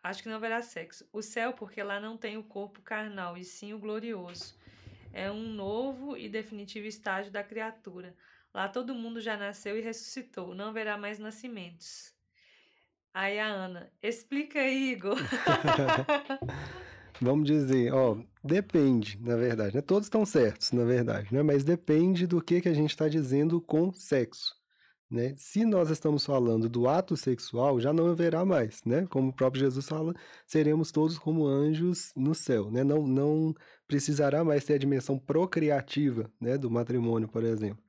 [0.02, 1.08] acho que não haverá sexo.
[1.12, 4.56] O céu, porque lá não tem o corpo carnal, e sim o glorioso.
[5.12, 8.14] É um novo e definitivo estágio da criatura.
[8.54, 12.15] Lá todo mundo já nasceu e ressuscitou, não haverá mais nascimentos.
[13.16, 15.16] Aí a Ana, explica aí, Igor.
[17.18, 19.80] Vamos dizer, ó, depende, na verdade, né?
[19.80, 21.42] Todos estão certos, na verdade, né?
[21.42, 24.54] Mas depende do que, que a gente está dizendo com sexo,
[25.10, 25.32] né?
[25.34, 29.06] Se nós estamos falando do ato sexual, já não haverá mais, né?
[29.06, 30.12] Como o próprio Jesus fala,
[30.46, 32.84] seremos todos como anjos no céu, né?
[32.84, 33.54] Não, não
[33.88, 36.58] precisará mais ter a dimensão procriativa, né?
[36.58, 37.85] Do matrimônio, por exemplo.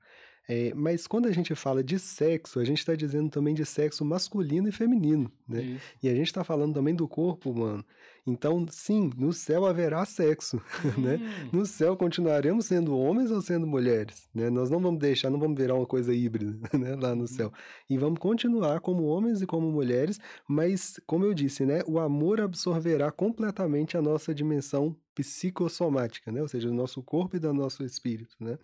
[0.50, 4.06] É, mas quando a gente fala de sexo, a gente está dizendo também de sexo
[4.06, 5.62] masculino e feminino, né?
[5.62, 5.82] Isso.
[6.02, 7.84] E a gente está falando também do corpo humano.
[8.26, 10.62] Então, sim, no céu haverá sexo,
[10.98, 11.16] né?
[11.16, 11.50] Hum.
[11.52, 14.50] No céu continuaremos sendo homens ou sendo mulheres, né?
[14.50, 16.95] Nós não vamos deixar, não vamos virar uma coisa híbrida, né?
[16.95, 17.52] Lá no céu.
[17.89, 20.18] E vamos continuar como homens e como mulheres,
[20.48, 21.82] mas, como eu disse, né?
[21.86, 26.41] O amor absorverá completamente a nossa dimensão psicossomática, né?
[26.41, 28.58] Ou seja, do nosso corpo e do nosso espírito, né?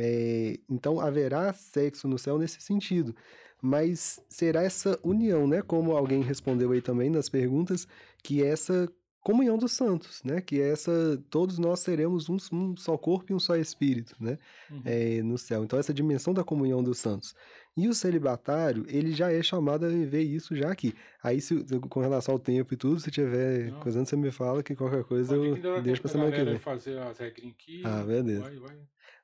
[0.00, 3.14] É, então haverá sexo no céu nesse sentido
[3.60, 5.62] mas será essa união, né?
[5.62, 7.88] Como alguém respondeu aí também nas perguntas,
[8.22, 8.88] que é essa
[9.20, 10.40] comunhão dos santos, né?
[10.40, 14.38] Que é essa todos nós seremos um, um só corpo e um só espírito, né?
[14.70, 14.82] Uhum.
[14.84, 15.64] É, no céu.
[15.64, 17.34] Então essa dimensão da comunhão dos santos.
[17.76, 20.94] E o celibatário, ele já é chamado a viver isso já aqui.
[21.22, 24.74] Aí, se, com relação ao tempo e tudo, se tiver coisa, você me fala que
[24.74, 26.58] qualquer coisa eu deixo pra semana que vem.
[26.58, 27.82] fazer as regrinhas aqui.
[27.84, 28.40] Ah, beleza.
[28.40, 28.78] Vai, vai.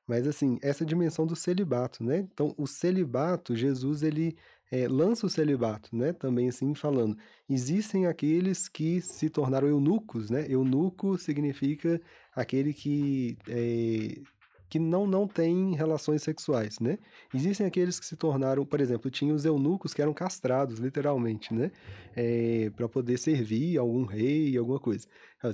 [0.07, 2.27] Mas assim, essa dimensão do celibato, né?
[2.31, 4.35] Então, o celibato, Jesus ele
[4.71, 6.13] é, lança o celibato, né?
[6.13, 7.17] Também assim falando.
[7.49, 10.45] Existem aqueles que se tornaram eunucos, né?
[10.49, 12.01] Eunuco significa
[12.35, 14.21] aquele que é,
[14.69, 16.97] que não, não tem relações sexuais, né?
[17.33, 21.71] Existem aqueles que se tornaram, por exemplo, tinha os eunucos que eram castrados, literalmente, né?
[22.15, 25.07] É, para poder servir algum rei, alguma coisa.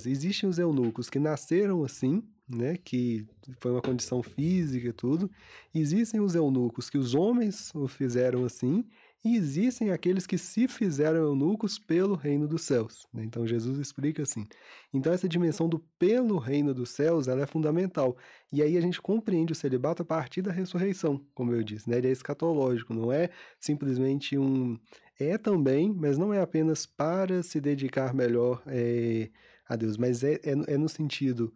[0.06, 2.22] Existem os eunucos que nasceram assim,
[2.54, 3.26] né, que
[3.58, 5.30] foi uma condição física e tudo.
[5.74, 8.84] Existem os eunucos que os homens o fizeram assim,
[9.24, 13.06] e existem aqueles que se fizeram eunucos pelo reino dos céus.
[13.14, 13.22] Né?
[13.22, 14.48] Então Jesus explica assim.
[14.92, 18.16] Então essa dimensão do pelo reino dos céus ela é fundamental.
[18.50, 21.88] E aí a gente compreende o celibato a partir da ressurreição, como eu disse.
[21.88, 21.98] Né?
[21.98, 23.30] Ele é escatológico, não é
[23.60, 24.76] simplesmente um.
[25.20, 29.30] É também, mas não é apenas para se dedicar melhor é,
[29.68, 31.52] a Deus, mas é, é, é no sentido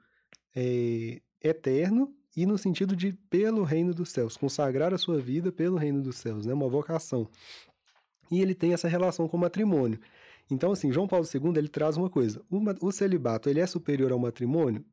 [0.56, 5.76] é, eterno e no sentido de pelo reino dos céus, consagrar a sua vida pelo
[5.76, 6.54] reino dos céus, né?
[6.54, 7.28] uma vocação.
[8.30, 10.00] E ele tem essa relação com o matrimônio.
[10.50, 12.42] Então, assim, João Paulo II ele traz uma coisa:
[12.80, 14.84] o celibato ele é superior ao matrimônio?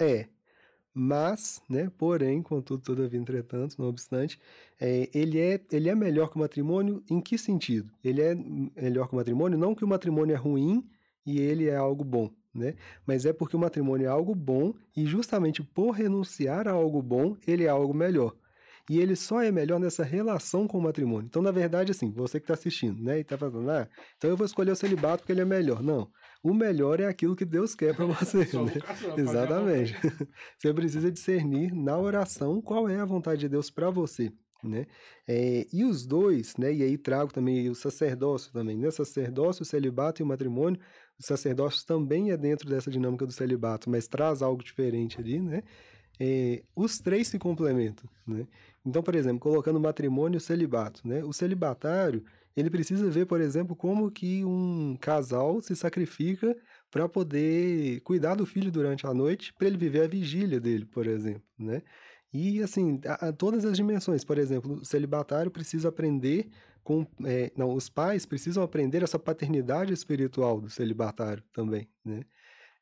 [0.00, 0.28] É.
[0.92, 4.40] Mas, né, porém, contudo, todavia, entretanto, não obstante,
[4.78, 7.92] é, ele, é, ele é melhor que o matrimônio em que sentido?
[8.02, 10.84] Ele é melhor que o matrimônio, não que o matrimônio é ruim
[11.24, 12.74] e ele é algo bom né?
[13.06, 17.36] Mas é porque o matrimônio é algo bom e justamente por renunciar a algo bom,
[17.46, 18.34] ele é algo melhor.
[18.88, 21.26] E ele só é melhor nessa relação com o matrimônio.
[21.26, 24.36] Então, na verdade, assim, você que está assistindo, né, e está falando, ah, então eu
[24.36, 25.80] vou escolher o celibato porque ele é melhor.
[25.80, 26.10] Não.
[26.42, 28.38] O melhor é aquilo que Deus quer para você.
[28.38, 28.72] né?
[29.16, 29.94] Exatamente.
[30.58, 34.32] você precisa discernir na oração qual é a vontade de Deus para você.
[34.62, 34.86] Né?
[35.26, 38.90] É, e os dois, né, e aí trago também o sacerdócio também, né?
[38.90, 40.78] Sacerdócio, celibato e o matrimônio
[41.20, 45.62] o sacerdócio também é dentro dessa dinâmica do celibato, mas traz algo diferente ali, né?
[46.18, 48.46] É, os três se complementam, né?
[48.84, 51.22] Então, por exemplo, colocando matrimônio e celibato, né?
[51.22, 52.24] O celibatário,
[52.56, 56.56] ele precisa ver, por exemplo, como que um casal se sacrifica
[56.90, 61.06] para poder cuidar do filho durante a noite, para ele viver a vigília dele, por
[61.06, 61.82] exemplo, né?
[62.32, 64.24] E, assim, a, a todas as dimensões.
[64.24, 66.48] Por exemplo, o celibatário precisa aprender
[66.90, 72.24] com, é, não, os pais precisam aprender essa paternidade espiritual do celibatário também, né?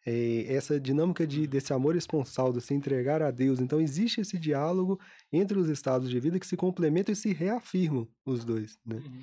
[0.07, 3.61] é, essa dinâmica de, desse amor esponsal, de se entregar a Deus.
[3.61, 4.99] Então, existe esse diálogo
[5.31, 8.79] entre os estados de vida que se complementam e se reafirmam os dois.
[8.87, 8.97] Né?
[8.97, 9.21] Uhum.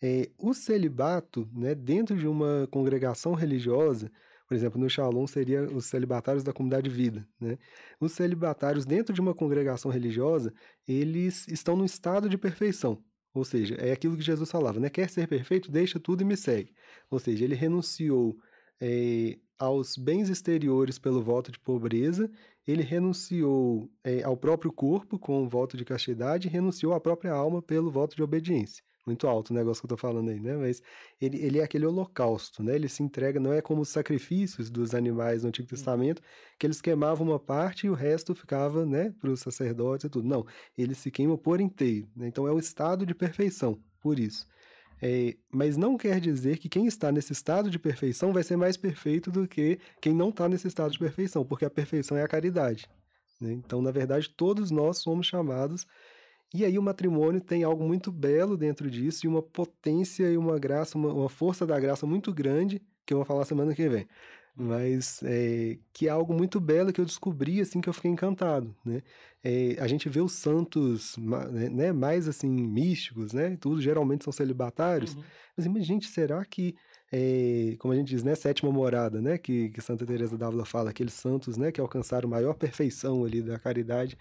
[0.00, 4.12] É, o celibato, né, dentro de uma congregação religiosa,
[4.46, 7.28] por exemplo, no Shalom seria os celibatários da comunidade de vida.
[7.40, 7.58] Né?
[7.98, 10.54] Os celibatários, dentro de uma congregação religiosa,
[10.86, 13.02] eles estão no estado de perfeição.
[13.32, 14.90] Ou seja, é aquilo que Jesus falava, né?
[14.90, 15.70] Quer ser perfeito?
[15.70, 16.74] Deixa tudo e me segue.
[17.10, 18.36] Ou seja, ele renunciou
[18.80, 22.30] é, aos bens exteriores pelo voto de pobreza,
[22.66, 27.32] ele renunciou é, ao próprio corpo com o voto de castidade e renunciou à própria
[27.32, 30.56] alma pelo voto de obediência muito alto o negócio que eu tô falando aí, né?
[30.56, 30.82] Mas
[31.20, 32.74] ele, ele é aquele holocausto, né?
[32.74, 35.76] Ele se entrega, não é como os sacrifícios dos animais no Antigo uhum.
[35.76, 36.22] Testamento,
[36.58, 40.28] que eles queimavam uma parte e o resto ficava, né, para os sacerdotes e tudo.
[40.28, 40.46] Não,
[40.78, 42.08] ele se queima por inteiro.
[42.16, 42.28] Né?
[42.28, 44.46] Então é o estado de perfeição, por isso.
[45.02, 48.76] É, mas não quer dizer que quem está nesse estado de perfeição vai ser mais
[48.76, 52.28] perfeito do que quem não está nesse estado de perfeição, porque a perfeição é a
[52.28, 52.86] caridade.
[53.40, 53.52] Né?
[53.52, 55.86] Então, na verdade, todos nós somos chamados
[56.52, 60.58] e aí o matrimônio tem algo muito belo dentro disso, e uma potência e uma
[60.58, 64.06] graça, uma, uma força da graça muito grande, que eu vou falar semana que vem.
[64.56, 68.74] Mas é, que é algo muito belo que eu descobri, assim, que eu fiquei encantado,
[68.84, 69.00] né?
[69.42, 73.56] É, a gente vê os santos, né, né, mais, assim, místicos, né?
[73.58, 75.14] Tudo geralmente são celibatários.
[75.14, 75.22] Uhum.
[75.56, 76.74] Mas, mas, gente, será que
[77.12, 80.90] é, como a gente diz, né, sétima morada, né, que, que Santa Teresa d'Ávila fala,
[80.90, 84.16] aqueles santos, né, que alcançaram maior perfeição ali da caridade,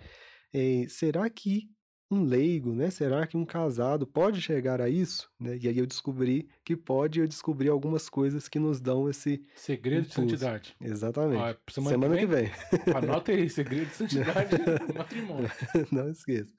[0.53, 1.69] é, será que
[2.11, 2.89] um leigo, né?
[2.89, 5.29] Será que um casado pode chegar a isso?
[5.39, 5.57] Né?
[5.61, 10.07] E aí eu descobri que pode, eu descobri algumas coisas que nos dão esse segredo
[10.07, 10.25] impulso.
[10.25, 10.75] de santidade.
[10.81, 11.41] Exatamente.
[11.41, 12.95] Ó, semana, semana que, vem, que vem.
[12.97, 14.55] Anota aí, segredo de santidade
[14.97, 15.51] matrimônio.
[15.91, 16.51] Não esqueça.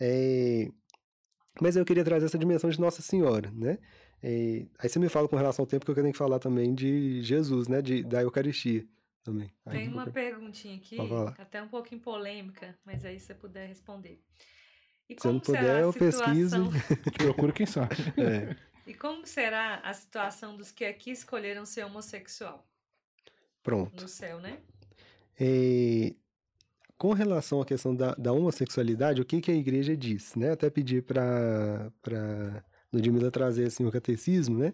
[0.00, 0.68] É...
[1.60, 3.78] Mas eu queria trazer essa dimensão de Nossa Senhora, né?
[4.22, 4.66] É...
[4.78, 7.22] Aí você me fala com relação ao tempo que eu tenho que falar também de
[7.22, 7.80] Jesus, né?
[7.80, 8.86] De, da Eucaristia
[9.24, 9.50] também.
[9.70, 10.96] Tem uma perguntinha aqui,
[11.38, 14.22] até um pouquinho polêmica, mas aí você puder responder.
[15.16, 16.70] Se eu não puder, eu pesquiso.
[17.16, 17.96] Procura quem sabe.
[18.18, 18.56] É.
[18.86, 22.66] E como será a situação dos que aqui escolheram ser homossexual?
[23.62, 24.02] Pronto.
[24.02, 24.58] No céu, né?
[25.38, 26.14] É,
[26.96, 30.34] com relação à questão da, da, homossexualidade, o que, que a igreja diz?
[30.34, 30.52] Né?
[30.52, 31.92] Até pedir para
[32.92, 34.72] Ludmilla trazer assim, o catecismo, né?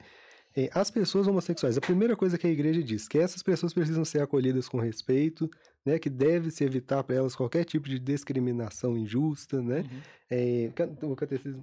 [0.56, 4.04] É, as pessoas homossexuais, a primeira coisa que a igreja diz, que essas pessoas precisam
[4.04, 5.50] ser acolhidas com respeito,
[5.84, 9.80] né, que deve se evitar para elas qualquer tipo de discriminação injusta, né?
[9.80, 10.00] Uhum.
[10.30, 10.70] É,
[11.02, 11.62] o catecismo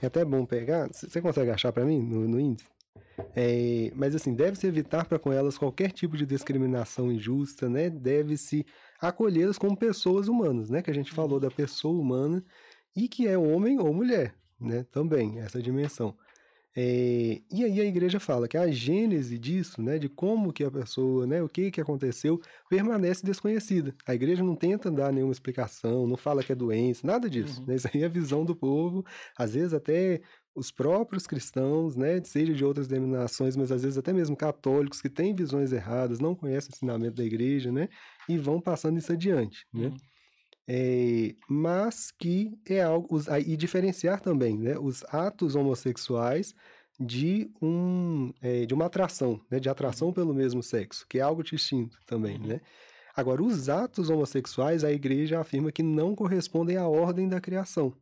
[0.00, 0.88] é até bom pegar.
[0.92, 2.68] Você consegue achar para mim no, no índice?
[3.34, 7.88] É, mas assim, deve-se evitar para com elas qualquer tipo de discriminação injusta, né?
[7.90, 8.66] Deve-se
[9.00, 10.82] acolhê-las como pessoas humanas, né?
[10.82, 12.44] Que a gente falou da pessoa humana
[12.94, 14.84] e que é homem ou mulher, né?
[14.90, 16.16] Também, essa dimensão.
[16.76, 20.70] É, e aí a igreja fala que a gênese disso, né, de como que a
[20.70, 23.94] pessoa, né, o que que aconteceu, permanece desconhecida.
[24.06, 27.60] A igreja não tenta dar nenhuma explicação, não fala que é doença, nada disso.
[27.60, 27.66] Uhum.
[27.66, 27.76] Né?
[27.76, 29.04] Isso aí é a visão do povo,
[29.38, 30.20] às vezes até
[30.54, 35.08] os próprios cristãos, né, seja de outras denominações, mas às vezes até mesmo católicos que
[35.10, 37.88] têm visões erradas, não conhecem o ensinamento da igreja, né,
[38.28, 39.86] e vão passando isso adiante, né.
[39.88, 39.96] Uhum.
[40.66, 46.54] É, mas que é algo os, e diferenciar também né, os atos homossexuais
[46.98, 51.42] de um é, de uma atração né, de atração pelo mesmo sexo que é algo
[51.42, 52.46] distinto também uhum.
[52.46, 52.60] né
[53.14, 57.92] agora os atos homossexuais a igreja afirma que não correspondem à ordem da criação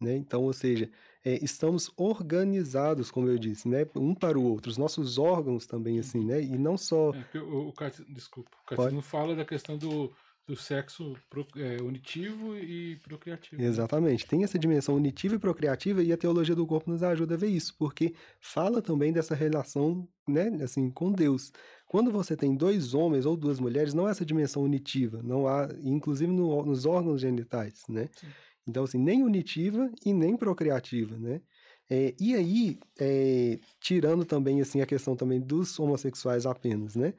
[0.00, 0.90] né então ou seja
[1.24, 6.00] é, estamos organizados como eu disse né um para o outro os nossos órgãos também
[6.00, 6.26] assim uhum.
[6.26, 7.74] né e não só é, o, o,
[8.08, 9.02] desculpa o Pode?
[9.02, 10.12] fala da questão do
[10.46, 13.60] do sexo pro, é, unitivo e procriativo.
[13.60, 13.68] Né?
[13.68, 14.26] Exatamente.
[14.26, 17.48] Tem essa dimensão unitiva e procriativa e a teologia do corpo nos ajuda a ver
[17.48, 21.52] isso, porque fala também dessa relação, né, assim, com Deus.
[21.86, 25.68] Quando você tem dois homens ou duas mulheres, não há essa dimensão unitiva, não há,
[25.82, 28.08] inclusive no, nos órgãos genitais, né?
[28.12, 28.28] Sim.
[28.66, 31.40] Então, assim, nem unitiva e nem procriativa, né?
[31.90, 37.12] É, e aí, é, tirando também, assim, a questão também dos homossexuais apenas, né?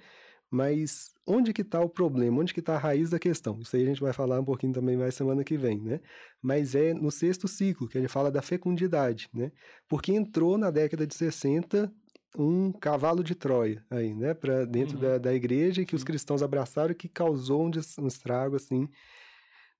[0.54, 2.40] Mas onde que está o problema?
[2.40, 3.60] Onde que está a raiz da questão?
[3.60, 6.00] Isso aí a gente vai falar um pouquinho também mais semana que vem, né?
[6.40, 9.52] Mas é no sexto ciclo, que gente fala da fecundidade, né?
[9.90, 11.92] Porque entrou na década de 60
[12.38, 14.36] um cavalo de Troia aí, né?
[14.36, 15.02] Para dentro uhum.
[15.02, 18.88] da, da igreja que os cristãos abraçaram e que causou um, um estrago, assim,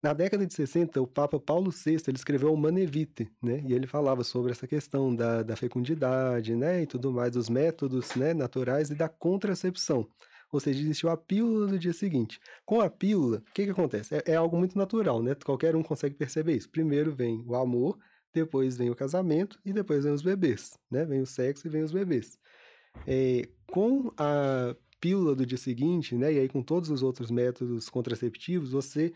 [0.02, 3.64] na década de 60, o Papa Paulo VI ele escreveu o Manevite, né?
[3.64, 6.82] E ele falava sobre essa questão da, da fecundidade, né?
[6.82, 10.10] E tudo mais, dos métodos né, naturais e da contracepção.
[10.54, 12.40] Ou seja, existiu a pílula do dia seguinte.
[12.64, 14.14] Com a pílula, o que, que acontece?
[14.14, 15.34] É, é algo muito natural, né?
[15.44, 16.70] Qualquer um consegue perceber isso.
[16.70, 17.98] Primeiro vem o amor,
[18.32, 21.06] depois vem o casamento e depois vem os bebês, né?
[21.06, 22.38] Vem o sexo e vem os bebês.
[23.08, 26.32] É, com a pílula do dia seguinte, né?
[26.32, 29.12] E aí com todos os outros métodos contraceptivos, você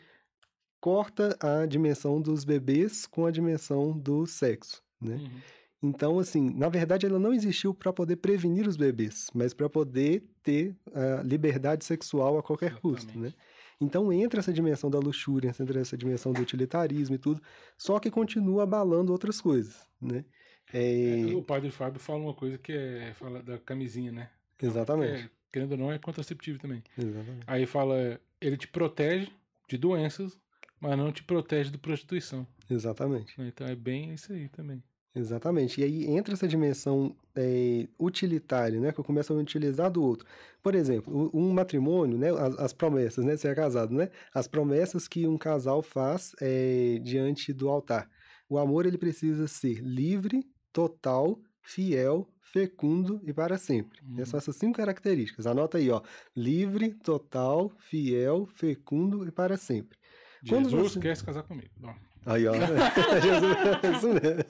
[0.82, 5.18] corta a dimensão dos bebês com a dimensão do sexo, né?
[5.18, 5.42] Uhum.
[5.82, 10.28] Então, assim, na verdade, ela não existiu para poder prevenir os bebês, mas para poder
[10.42, 13.34] ter a liberdade sexual a qualquer custo, né?
[13.80, 17.42] Então entra essa dimensão da luxúria, entra essa dimensão do utilitarismo e tudo,
[17.78, 20.26] só que continua abalando outras coisas, né?
[20.74, 24.30] É, É, o padre Fábio fala uma coisa que é fala da camisinha, né?
[24.62, 26.84] exatamente, É, querendo ou não, é contraceptivo também.
[26.98, 27.46] exatamente.
[27.48, 29.32] Aí fala, ele te protege
[29.70, 30.40] de doenças,
[30.80, 32.48] mas não te protege de prostituição.
[32.70, 33.34] Exatamente.
[33.40, 34.84] Então é bem isso aí também.
[35.18, 35.82] Exatamente.
[35.82, 38.92] E aí entra essa dimensão é, utilitária, né?
[38.92, 40.28] Que eu começo a utilizar do outro.
[40.62, 42.30] Por exemplo, um matrimônio, né?
[42.32, 43.36] As, as promessas, né?
[43.36, 44.10] Você é casado, né?
[44.34, 48.10] As promessas que um casal faz é, diante do altar.
[48.50, 54.00] O amor, ele precisa ser livre, total, fiel, fecundo e para sempre.
[54.08, 54.26] Uhum.
[54.26, 55.46] São essas cinco características.
[55.48, 56.02] Anota aí, ó.
[56.36, 59.98] Livre, total, fiel, fecundo e para sempre.
[60.44, 61.70] Jesus você- quer se casar comigo.
[61.78, 61.94] Bom,
[62.28, 62.54] Aí, ó.
[63.24, 64.44] Jesus, isso mesmo.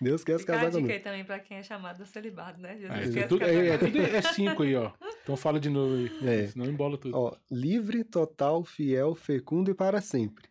[0.00, 0.92] Deus quer se Fica a casar comigo.
[0.92, 2.76] aí também pra quem é chamado do celibato, né?
[2.76, 4.90] Jesus é, quer é, se tudo, casar é, é, tudo é cinco aí, ó.
[5.22, 6.28] Então fala de novo aí.
[6.28, 6.46] É.
[6.48, 7.16] Senão embola tudo.
[7.16, 10.44] Ó, livre, total, fiel, fecundo e para sempre.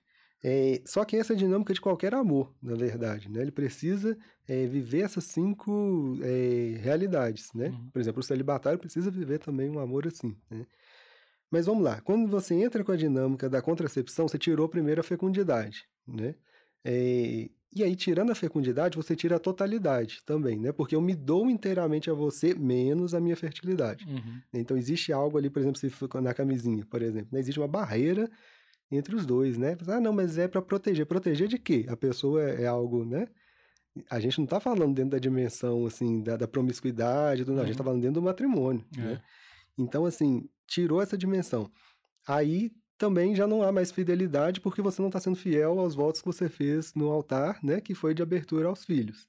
[0.43, 3.41] É, só que essa é a dinâmica de qualquer amor, na verdade, né?
[3.41, 4.17] Ele precisa
[4.47, 7.69] é, viver essas cinco é, realidades, né?
[7.69, 7.89] Uhum.
[7.91, 10.65] Por exemplo, o celibatário precisa viver também um amor assim, né?
[11.49, 15.03] Mas vamos lá, quando você entra com a dinâmica da contracepção, você tirou primeiro a
[15.03, 16.35] fecundidade, né?
[16.83, 20.71] É, e aí, tirando a fecundidade, você tira a totalidade também, né?
[20.71, 24.05] Porque eu me dou inteiramente a você menos a minha fertilidade.
[24.07, 24.39] Uhum.
[24.53, 27.39] Então existe algo ali, por exemplo, se for na camisinha, por exemplo, né?
[27.39, 28.29] existe uma barreira
[28.89, 29.75] entre os dois, né?
[29.87, 31.05] Ah, não, mas é para proteger.
[31.05, 31.85] Proteger de quê?
[31.89, 33.27] A pessoa é, é algo, né?
[34.09, 37.65] A gente não tá falando dentro da dimensão, assim, da, da promiscuidade, do, não, a
[37.65, 37.85] gente tá Uhum.
[37.87, 39.01] falando dentro do matrimônio, É.
[39.01, 39.21] né?
[39.77, 41.69] Então, assim, tirou essa dimensão.
[42.27, 46.21] Aí também já não há mais fidelidade porque você não está sendo fiel aos votos
[46.21, 47.81] que você fez no altar, né?
[47.81, 49.27] Que foi de abertura aos filhos.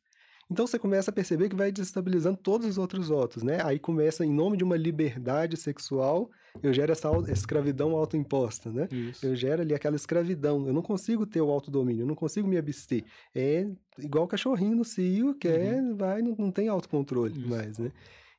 [0.48, 3.58] Então você começa a perceber que vai desestabilizando todos os outros votos, né?
[3.64, 6.30] Aí começa, em nome de uma liberdade sexual,
[6.62, 8.86] eu gero essa escravidão autoimposta, né?
[8.92, 9.26] Isso.
[9.26, 10.64] Eu gero ali aquela escravidão.
[10.66, 13.02] Eu não consigo ter o autodomínio, eu não consigo me abster.
[13.34, 13.66] É
[13.98, 17.40] igual o cachorrinho no cio, que é, vai, não, não tem autocontrole Uhum.
[17.40, 17.48] Isso.
[17.48, 17.90] mais, né?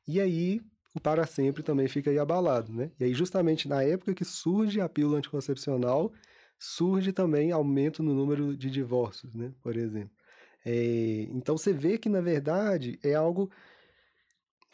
[0.06, 0.62] E aí,
[0.94, 2.90] o para sempre também fica aí abalado, né?
[2.98, 6.12] E aí, justamente na época que surge a pílula anticoncepcional,
[6.58, 9.52] surge também aumento no número de divórcios, né?
[9.62, 10.10] Por exemplo.
[10.64, 13.50] É, então, você vê que, na verdade, é algo...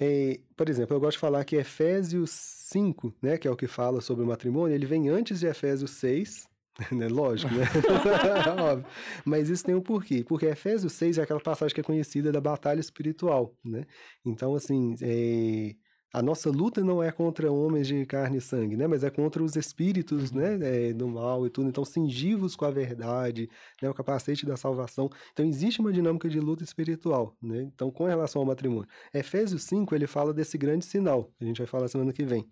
[0.00, 3.66] é, por exemplo, eu gosto de falar que Efésios 5, né, que é o que
[3.66, 6.48] fala sobre o matrimônio, ele vem antes de Efésios 6,
[6.92, 7.08] né?
[7.08, 7.64] Lógico, né?
[8.60, 8.86] Óbvio.
[9.24, 10.24] Mas isso tem um porquê.
[10.24, 13.84] Porque Efésios 6 é aquela passagem que é conhecida da batalha espiritual, né?
[14.24, 15.76] Então, assim, é,
[16.14, 18.86] a nossa luta não é contra homens de carne e sangue, né?
[18.86, 20.58] Mas é contra os espíritos, né?
[20.62, 21.68] é, do mal e tudo.
[21.68, 23.50] Então, cingivos com a verdade,
[23.82, 23.90] né?
[23.90, 25.10] O capacete da salvação.
[25.32, 27.62] Então, existe uma dinâmica de luta espiritual, né?
[27.62, 28.88] Então, com relação ao matrimônio.
[29.12, 32.48] Efésios 5, ele fala desse grande sinal, que a gente vai falar semana que vem.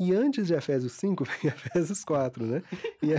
[0.00, 2.62] E antes de Efésios 5, vem Efésios 4, né?
[3.00, 3.12] E,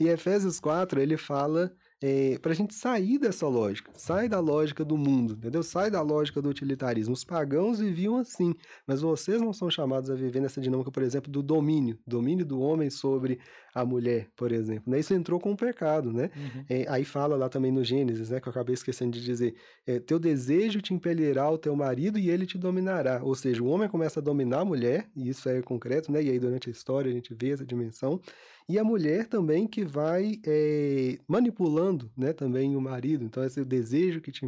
[0.02, 1.70] e Efésios 4, ele fala
[2.00, 5.62] é, para a gente sair dessa lógica, sai da lógica do mundo, entendeu?
[5.62, 7.12] Sai da lógica do utilitarismo.
[7.12, 8.54] Os pagãos viviam assim,
[8.86, 12.60] mas vocês não são chamados a viver nessa dinâmica, por exemplo, do domínio, domínio do
[12.60, 13.40] homem sobre
[13.74, 14.90] a mulher, por exemplo.
[14.92, 15.00] Né?
[15.00, 16.30] Isso entrou com o pecado, né?
[16.36, 16.64] Uhum.
[16.68, 19.54] É, aí fala lá também no Gênesis, né, que eu acabei esquecendo de dizer,
[19.86, 23.20] é, teu desejo te impelirá ao teu marido e ele te dominará.
[23.22, 26.22] Ou seja, o homem começa a dominar a mulher, e isso é concreto, né?
[26.22, 28.20] E aí durante a história a gente vê essa dimensão.
[28.68, 33.24] E a mulher também que vai é, manipulando, né, também o marido.
[33.24, 34.44] Então esse é o desejo que te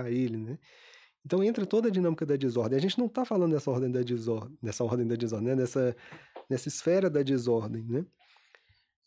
[0.00, 0.58] a ele, né?
[1.24, 2.78] Então entra toda a dinâmica da desordem.
[2.78, 5.54] A gente não está falando dessa ordem da desordem, dessa ordem da desordem, né?
[5.56, 5.96] Nessa,
[6.68, 8.04] esfera da desordem, né?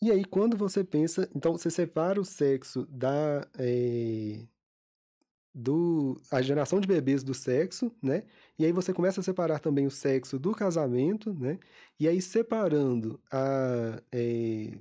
[0.00, 1.28] E aí, quando você pensa.
[1.34, 3.46] Então, você separa o sexo da.
[3.58, 4.46] eh,
[5.54, 8.24] do, a geração de bebês do sexo, né?
[8.58, 11.58] E aí você começa a separar também o sexo do casamento, né?
[11.98, 14.78] E aí, separando a, eh,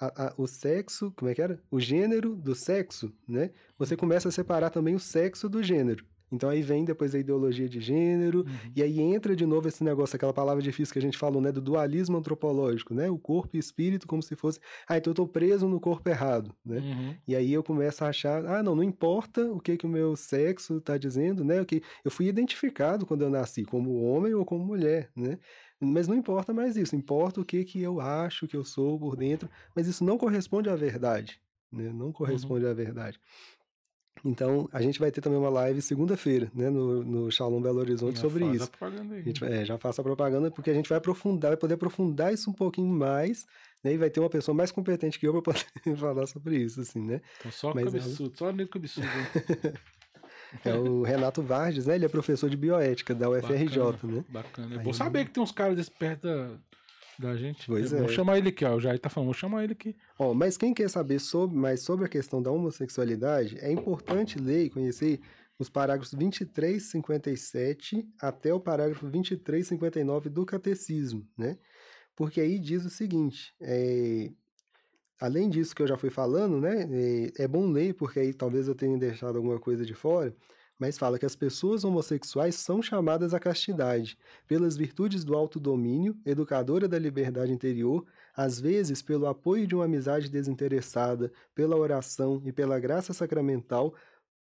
[0.00, 1.62] a- a- o sexo, como é que era?
[1.70, 3.50] O gênero do sexo, né?
[3.78, 6.04] Você começa a separar também o sexo do gênero.
[6.34, 8.72] Então aí vem depois a ideologia de gênero, Uhum.
[8.76, 11.50] e aí entra de novo esse negócio, aquela palavra difícil que a gente falou, né?
[11.52, 13.08] Do dualismo antropológico, né?
[13.10, 16.08] O corpo e o espírito como se fosse, ah, então eu tô preso no corpo
[16.08, 16.78] errado, né?
[16.78, 17.14] Uhum.
[17.26, 20.16] E aí eu começo a achar, ah, não, não importa o que que o meu
[20.16, 21.60] sexo está dizendo, né?
[21.60, 25.38] O que eu fui identificado quando eu nasci como homem ou como mulher, né?
[25.80, 29.16] Mas não importa mais isso, importa o que que eu acho que eu sou por
[29.16, 31.40] dentro, mas isso não corresponde à verdade,
[31.70, 31.92] né?
[31.92, 33.18] Não corresponde à verdade.
[34.24, 38.16] Então, a gente vai ter também uma live segunda-feira, né, no, no Shalom Belo Horizonte
[38.16, 38.70] Já sobre faz isso.
[38.80, 38.86] a.
[38.86, 42.32] A gente é, já faço a propaganda porque a gente vai aprofundar, vai poder aprofundar
[42.32, 43.46] isso um pouquinho mais,
[43.82, 43.92] né?
[43.92, 47.00] E vai ter uma pessoa mais competente que eu para poder falar sobre isso, assim,
[47.00, 47.20] né?
[47.38, 49.06] Então, só Mas cabeçudo, só cabeçudo.
[49.06, 49.72] hein?
[50.64, 51.96] É o Renato Vargas, né?
[51.96, 54.24] Ele é professor de bioética da UFRJ, Bacana, né?
[54.28, 54.74] Bacana.
[54.76, 56.50] É bom saber que tem uns caras desse perto da,
[57.18, 57.66] da gente.
[57.66, 58.08] Pois Vou é.
[58.08, 58.74] chamar ele aqui, ó.
[58.74, 59.96] O Jair tá falando, vou chamar ele aqui.
[60.18, 64.64] Ó, mas quem quer saber sobre, mais sobre a questão da homossexualidade, é importante ler
[64.64, 65.20] e conhecer
[65.58, 71.56] os parágrafos 23, 57 até o parágrafo 23, 59 do Catecismo, né?
[72.16, 74.30] Porque aí diz o seguinte, é,
[75.20, 76.88] além disso que eu já fui falando, né,
[77.38, 80.34] é, é bom ler, porque aí talvez eu tenha deixado alguma coisa de fora,
[80.78, 86.88] mas fala que as pessoas homossexuais são chamadas à castidade, pelas virtudes do autodomínio, educadora
[86.88, 88.04] da liberdade interior,
[88.36, 93.94] às vezes pelo apoio de uma amizade desinteressada, pela oração e pela graça sacramental,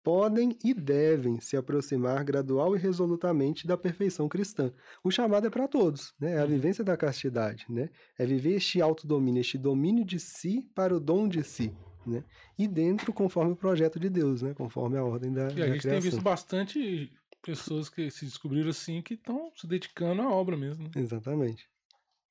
[0.03, 4.71] podem e devem se aproximar gradual e resolutamente da perfeição cristã.
[5.03, 6.33] O chamado é para todos, né?
[6.33, 7.89] É a vivência da castidade, né?
[8.17, 11.75] É viver este autodomínio, este domínio de si para o dom de si,
[12.05, 12.23] né?
[12.57, 14.53] E dentro conforme o projeto de Deus, né?
[14.53, 16.01] Conforme a ordem da, E a da gente tem criação.
[16.01, 17.11] visto bastante
[17.41, 20.83] pessoas que se descobriram assim que estão se dedicando à obra mesmo.
[20.85, 20.89] né?
[20.95, 21.67] Exatamente.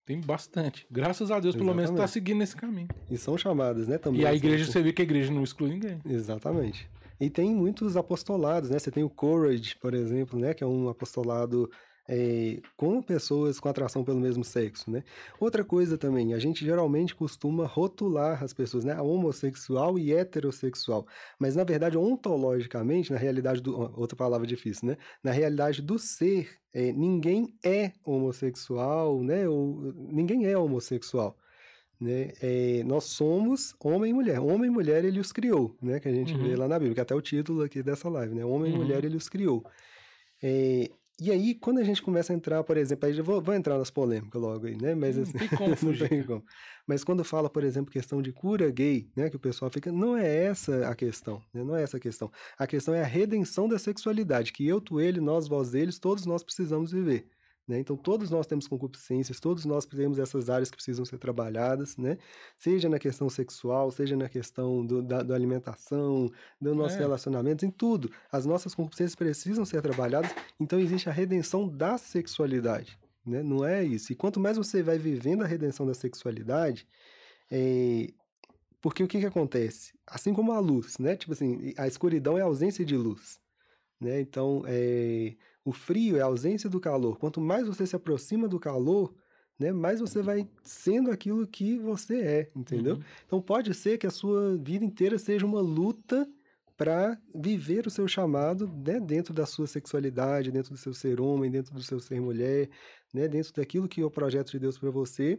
[0.05, 0.86] Tem bastante.
[0.90, 2.12] Graças a Deus, pelo menos, tá Exatamente.
[2.12, 2.89] seguindo esse caminho.
[3.11, 3.99] E são chamadas, né?
[3.99, 4.23] Também.
[4.23, 4.73] E a igreja, assim.
[4.73, 6.01] você vê que a igreja não exclui ninguém.
[6.07, 6.89] Exatamente.
[7.20, 8.78] E tem muitos apostolados, né?
[8.78, 10.55] Você tem o Courage, por exemplo, né?
[10.55, 11.70] Que é um apostolado
[12.09, 15.05] é, com pessoas com atração pelo mesmo sexo, né?
[15.39, 18.98] Outra coisa também, a gente geralmente costuma rotular as pessoas, né?
[19.01, 21.06] Homossexual e heterossexual.
[21.39, 23.76] Mas, na verdade, ontologicamente, na realidade do...
[23.98, 24.97] Outra palavra difícil, né?
[25.22, 29.47] Na realidade do ser, é, ninguém é homossexual, né?
[29.48, 31.36] Ou, ninguém é homossexual
[32.01, 32.30] né?
[32.40, 34.39] É, nós somos homem e mulher.
[34.39, 35.98] Homem e mulher ele os criou, né?
[35.98, 36.43] Que a gente Uhum.
[36.48, 38.44] vê lá na Bíblia, que é até o título aqui dessa live, né?
[38.44, 38.78] Homem Uhum.
[38.78, 39.64] e mulher ele os criou.
[40.40, 40.89] É,
[41.20, 43.77] e aí, quando a gente começa a entrar, por exemplo, aí já vou, vou entrar
[43.77, 44.95] nas polêmicas logo aí, né?
[44.95, 46.45] Mas Não assim, tem como não tem como.
[46.86, 49.28] Mas quando fala, por exemplo, questão de cura gay, né?
[49.28, 51.65] Que o pessoal fica, não é essa a questão, né?
[51.65, 52.31] Não é essa a questão.
[52.57, 56.24] A questão é a redenção da sexualidade, que eu, tu, ele, nós, vós, eles, todos
[56.24, 57.27] nós precisamos viver.
[57.69, 57.78] Né?
[57.78, 62.16] Então, todos nós temos concupiscências, todos nós temos essas áreas que precisam ser trabalhadas, né?
[62.57, 67.01] seja na questão sexual, seja na questão do, da, da alimentação, dos nossos É.
[67.01, 68.11] relacionamentos, em tudo.
[68.32, 72.99] As nossas concupiscências precisam ser trabalhadas, então existe a redenção da sexualidade.
[73.27, 73.43] Né?
[73.43, 74.11] Não é isso.
[74.12, 76.86] E quanto mais você vai vivendo a redenção da sexualidade,
[77.51, 78.09] é,
[78.81, 79.93] porque o que, que acontece?
[80.07, 81.16] Assim como a luz, né?
[81.16, 83.39] Tipo assim, a escuridão é a ausência de luz.
[84.01, 84.20] Né?
[84.20, 85.35] Então, é,
[85.69, 87.19] o frio é a ausência do calor.
[87.19, 89.15] Quanto mais você se aproxima do calor,
[89.59, 92.95] né, mais você vai sendo aquilo que você é, entendeu?
[92.95, 93.03] Uhum.
[93.27, 96.27] Então pode ser que a sua vida inteira seja uma luta
[96.74, 101.51] para viver o seu chamado né, dentro da sua sexualidade, dentro do seu ser homem,
[101.51, 102.70] dentro do seu ser mulher,
[103.12, 105.39] né, dentro daquilo que é o projeto de Deus para você.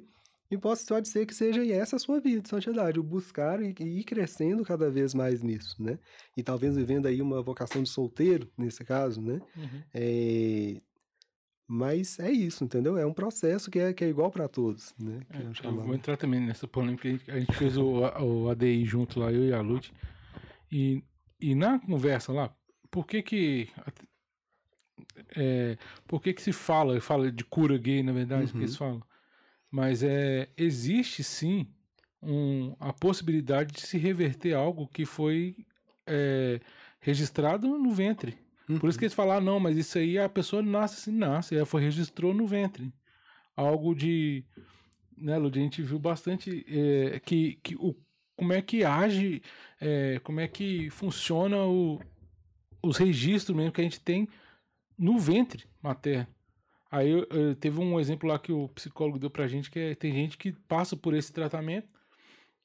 [0.52, 3.74] E pode, pode ser que seja essa a sua vida de santidade, o buscar e,
[3.80, 6.00] ir crescendo cada vez mais nisso, né?
[6.36, 9.40] E talvez vivendo aí uma vocação de solteiro, nesse caso, né?
[9.56, 9.84] Uhum.
[9.94, 10.82] É,
[11.68, 12.98] Mas é isso, entendeu?
[12.98, 15.22] É um processo que é, que é igual para todos, né?
[15.32, 17.08] Que é um É, eu vou entrar também nessa polêmica.
[17.08, 19.94] A gente, a gente fez o, o ADI junto lá, eu e a Lute.
[20.72, 21.04] E,
[21.40, 22.56] e na conversa lá,
[22.90, 23.70] por que que.
[25.36, 25.78] É,
[26.08, 28.64] por que que se fala, fala de cura gay, na verdade, que Uhum.
[28.64, 29.04] eles falam?
[29.72, 31.68] Mas é, existe sim
[32.22, 35.56] um, a possibilidade de se reverter algo que foi
[36.06, 36.60] é,
[37.00, 38.38] registrado no ventre.
[38.80, 41.56] Por isso que eles falam, ah, não, mas isso aí a pessoa nasce assim, nasce,
[41.56, 42.94] ela foi registrou no ventre.
[43.56, 44.46] Algo de,
[45.18, 47.96] né, Lud, a gente viu bastante é, que, que o,
[48.36, 49.42] como é que age,
[49.82, 52.00] é, como é que funciona o,
[52.82, 54.28] os registros mesmo que a gente tem
[54.98, 56.28] no ventre materno.
[56.92, 57.12] Aí
[57.60, 60.52] teve um exemplo lá que o psicólogo deu pra gente, que é, tem gente que
[60.52, 61.88] passa por esse tratamento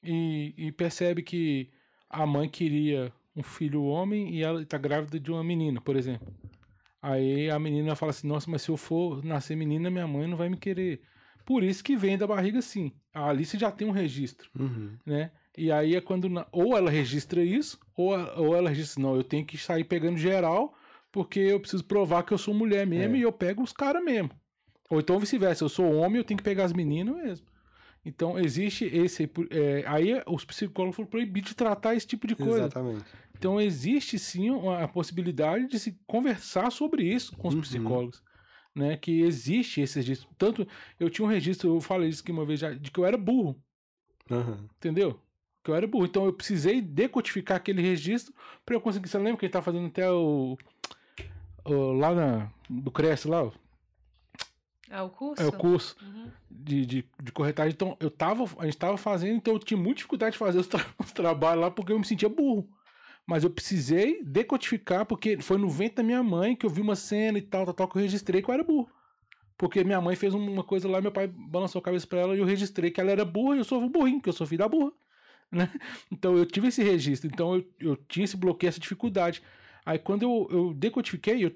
[0.02, 1.68] e, e percebe que
[2.08, 6.32] a mãe queria um filho homem e ela tá grávida de uma menina, por exemplo.
[7.02, 10.36] Aí a menina fala assim, nossa, mas se eu for nascer menina, minha mãe não
[10.38, 11.02] vai me querer.
[11.44, 12.92] Por isso que vem da barriga sim.
[13.12, 14.96] A Alice já tem um registro, Uhum.
[15.04, 15.30] né?
[15.56, 19.44] E aí é quando ou ela registra isso, ou, ou ela registra, não, eu tenho
[19.44, 20.74] que sair pegando geral,
[21.14, 23.18] porque eu preciso provar que eu sou mulher mesmo É.
[23.20, 24.30] e eu pego os caras mesmo.
[24.90, 27.46] Ou então vice-versa, eu sou homem, eu tenho que pegar as meninas mesmo.
[28.04, 29.30] Então existe esse.
[29.50, 32.62] é, aí os psicólogos foram proibidos de tratar esse tipo de coisa.
[32.66, 33.04] Exatamente.
[33.38, 37.60] Então existe sim a possibilidade de se conversar sobre isso com os Uhum.
[37.60, 38.22] psicólogos.
[38.74, 40.28] Né, que existe esse registro.
[40.36, 40.66] Tanto
[40.98, 43.16] eu tinha um registro, eu falei isso aqui uma vez já, de que eu era
[43.16, 43.54] burro,
[44.28, 44.68] Aham.
[44.78, 45.20] entendeu?
[45.62, 46.04] que eu era burro.
[46.04, 48.34] Então eu precisei decodificar aquele registro
[48.66, 49.08] para eu conseguir.
[49.08, 50.58] Você lembra que ele tá fazendo até o.
[51.66, 53.50] lá na, do Cresce lá?
[54.90, 55.42] É o curso?
[55.42, 56.30] É o curso Uhum.
[56.50, 57.72] de, de, de corretagem.
[57.72, 58.44] Então eu tava.
[58.58, 61.62] A gente tava fazendo, então eu tinha muita dificuldade de fazer os, tra- os trabalhos
[61.62, 62.68] lá porque eu me sentia burro.
[63.26, 66.94] Mas eu precisei decodificar, porque foi no vento da minha mãe que eu vi uma
[66.94, 68.88] cena e tal, tal, tal, que eu registrei que eu era burro.
[69.56, 72.40] Porque minha mãe fez uma coisa lá, meu pai balançou a cabeça pra ela e
[72.40, 74.58] eu registrei que ela era burra e eu sou um burrinho, que eu sou filho
[74.58, 74.92] da burra.
[75.52, 75.70] Né?
[76.10, 79.40] Então eu tive esse registro, então eu, eu tinha esse bloqueio, essa dificuldade.
[79.84, 81.52] Aí quando eu, eu decodifiquei, eu,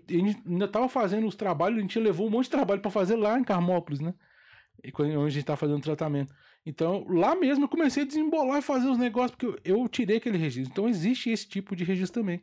[0.47, 3.39] ainda tava fazendo os trabalhos, a gente levou um monte de trabalho pra fazer lá
[3.39, 4.15] em Carmópolis, né?
[4.85, 6.33] E quando, onde a gente tá fazendo tratamento.
[6.65, 10.19] Então, lá mesmo eu comecei a desembolar e fazer os negócios, porque eu, eu tirei
[10.19, 10.71] aquele registro.
[10.71, 12.43] Então, existe esse tipo de registro também.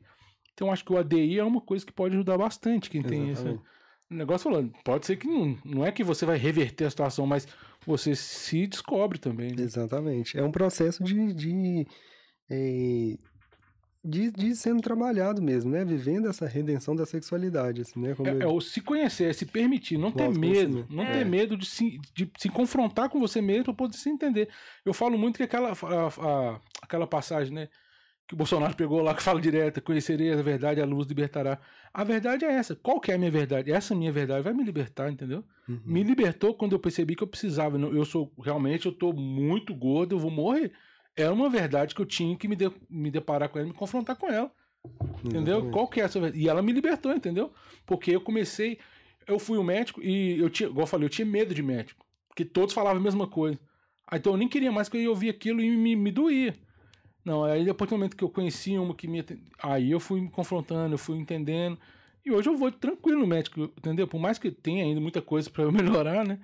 [0.53, 3.41] Então, acho que o ADI é uma coisa que pode ajudar bastante quem tem esse
[3.41, 3.63] Exatamente.
[4.09, 4.73] negócio falando.
[4.83, 7.47] Pode ser que não, não é que você vai reverter a situação, mas
[7.85, 9.51] você se descobre também.
[9.51, 9.61] né?
[9.61, 10.37] Exatamente.
[10.37, 11.87] É um processo de, de,
[12.49, 13.17] eh,
[14.05, 15.83] de, de sendo trabalhado mesmo, né?
[15.83, 18.13] Vivendo essa redenção da sexualidade, assim, né?
[18.13, 21.11] Como É, eu- é o se conhecer, é se permitir, não ter medo, não É.
[21.19, 24.49] ter medo de se, de se confrontar com você mesmo para poder se entender.
[24.85, 25.73] Eu falo muito que aquela, a-
[26.53, 27.67] a- aquela passagem, né,
[28.27, 31.59] que o Bolsonaro pegou lá, que fala direto, conhecerei a verdade, a luz libertará.
[31.93, 32.75] A verdade é essa.
[32.75, 33.71] Qual que é a minha verdade?
[33.71, 35.43] Essa minha verdade vai me libertar, entendeu?
[35.69, 35.79] Uhum.
[35.85, 37.77] Me libertou quando eu percebi que eu precisava.
[37.77, 40.71] Eu sou, realmente, eu tô muito gordo, eu vou morrer.
[41.15, 44.15] Era uma verdade que eu tinha que me, de- me deparar com ela, me confrontar
[44.17, 44.51] com ela.
[45.23, 45.55] Entendeu?
[45.55, 45.71] Exatamente.
[45.73, 46.43] Qual que é essa verdade?
[46.43, 47.51] E ela me libertou, entendeu?
[47.85, 48.77] Porque eu comecei.
[49.27, 52.05] Eu fui um médico e eu tinha, igual eu falei, eu tinha medo de médico.
[52.27, 53.59] Porque todos falavam a mesma coisa.
[54.07, 56.53] Aí, Então eu nem queria mais que eu ia ouvir aquilo e me, me doía.
[57.23, 59.25] Não, aí depois do momento que eu conheci uma que me.
[59.63, 61.79] Aí eu fui me confrontando, eu fui entendendo.
[62.23, 64.07] E hoje eu vou tranquilo no médico, entendeu?
[64.07, 66.39] Por mais que tenha ainda muita coisa pra eu melhorar, né?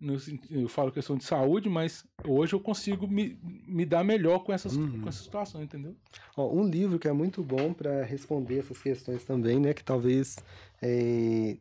[0.00, 0.16] No
[0.50, 4.76] eu falo questão de saúde, mas hoje eu consigo me, me dar melhor com essas,
[4.76, 5.00] Uhum.
[5.02, 5.94] com essa situação, entendeu?
[6.36, 9.72] Ó, um livro que é muito bom para responder essas questões também, né?
[9.72, 10.36] Que talvez.
[10.82, 11.56] É...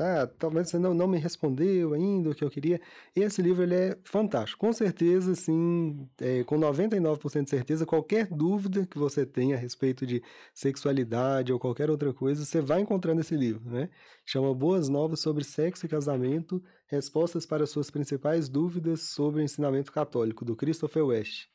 [0.00, 2.80] Ah, talvez você não, não me respondeu ainda o que eu queria.
[3.16, 4.58] Esse livro ele é fantástico.
[4.58, 10.06] Com certeza, assim, é, com 99% de certeza, qualquer dúvida que você tenha a respeito
[10.06, 10.22] de
[10.52, 13.88] sexualidade ou qualquer outra coisa, você vai encontrar nesse livro, né?
[14.26, 19.92] Chama Boas Novas sobre Sexo e Casamento, Respostas para suas principais dúvidas sobre o ensinamento
[19.92, 21.46] católico, do Christopher West.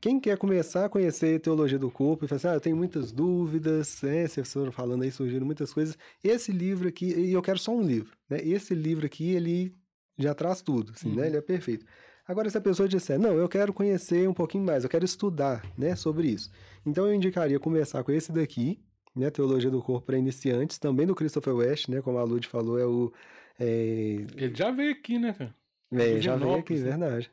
[0.00, 3.12] Quem quer começar a conhecer teologia do corpo e falar assim, ah, eu tenho muitas
[3.12, 4.26] dúvidas, né?
[4.26, 5.96] Vocês foram falando aí, surgiram muitas coisas.
[6.24, 8.38] Esse livro aqui, e eu quero só um livro, né?
[8.42, 9.74] Esse livro aqui, ele
[10.18, 11.22] já traz tudo, assim, né?
[11.22, 11.28] Uhum.
[11.28, 11.84] Ele é perfeito.
[12.26, 15.62] Agora, se a pessoa disser, não, eu quero conhecer um pouquinho mais, eu quero estudar,
[15.76, 16.50] né, sobre isso.
[16.86, 18.78] Então, eu indicaria começar com esse daqui,
[19.16, 22.78] né, Teologia do Corpo para Iniciantes, também do Christopher West, né, como a Lud falou,
[22.78, 23.12] é o...
[23.58, 25.54] é, Ele já veio aqui, né, cara?
[25.92, 26.90] é, já veio aqui, né?
[26.90, 27.30] verdade.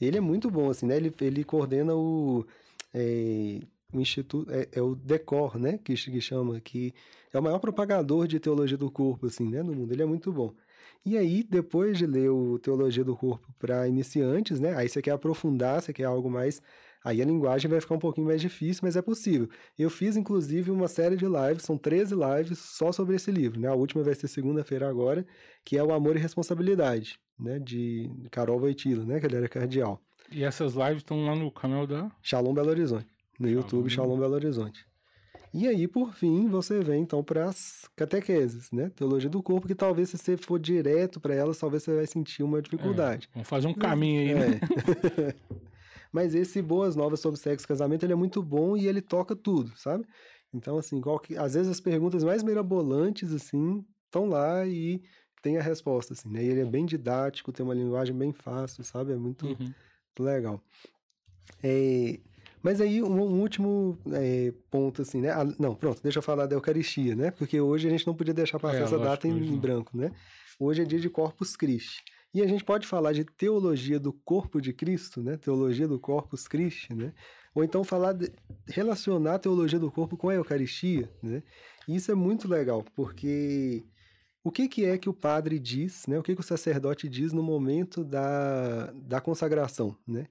[0.00, 0.96] Ele é muito bom, assim, né?
[0.96, 2.46] Ele, ele coordena o,
[2.94, 3.60] é,
[3.92, 5.78] o Instituto, é, é o DECOR, né?
[5.78, 6.94] Que, que chama, que
[7.32, 9.62] é o maior propagador de teologia do corpo, assim, né?
[9.62, 9.92] No mundo.
[9.92, 10.52] Ele é muito bom.
[11.04, 14.74] E aí, depois de ler o Teologia do Corpo para iniciantes, né?
[14.76, 16.60] Aí você quer aprofundar, você quer algo mais.
[17.04, 19.48] Aí a linguagem vai ficar um pouquinho mais difícil, mas é possível.
[19.78, 23.68] Eu fiz, inclusive, uma série de lives, são 13 lives só sobre esse livro, né?
[23.68, 25.26] A última vai ser segunda-feira agora,
[25.64, 27.58] que é o Amor e Responsabilidade, né?
[27.58, 29.20] De Carol Voitila, né?
[29.20, 30.00] Que ele era cardeal.
[30.30, 32.10] E essas lives estão lá no canal da.
[32.22, 33.06] Shalom Belo Horizonte.
[33.38, 34.08] No YouTube, Shalom.
[34.08, 34.88] Shalom Belo Horizonte.
[35.52, 38.90] E aí, por fim, você vem então para as catequeses, né?
[38.94, 42.42] Teologia do corpo, que talvez se você for direto para elas, talvez você vai sentir
[42.42, 43.30] uma dificuldade.
[43.32, 44.60] Vamos fazer um caminho aí, né?
[45.16, 45.58] É.
[46.12, 49.36] Mas esse Boas Novas sobre Sexo e Casamento, ele é muito bom e ele toca
[49.36, 50.04] tudo, sabe?
[50.52, 55.02] Então, assim, qualque- às vezes as perguntas mais mirabolantes, assim, estão lá e
[55.42, 56.42] tem a resposta, assim, né?
[56.42, 59.12] E ele é bem didático, tem uma linguagem bem fácil, sabe?
[59.12, 59.56] É muito, Uhum.
[59.58, 59.74] muito
[60.22, 60.60] legal.
[61.62, 62.18] É,
[62.62, 65.30] mas aí, um, um último é, ponto, assim, né?
[65.30, 67.30] Ah, não, pronto, deixa eu falar da Eucaristia, né?
[67.30, 70.10] Porque hoje a gente não podia deixar passar É, essa data em, em branco, né?
[70.58, 72.02] Hoje é dia de Corpus Christi.
[72.32, 75.36] E a gente pode falar de teologia do corpo de Cristo, né?
[75.36, 77.14] Teologia do Corpus Christi, né?
[77.54, 78.30] Ou então falar de,
[78.68, 81.42] relacionar a teologia do corpo com a Eucaristia, né?
[81.88, 83.84] E isso é muito legal, porque
[84.44, 86.18] o que, que é que o padre diz, né?
[86.18, 90.26] O que, que o sacerdote diz no momento da, da consagração, né?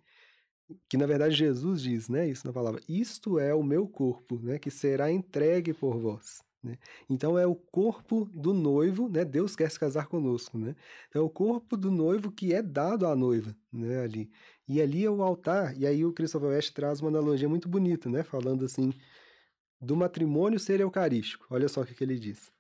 [0.90, 2.30] Que na verdade Jesus diz, né?
[2.30, 2.80] Isso na palavra.
[2.88, 4.60] Isto é o meu corpo, né?
[4.60, 6.47] Que será entregue por vós.
[6.64, 6.78] Né?
[7.10, 9.24] Então é o corpo do noivo, né?
[9.24, 10.76] Deus quer se casar conosco, né?
[11.10, 14.02] Então é o corpo do noivo que é dado à noiva, né?
[14.02, 14.30] Ali.
[14.68, 15.78] E ali é o altar.
[15.78, 18.24] E aí o Christopher West traz uma analogia muito bonita, né?
[18.24, 18.92] Falando assim
[19.80, 21.46] do matrimônio ser eucarístico.
[21.50, 22.52] Olha só o que, ele diz.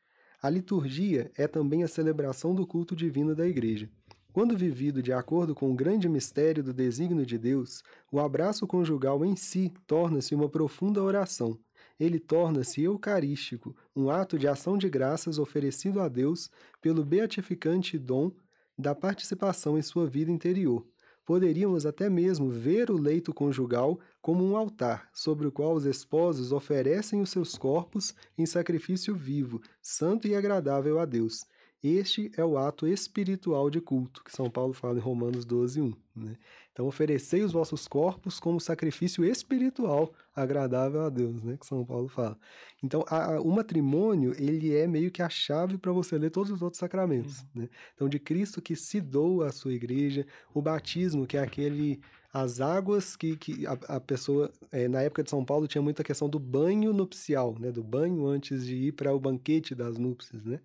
[0.42, 3.90] A liturgia é também a celebração do culto divino da igreja.
[4.32, 9.26] Quando vivido de acordo com o grande mistério do desígnio de Deus, o abraço conjugal
[9.26, 11.58] em si torna-se uma profunda oração.
[12.00, 16.50] Ele torna-se eucarístico, um ato de ação de graças oferecido a Deus
[16.82, 18.32] pelo beatificante dom
[18.78, 20.86] da participação em sua vida interior.
[21.26, 26.54] Poderíamos até mesmo ver o leito conjugal como um altar, sobre o qual os esposos
[26.54, 31.46] oferecem os seus corpos em sacrifício vivo, santo e agradável a Deus.
[31.84, 35.94] Este é o ato espiritual de culto, que São Paulo fala em Romanos 12, 1.
[36.16, 36.38] Né?
[36.78, 41.58] Então, oferecei os vossos corpos como sacrifício espiritual agradável a Deus, né?
[41.60, 42.38] que São Paulo fala.
[42.84, 46.62] Então, a, o matrimônio, ele é meio que a chave para você ler todos os
[46.62, 47.40] outros sacramentos.
[47.40, 47.64] Uhum.
[47.64, 47.70] Né?
[47.96, 50.24] Então, de Cristo que se doa à sua igreja,
[50.54, 52.00] o batismo, que é aquele
[52.32, 56.04] as águas que, que a, a pessoa, é, na época de São Paulo, tinha muita
[56.04, 57.72] questão do banho nupcial, né?
[57.72, 60.46] do banho antes de ir para o banquete das núpcias.
[60.46, 60.60] Né?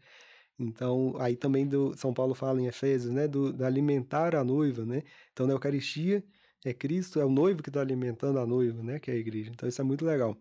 [0.64, 4.84] Então, aí também do São Paulo fala em Efésios, né, do, do alimentar a noiva,
[4.84, 5.02] né?
[5.32, 6.22] Então, na Eucaristia
[6.64, 9.50] é Cristo, é o noivo que está alimentando a noiva, né, que é a igreja.
[9.50, 10.36] Então, isso é muito legal.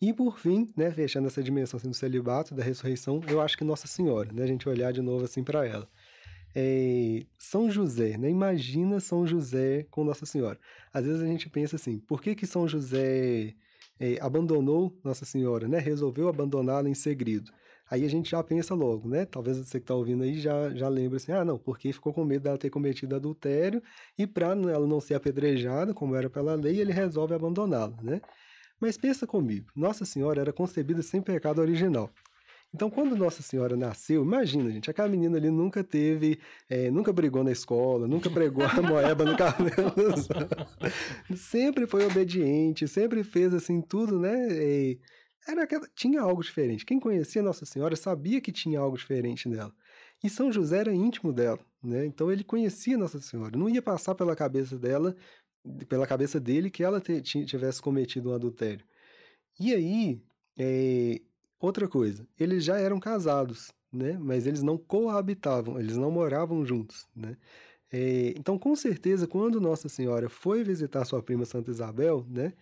[0.00, 3.64] E por fim, né, fechando essa dimensão assim, do celibato, da ressurreição, eu acho que
[3.64, 5.88] Nossa Senhora, né, a gente olhar de novo assim para ela.
[6.54, 8.30] É, São José, né?
[8.30, 10.58] Imagina São José com Nossa Senhora.
[10.90, 13.54] Às vezes a gente pensa assim, por que que São José
[14.00, 15.78] é, abandonou Nossa Senhora, né?
[15.78, 17.52] Resolveu abandoná-la em segredo.
[17.88, 19.24] Aí a gente já pensa logo, né?
[19.24, 22.24] Talvez você que está ouvindo aí já, já lembre assim, ah, não, porque ficou com
[22.24, 23.82] medo dela ter cometido adultério
[24.18, 28.20] e para ela não ser apedrejada, como era pela lei, ele resolve abandoná-la, né?
[28.80, 32.10] Mas pensa comigo, Nossa Senhora era concebida sem pecado original.
[32.74, 36.38] Então, quando Nossa Senhora nasceu, imagina, gente, aquela menina ali nunca teve,
[36.68, 39.94] é, nunca brigou na escola, nunca pregou a moeba no cabelo,
[41.34, 44.98] sempre foi obediente, sempre fez assim tudo, né?
[45.46, 46.84] Era aquela, tinha algo diferente.
[46.84, 49.72] Quem conhecia Nossa Senhora sabia que tinha algo diferente nela.
[50.22, 52.04] E São José era íntimo dela, né?
[52.06, 53.56] Então ele conhecia Nossa Senhora.
[53.56, 55.14] Não ia passar pela cabeça dela,
[55.88, 58.84] pela cabeça dele, que ela tivesse cometido um adultério.
[59.58, 60.20] E aí,
[60.58, 61.20] é,
[61.60, 64.18] outra coisa, eles já eram casados, né?
[64.18, 67.36] Mas eles não coabitavam, eles não moravam juntos, né?
[67.92, 72.52] É, então, com certeza, quando Nossa Senhora foi visitar sua prima Santa Isabel, né?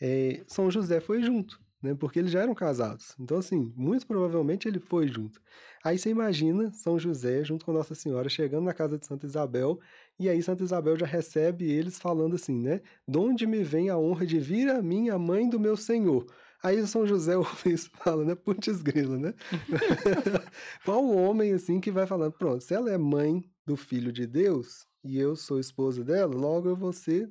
[0.00, 1.94] É, São José foi junto né?
[1.94, 3.14] Porque eles já eram casados.
[3.20, 5.38] Então, assim, muito provavelmente ele foi junto.
[5.84, 9.78] Aí você imagina São José junto com Nossa Senhora chegando na casa de Santa Isabel,
[10.18, 12.80] e aí Santa Isabel já recebe eles falando assim, né?
[13.06, 16.24] De onde me vem a honra de vir a mim, a mãe do meu Senhor?
[16.62, 18.34] Aí São José ouve isso fala, né?
[18.34, 19.34] Putz grilo, né?
[20.86, 24.86] Qual homem, assim, que vai falando, pronto, se ela é mãe do Filho de Deus,
[25.04, 27.30] e eu sou esposa dela, logo eu vou ser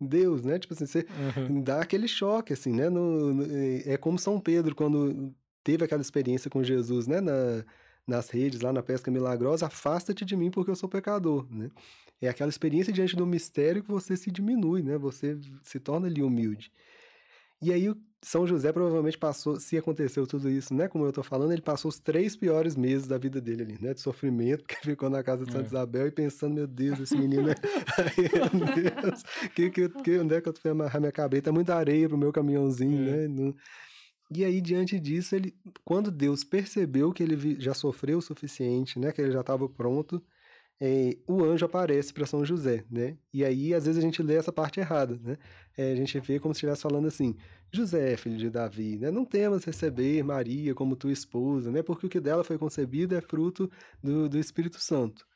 [0.00, 0.58] Deus, né?
[0.58, 1.06] Tipo assim, você
[1.36, 1.60] uhum.
[1.62, 2.88] dá aquele choque, assim, né?
[2.88, 3.46] No, no,
[3.84, 7.20] é como São Pedro, quando teve aquela experiência com Jesus, né?
[7.20, 7.64] Na,
[8.06, 11.70] nas redes, lá na pesca milagrosa, afasta-te de mim porque eu sou pecador, né?
[12.20, 14.98] É aquela experiência diante do mistério que você se diminui, né?
[14.98, 16.72] Você se torna ali humilde.
[17.62, 20.88] E aí São José provavelmente passou, se aconteceu tudo isso, né?
[20.88, 23.94] Como eu tô falando, ele passou os três piores meses da vida dele ali, né?
[23.94, 25.68] De sofrimento, porque ficou na casa de Santa é.
[25.68, 27.54] Isabel e pensando, meu Deus, esse menino é.
[28.52, 29.22] meu Deus,
[29.54, 31.44] que, que, que, onde é que eu fui amarrar minha cabeça?
[31.44, 33.26] Tá muita areia pro meu caminhãozinho, é.
[33.26, 33.54] né?
[34.32, 39.12] E aí, diante disso, ele, quando Deus percebeu que ele já sofreu o suficiente, né?
[39.12, 40.22] Que ele já estava pronto,
[40.80, 43.18] é, o anjo aparece para São José, né?
[43.34, 45.36] E aí, às vezes, a gente lê essa parte errada, né?
[45.76, 47.36] É, a gente vê como se estivesse falando assim,
[47.70, 49.10] José, filho de Davi, né?
[49.10, 51.82] Não temas receber Maria como tua esposa, né?
[51.82, 53.70] Porque o que dela foi concebido é fruto
[54.02, 55.26] do, do Espírito Santo.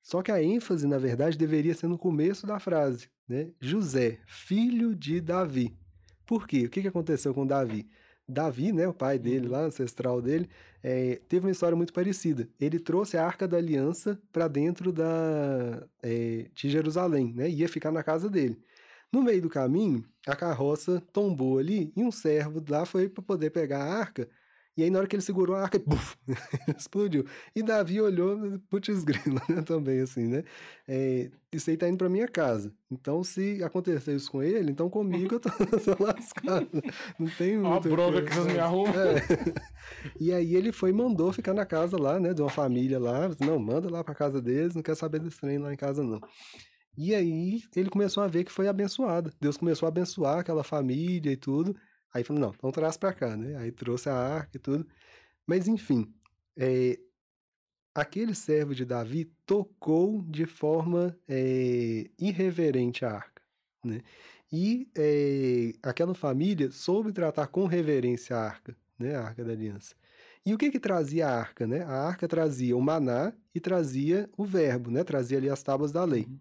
[0.00, 3.50] Só que a ênfase, na verdade, deveria ser no começo da frase, né?
[3.60, 5.76] José, filho de Davi.
[6.24, 6.66] Por quê?
[6.66, 7.88] O que aconteceu com Davi?
[8.28, 9.52] Davi, né, o pai dele, uhum.
[9.52, 10.48] lá, ancestral dele,
[10.84, 12.46] é, teve uma história muito parecida.
[12.60, 17.90] Ele trouxe a Arca da Aliança para dentro da, é, de Jerusalém, né, ia ficar
[17.90, 18.60] na casa dele.
[19.10, 23.48] No meio do caminho, a carroça tombou ali e um servo lá foi para poder
[23.50, 24.28] pegar a arca
[24.76, 26.16] e aí, na hora que ele segurou a arca, buf,
[26.76, 27.24] explodiu.
[27.54, 30.42] E Davi olhou, putz grila, né, também, assim, né?
[30.88, 32.72] É, isso aí tá indo pra minha casa.
[32.90, 35.48] Então, se acontecer isso com ele, então comigo eu tô,
[35.96, 36.68] tô lascado.
[37.18, 37.88] Não tem muito.
[37.88, 38.94] A bronca que vocês me arrumam.
[38.94, 39.22] É.
[40.18, 43.30] E aí ele foi e mandou ficar na casa lá, né, de uma família lá.
[43.40, 46.20] Não, manda lá pra casa deles, não quer saber desse trem lá em casa, não.
[46.96, 49.32] E aí ele começou a ver que foi abençoado.
[49.40, 51.76] Deus começou a abençoar aquela família e tudo.
[52.14, 53.56] Aí falou, não, então traz para cá, né?
[53.56, 54.86] Aí trouxe a arca e tudo.
[55.44, 56.14] Mas enfim,
[56.56, 56.98] é,
[57.94, 63.42] aquele servo de Davi tocou de forma é, irreverente a arca,
[63.84, 64.00] né?
[64.52, 69.16] E é, aquela família soube tratar com reverência a arca, né?
[69.16, 69.96] A arca da aliança.
[70.46, 71.82] E o que que trazia a arca, né?
[71.82, 75.02] A arca trazia o maná e trazia o verbo, né?
[75.02, 76.26] Trazia ali as tábuas da lei.
[76.26, 76.38] Uhum.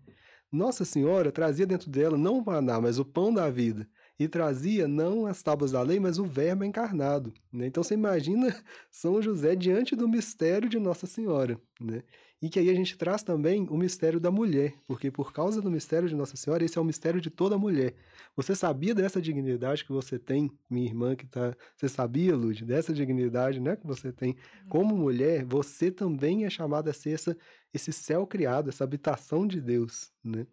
[0.52, 3.90] Nossa Senhora trazia dentro dela não o maná, mas o pão da vida.
[4.20, 7.34] E trazia não as tábuas da lei, mas o verbo encarnado.
[7.52, 7.68] Né?
[7.68, 8.56] Então você imagina
[8.92, 11.60] São José diante do mistério de Nossa Senhora.
[11.82, 12.04] Né?
[12.44, 15.72] E que aí a gente traz também o mistério da mulher, porque por causa do
[15.72, 17.96] mistério de Nossa Senhora, esse é o mistério de toda mulher.
[18.36, 21.56] Você sabia dessa dignidade que você tem, minha irmã que tá.
[21.78, 24.36] Você sabia, Lud, dessa dignidade né, que você tem
[24.68, 25.46] como mulher?
[25.46, 27.38] Você também é chamada a ser essa,
[27.74, 30.12] esse céu criado, essa habitação de Deus.
[30.22, 30.46] Né?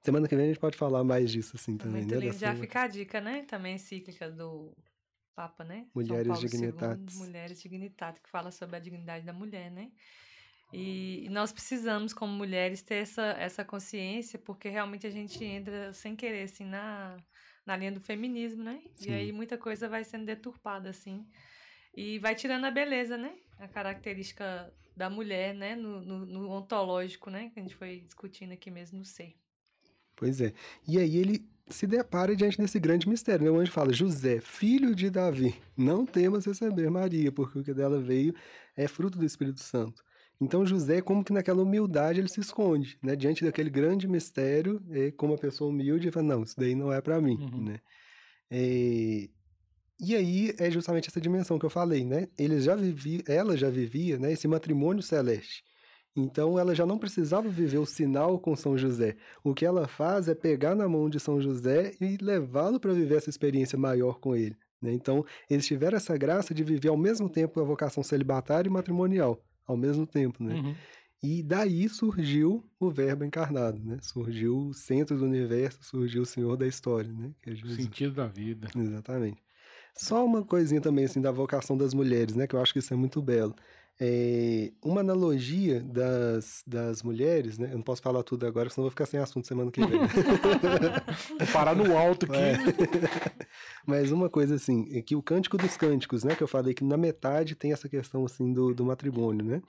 [0.00, 2.20] Semana que vem a gente pode falar mais disso, assim, também, Muito né?
[2.20, 2.38] lindo.
[2.38, 3.44] Já fica a dica, né?
[3.44, 4.72] Também encíclica do
[5.34, 5.86] Papa, né?
[5.94, 7.16] Mulheres II, Dignitatis.
[7.16, 9.90] Mulheres Dignitatis, que fala sobre a dignidade da mulher, né?
[10.72, 15.92] E, e nós precisamos, como mulheres, ter essa, essa consciência, porque realmente a gente entra
[15.92, 17.16] sem querer, assim, na,
[17.64, 18.82] na linha do feminismo, né?
[18.94, 19.10] Sim.
[19.10, 21.26] E aí muita coisa vai sendo deturpada, assim.
[21.94, 23.34] E vai tirando a beleza, né?
[23.58, 25.74] A característica da mulher, né?
[25.74, 27.50] No, no, no ontológico, né?
[27.50, 29.34] Que a gente foi discutindo aqui mesmo no ser.
[30.18, 30.52] Pois é.
[30.86, 33.50] E aí ele se depara diante desse grande mistério, né?
[33.50, 38.00] O anjo fala, José, filho de Davi, não temas receber Maria, porque o que dela
[38.00, 38.34] veio
[38.76, 40.02] é fruto do Espírito Santo.
[40.40, 43.14] Então José, como que naquela humildade ele se esconde, né?
[43.16, 46.92] Diante daquele grande mistério, é, como uma pessoa humilde, ele fala, não, isso daí não
[46.92, 47.64] é para mim, Uhum.
[47.64, 47.80] né?
[48.50, 49.28] É,
[50.00, 52.28] E aí é justamente essa dimensão que eu falei, né?
[52.38, 55.64] Ele já vivia, ela já vivia, né, esse matrimônio celeste.
[56.20, 59.16] Então ela já não precisava viver o sinal com São José.
[59.44, 63.16] O que ela faz é pegar na mão de São José e levá-lo para viver
[63.16, 64.56] essa experiência maior com ele.
[64.82, 64.92] né?
[64.92, 69.40] Então eles tiveram essa graça de viver ao mesmo tempo a vocação celibatária e matrimonial,
[69.66, 70.54] ao mesmo tempo, né?
[70.54, 70.74] Uhum.
[71.20, 73.98] E daí surgiu o Verbo encarnado, né?
[74.00, 77.32] Surgiu o centro do universo, surgiu o Senhor da história, né?
[77.44, 78.68] É O sentido da vida.
[78.76, 79.42] Exatamente.
[79.96, 82.46] Só uma coisinha também assim da vocação das mulheres, né?
[82.46, 83.52] Que eu acho que isso é muito belo.
[84.00, 87.70] É, uma analogia das, das mulheres, né?
[87.72, 89.98] Eu não posso falar tudo agora, senão vou ficar sem assunto semana que vem.
[89.98, 92.36] Vou parar no alto aqui.
[92.36, 92.56] É.
[93.84, 96.36] Mas uma coisa assim, é que o Cântico dos Cânticos, né?
[96.36, 99.62] Que eu falei que na metade tem essa questão assim do, do matrimônio, né?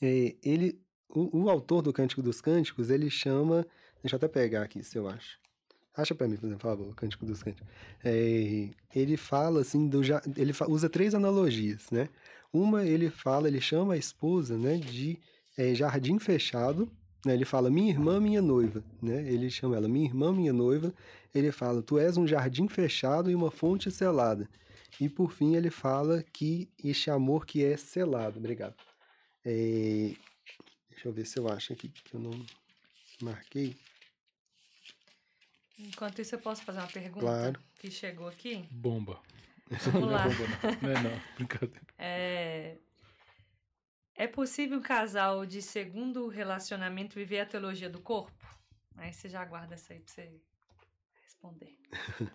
[0.00, 3.66] É, ele, o, o autor do Cântico dos Cânticos, ele chama.
[4.02, 5.38] Deixa eu até pegar aqui, se eu acho.
[5.94, 7.68] Acha pra mim, por favor, o Cântico dos Cânticos.
[8.02, 10.00] É, ele fala assim, do,
[10.36, 12.08] ele usa três analogias, né?
[12.52, 15.18] Uma, ele fala, ele chama a esposa, né, de
[15.56, 16.90] é, jardim fechado,
[17.26, 17.34] né?
[17.34, 19.22] Ele fala, minha irmã, minha noiva, né?
[19.30, 20.94] Ele chama ela, minha irmã, minha noiva.
[21.34, 24.48] Ele fala, tu és um jardim fechado e uma fonte selada.
[25.00, 28.38] E por fim ele fala que este amor que é selado.
[28.38, 28.74] Obrigado.
[29.44, 30.14] É,
[30.90, 32.44] Deixa eu ver se eu acho aqui que eu não
[33.22, 33.76] marquei.
[35.78, 37.60] Enquanto isso, eu posso fazer uma pergunta Claro.
[37.78, 38.64] que chegou aqui?
[38.70, 39.20] Bomba.
[39.92, 40.90] Não é não.
[40.90, 41.20] É não.
[41.36, 41.86] Brincadeira.
[41.98, 42.76] É...
[44.14, 48.32] é possível um casal de segundo relacionamento viver a teologia do corpo?
[48.96, 50.40] Aí você já aguarda essa aí pra você
[51.22, 51.78] responder.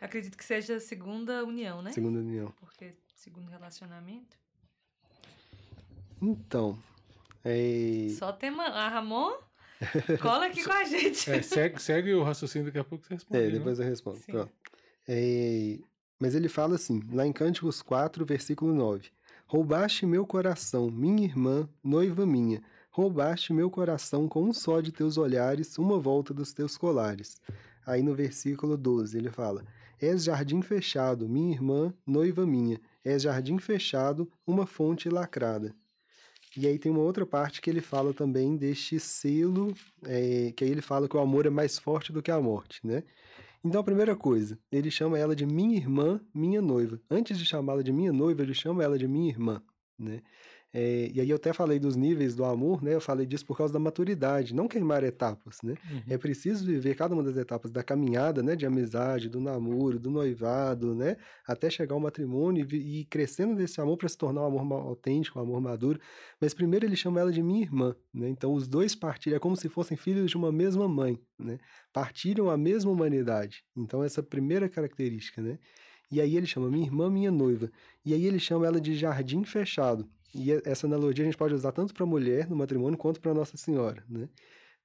[0.00, 1.90] Acredito que seja a segunda união, né?
[1.90, 2.52] Segunda união.
[2.60, 4.36] Porque segundo relacionamento.
[6.20, 6.78] Então,
[7.48, 8.64] é, Só tema.
[8.64, 9.32] A Ramon,
[10.20, 11.30] cola aqui com a gente.
[11.30, 13.40] É, segue, segue o raciocínio, daqui a pouco você responde.
[13.40, 13.50] É, né?
[13.52, 14.18] depois eu respondo.
[14.20, 14.52] Pronto.
[15.06, 15.78] É,
[16.18, 19.10] mas ele fala assim, lá em Cânticos 4, versículo 9:
[19.46, 22.62] Roubaste meu coração, minha irmã, noiva minha.
[22.90, 27.40] Roubaste meu coração com um só de teus olhares, uma volta dos teus colares.
[27.86, 29.64] Aí no versículo 12 ele fala:
[30.00, 32.80] És jardim fechado, minha irmã, noiva minha.
[33.04, 35.74] És jardim fechado, uma fonte lacrada.
[36.56, 39.74] E aí tem uma outra parte que ele fala também deste selo,
[40.04, 42.80] é, que aí ele fala que o amor é mais forte do que a morte,
[42.82, 43.04] né?
[43.66, 47.00] Então, a primeira coisa, ele chama ela de minha irmã, minha noiva.
[47.10, 49.60] Antes de chamá-la de minha noiva, ele chama ela de minha irmã,
[49.98, 50.22] né?
[50.78, 52.94] É, e aí eu até falei dos níveis do amor, né?
[52.94, 55.74] Eu falei disso por causa da maturidade, não queimar etapas, né?
[55.90, 56.02] Uhum.
[56.06, 58.54] É preciso viver cada uma das etapas da caminhada, né?
[58.54, 61.16] De amizade, do namoro, do noivado, né?
[61.46, 65.38] Até chegar ao matrimônio e, e crescendo desse amor para se tornar um amor autêntico,
[65.38, 65.98] um amor maduro.
[66.38, 68.28] Mas primeiro ele chama ela de minha irmã, né?
[68.28, 71.56] Então os dois partilham, é como se fossem filhos de uma mesma mãe, né?
[71.90, 73.64] Partilham a mesma humanidade.
[73.74, 75.58] Então essa primeira característica, né?
[76.10, 77.70] E aí ele chama minha irmã, minha noiva.
[78.04, 80.06] E aí ele chama ela de jardim fechado.
[80.36, 83.34] E essa analogia a gente pode usar tanto para a mulher no matrimônio quanto para
[83.34, 84.28] Nossa Senhora, né?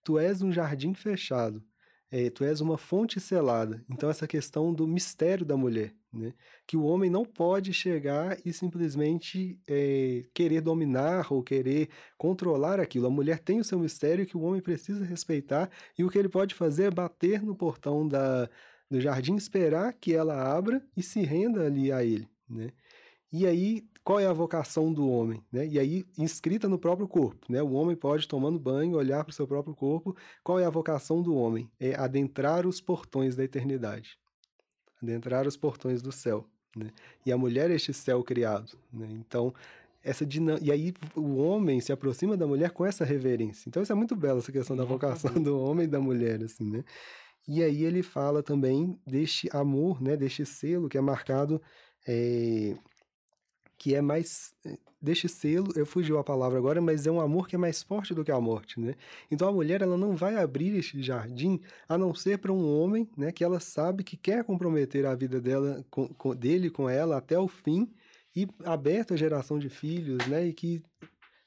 [0.04, 1.64] Tu és um jardim fechado.
[2.12, 3.84] é, tu és uma fonte selada.
[3.90, 6.34] Então, essa questão do mistério da mulher, né?
[6.68, 13.08] Que o homem não pode chegar e simplesmente é, querer dominar ou querer controlar aquilo.
[13.08, 16.28] A mulher tem o seu mistério que o homem precisa respeitar e o que ele
[16.30, 18.50] pode fazer é bater no portão da,
[18.90, 22.72] do jardim, esperar que ela abra e se renda ali a ele, né?
[23.32, 25.68] E aí, qual é a vocação do homem, né?
[25.68, 27.62] E aí inscrita no próprio corpo, né?
[27.62, 30.16] O homem pode tomando banho olhar para o seu próprio corpo.
[30.44, 31.70] Qual é a vocação do homem?
[31.80, 34.18] É adentrar os portões da eternidade,
[35.02, 36.90] adentrar os portões do céu, né?
[37.26, 39.08] E a mulher é este céu criado, né?
[39.12, 39.54] Então
[40.04, 40.58] essa dinam...
[40.60, 43.70] e aí o homem se aproxima da mulher com essa reverência.
[43.70, 46.70] Então isso é muito belo essa questão da vocação do homem e da mulher, assim,
[46.70, 46.84] né?
[47.48, 50.18] E aí ele fala também deste amor, né?
[50.18, 51.62] Deste selo que é marcado
[52.08, 52.76] é,
[53.82, 57.48] que é mais eh, deste selo, eu fugiu a palavra agora, mas é um amor
[57.48, 58.94] que é mais forte do que a morte, né?
[59.32, 61.60] Então a mulher ela não vai abrir este jardim
[61.90, 65.42] a não ser para um homem, né, que ela sabe que quer comprometer a vida
[65.42, 67.92] dela com, com, dele com ela até o fim
[68.36, 70.84] e aberta a geração de filhos, né, e que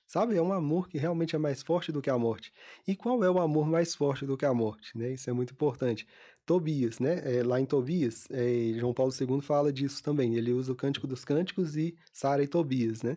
[0.05, 2.53] sabe, é um amor que realmente é mais forte do que a morte.
[2.87, 5.13] E qual é o amor mais forte do que a morte, né?
[5.13, 6.07] Isso é muito importante.
[6.47, 7.21] Tobias, né?
[7.25, 10.35] É, lá em Tobias, é, João Paulo II fala disso também.
[10.35, 13.17] Ele usa o Cântico dos Cânticos e Sara e Tobias, né?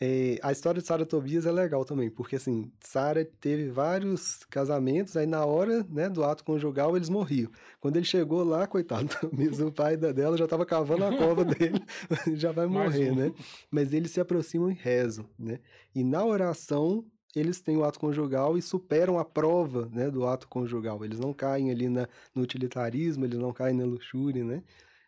[0.00, 4.44] É, a história de Sara e Tobias é legal também, porque assim, Sara teve vários
[4.50, 7.50] casamentos, aí na hora né, do ato conjugal eles morriam.
[7.80, 11.80] Quando ele chegou lá, coitado, mesmo o pai dela já estava cavando a cova dele,
[12.34, 13.14] já vai morrer, um.
[13.14, 13.32] né?
[13.70, 15.60] Mas eles se aproximam e rezam, né?
[15.94, 17.04] E na oração
[17.38, 21.04] eles têm o ato conjugal e superam a prova né, do ato conjugal.
[21.04, 24.62] Eles não caem ali na, no utilitarismo, eles não caem na luxúria, né?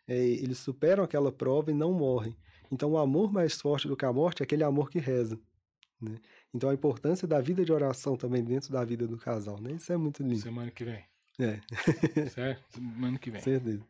[0.07, 2.35] É, eles superam aquela prova e não morrem.
[2.71, 5.39] Então, o amor mais forte do que a morte é aquele amor que reza.
[6.01, 6.17] Né?
[6.53, 9.59] Então, a importância da vida de oração também dentro da vida do casal.
[9.59, 9.73] Né?
[9.73, 10.39] Isso é muito lindo.
[10.39, 11.03] Semana que vem.
[11.39, 11.59] É.
[12.29, 12.63] certo?
[12.73, 13.41] Semana que vem.
[13.41, 13.85] Certeza.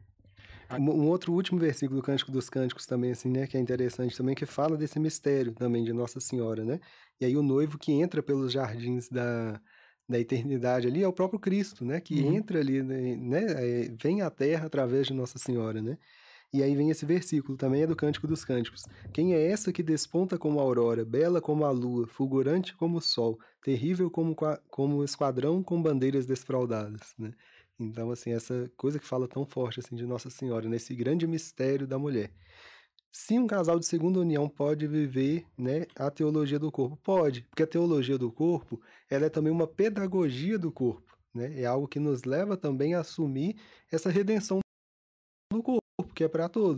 [0.80, 4.36] Um outro último versículo do Cântico dos Cânticos também, assim, né, que é interessante também,
[4.36, 6.80] que fala desse mistério também de Nossa Senhora, né?
[7.22, 9.62] E aí o noivo que entra pelos jardins da,
[10.08, 12.02] da eternidade ali é o próprio Cristo, né?
[12.02, 12.34] Que uhum.
[12.34, 13.16] entra ali, né?
[13.16, 15.98] né é, vem à Terra através de Nossa Senhora, né?
[16.54, 18.86] E aí vem esse versículo, também é do Cântico dos Cânticos.
[19.14, 23.02] Quem é essa que desponta como a aurora, bela como a lua, fulgurante como o
[23.02, 24.34] sol, terrível como,
[24.70, 27.34] como o esquadrão com bandeiras desfraldadas, né?
[27.80, 31.86] Então, assim, essa coisa que fala tão forte assim de Nossa Senhora, nesse grande mistério
[31.86, 32.32] da mulher.
[33.12, 36.98] Se um casal de segunda união pode viver né, a teologia do corpo?
[36.98, 41.18] Pode, porque a teologia do corpo ela é também uma pedagogia do corpo.
[41.34, 41.62] Né?
[41.62, 43.56] É algo que nos leva também a assumir
[43.92, 44.60] essa redenção
[45.52, 46.78] do corpo, que é para todos.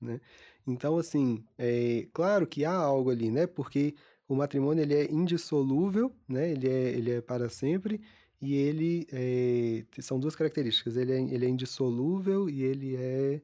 [0.00, 0.20] Né?
[0.66, 3.46] Então, assim, é claro que há algo ali, né?
[3.46, 3.94] Porque
[4.28, 6.50] o matrimônio ele é indissolúvel, né?
[6.50, 8.00] Ele é, ele é para sempre
[8.40, 10.96] e ele é, são duas características.
[10.96, 13.42] Ele é, ele é indissolúvel e ele é,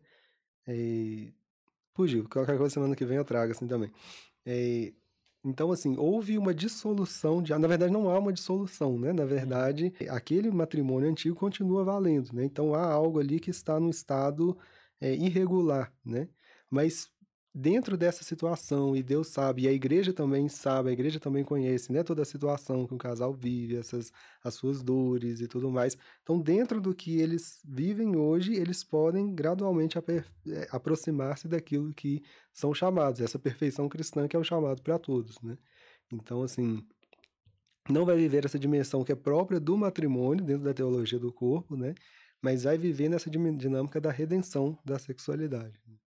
[0.66, 1.32] é
[1.94, 2.28] fugiu.
[2.28, 3.90] Qualquer coisa semana que vem eu trago assim também.
[4.46, 4.92] É,
[5.44, 7.52] então, assim, houve uma dissolução de.
[7.58, 9.12] Na verdade, não há uma dissolução, né?
[9.12, 12.44] Na verdade, aquele matrimônio antigo continua valendo, né?
[12.44, 14.56] Então há algo ali que está no estado
[15.00, 16.28] é, irregular, né?
[16.70, 17.10] Mas
[17.54, 21.92] dentro dessa situação, e Deus sabe, e a igreja também sabe, a igreja também conhece,
[21.92, 24.12] né, toda a situação que o casal vive, essas
[24.42, 25.96] as suas dores e tudo mais.
[26.22, 30.24] Então, dentro do que eles vivem hoje, eles podem gradualmente é,
[30.70, 32.22] aproximar-se daquilo que
[32.52, 35.58] são chamados, essa perfeição cristã que é o chamado para todos, né?
[36.10, 36.84] Então, assim,
[37.88, 41.76] não vai viver essa dimensão que é própria do matrimônio dentro da teologia do corpo,
[41.76, 41.94] né?
[42.40, 45.80] Mas vai viver nessa dinâmica da redenção da sexualidade.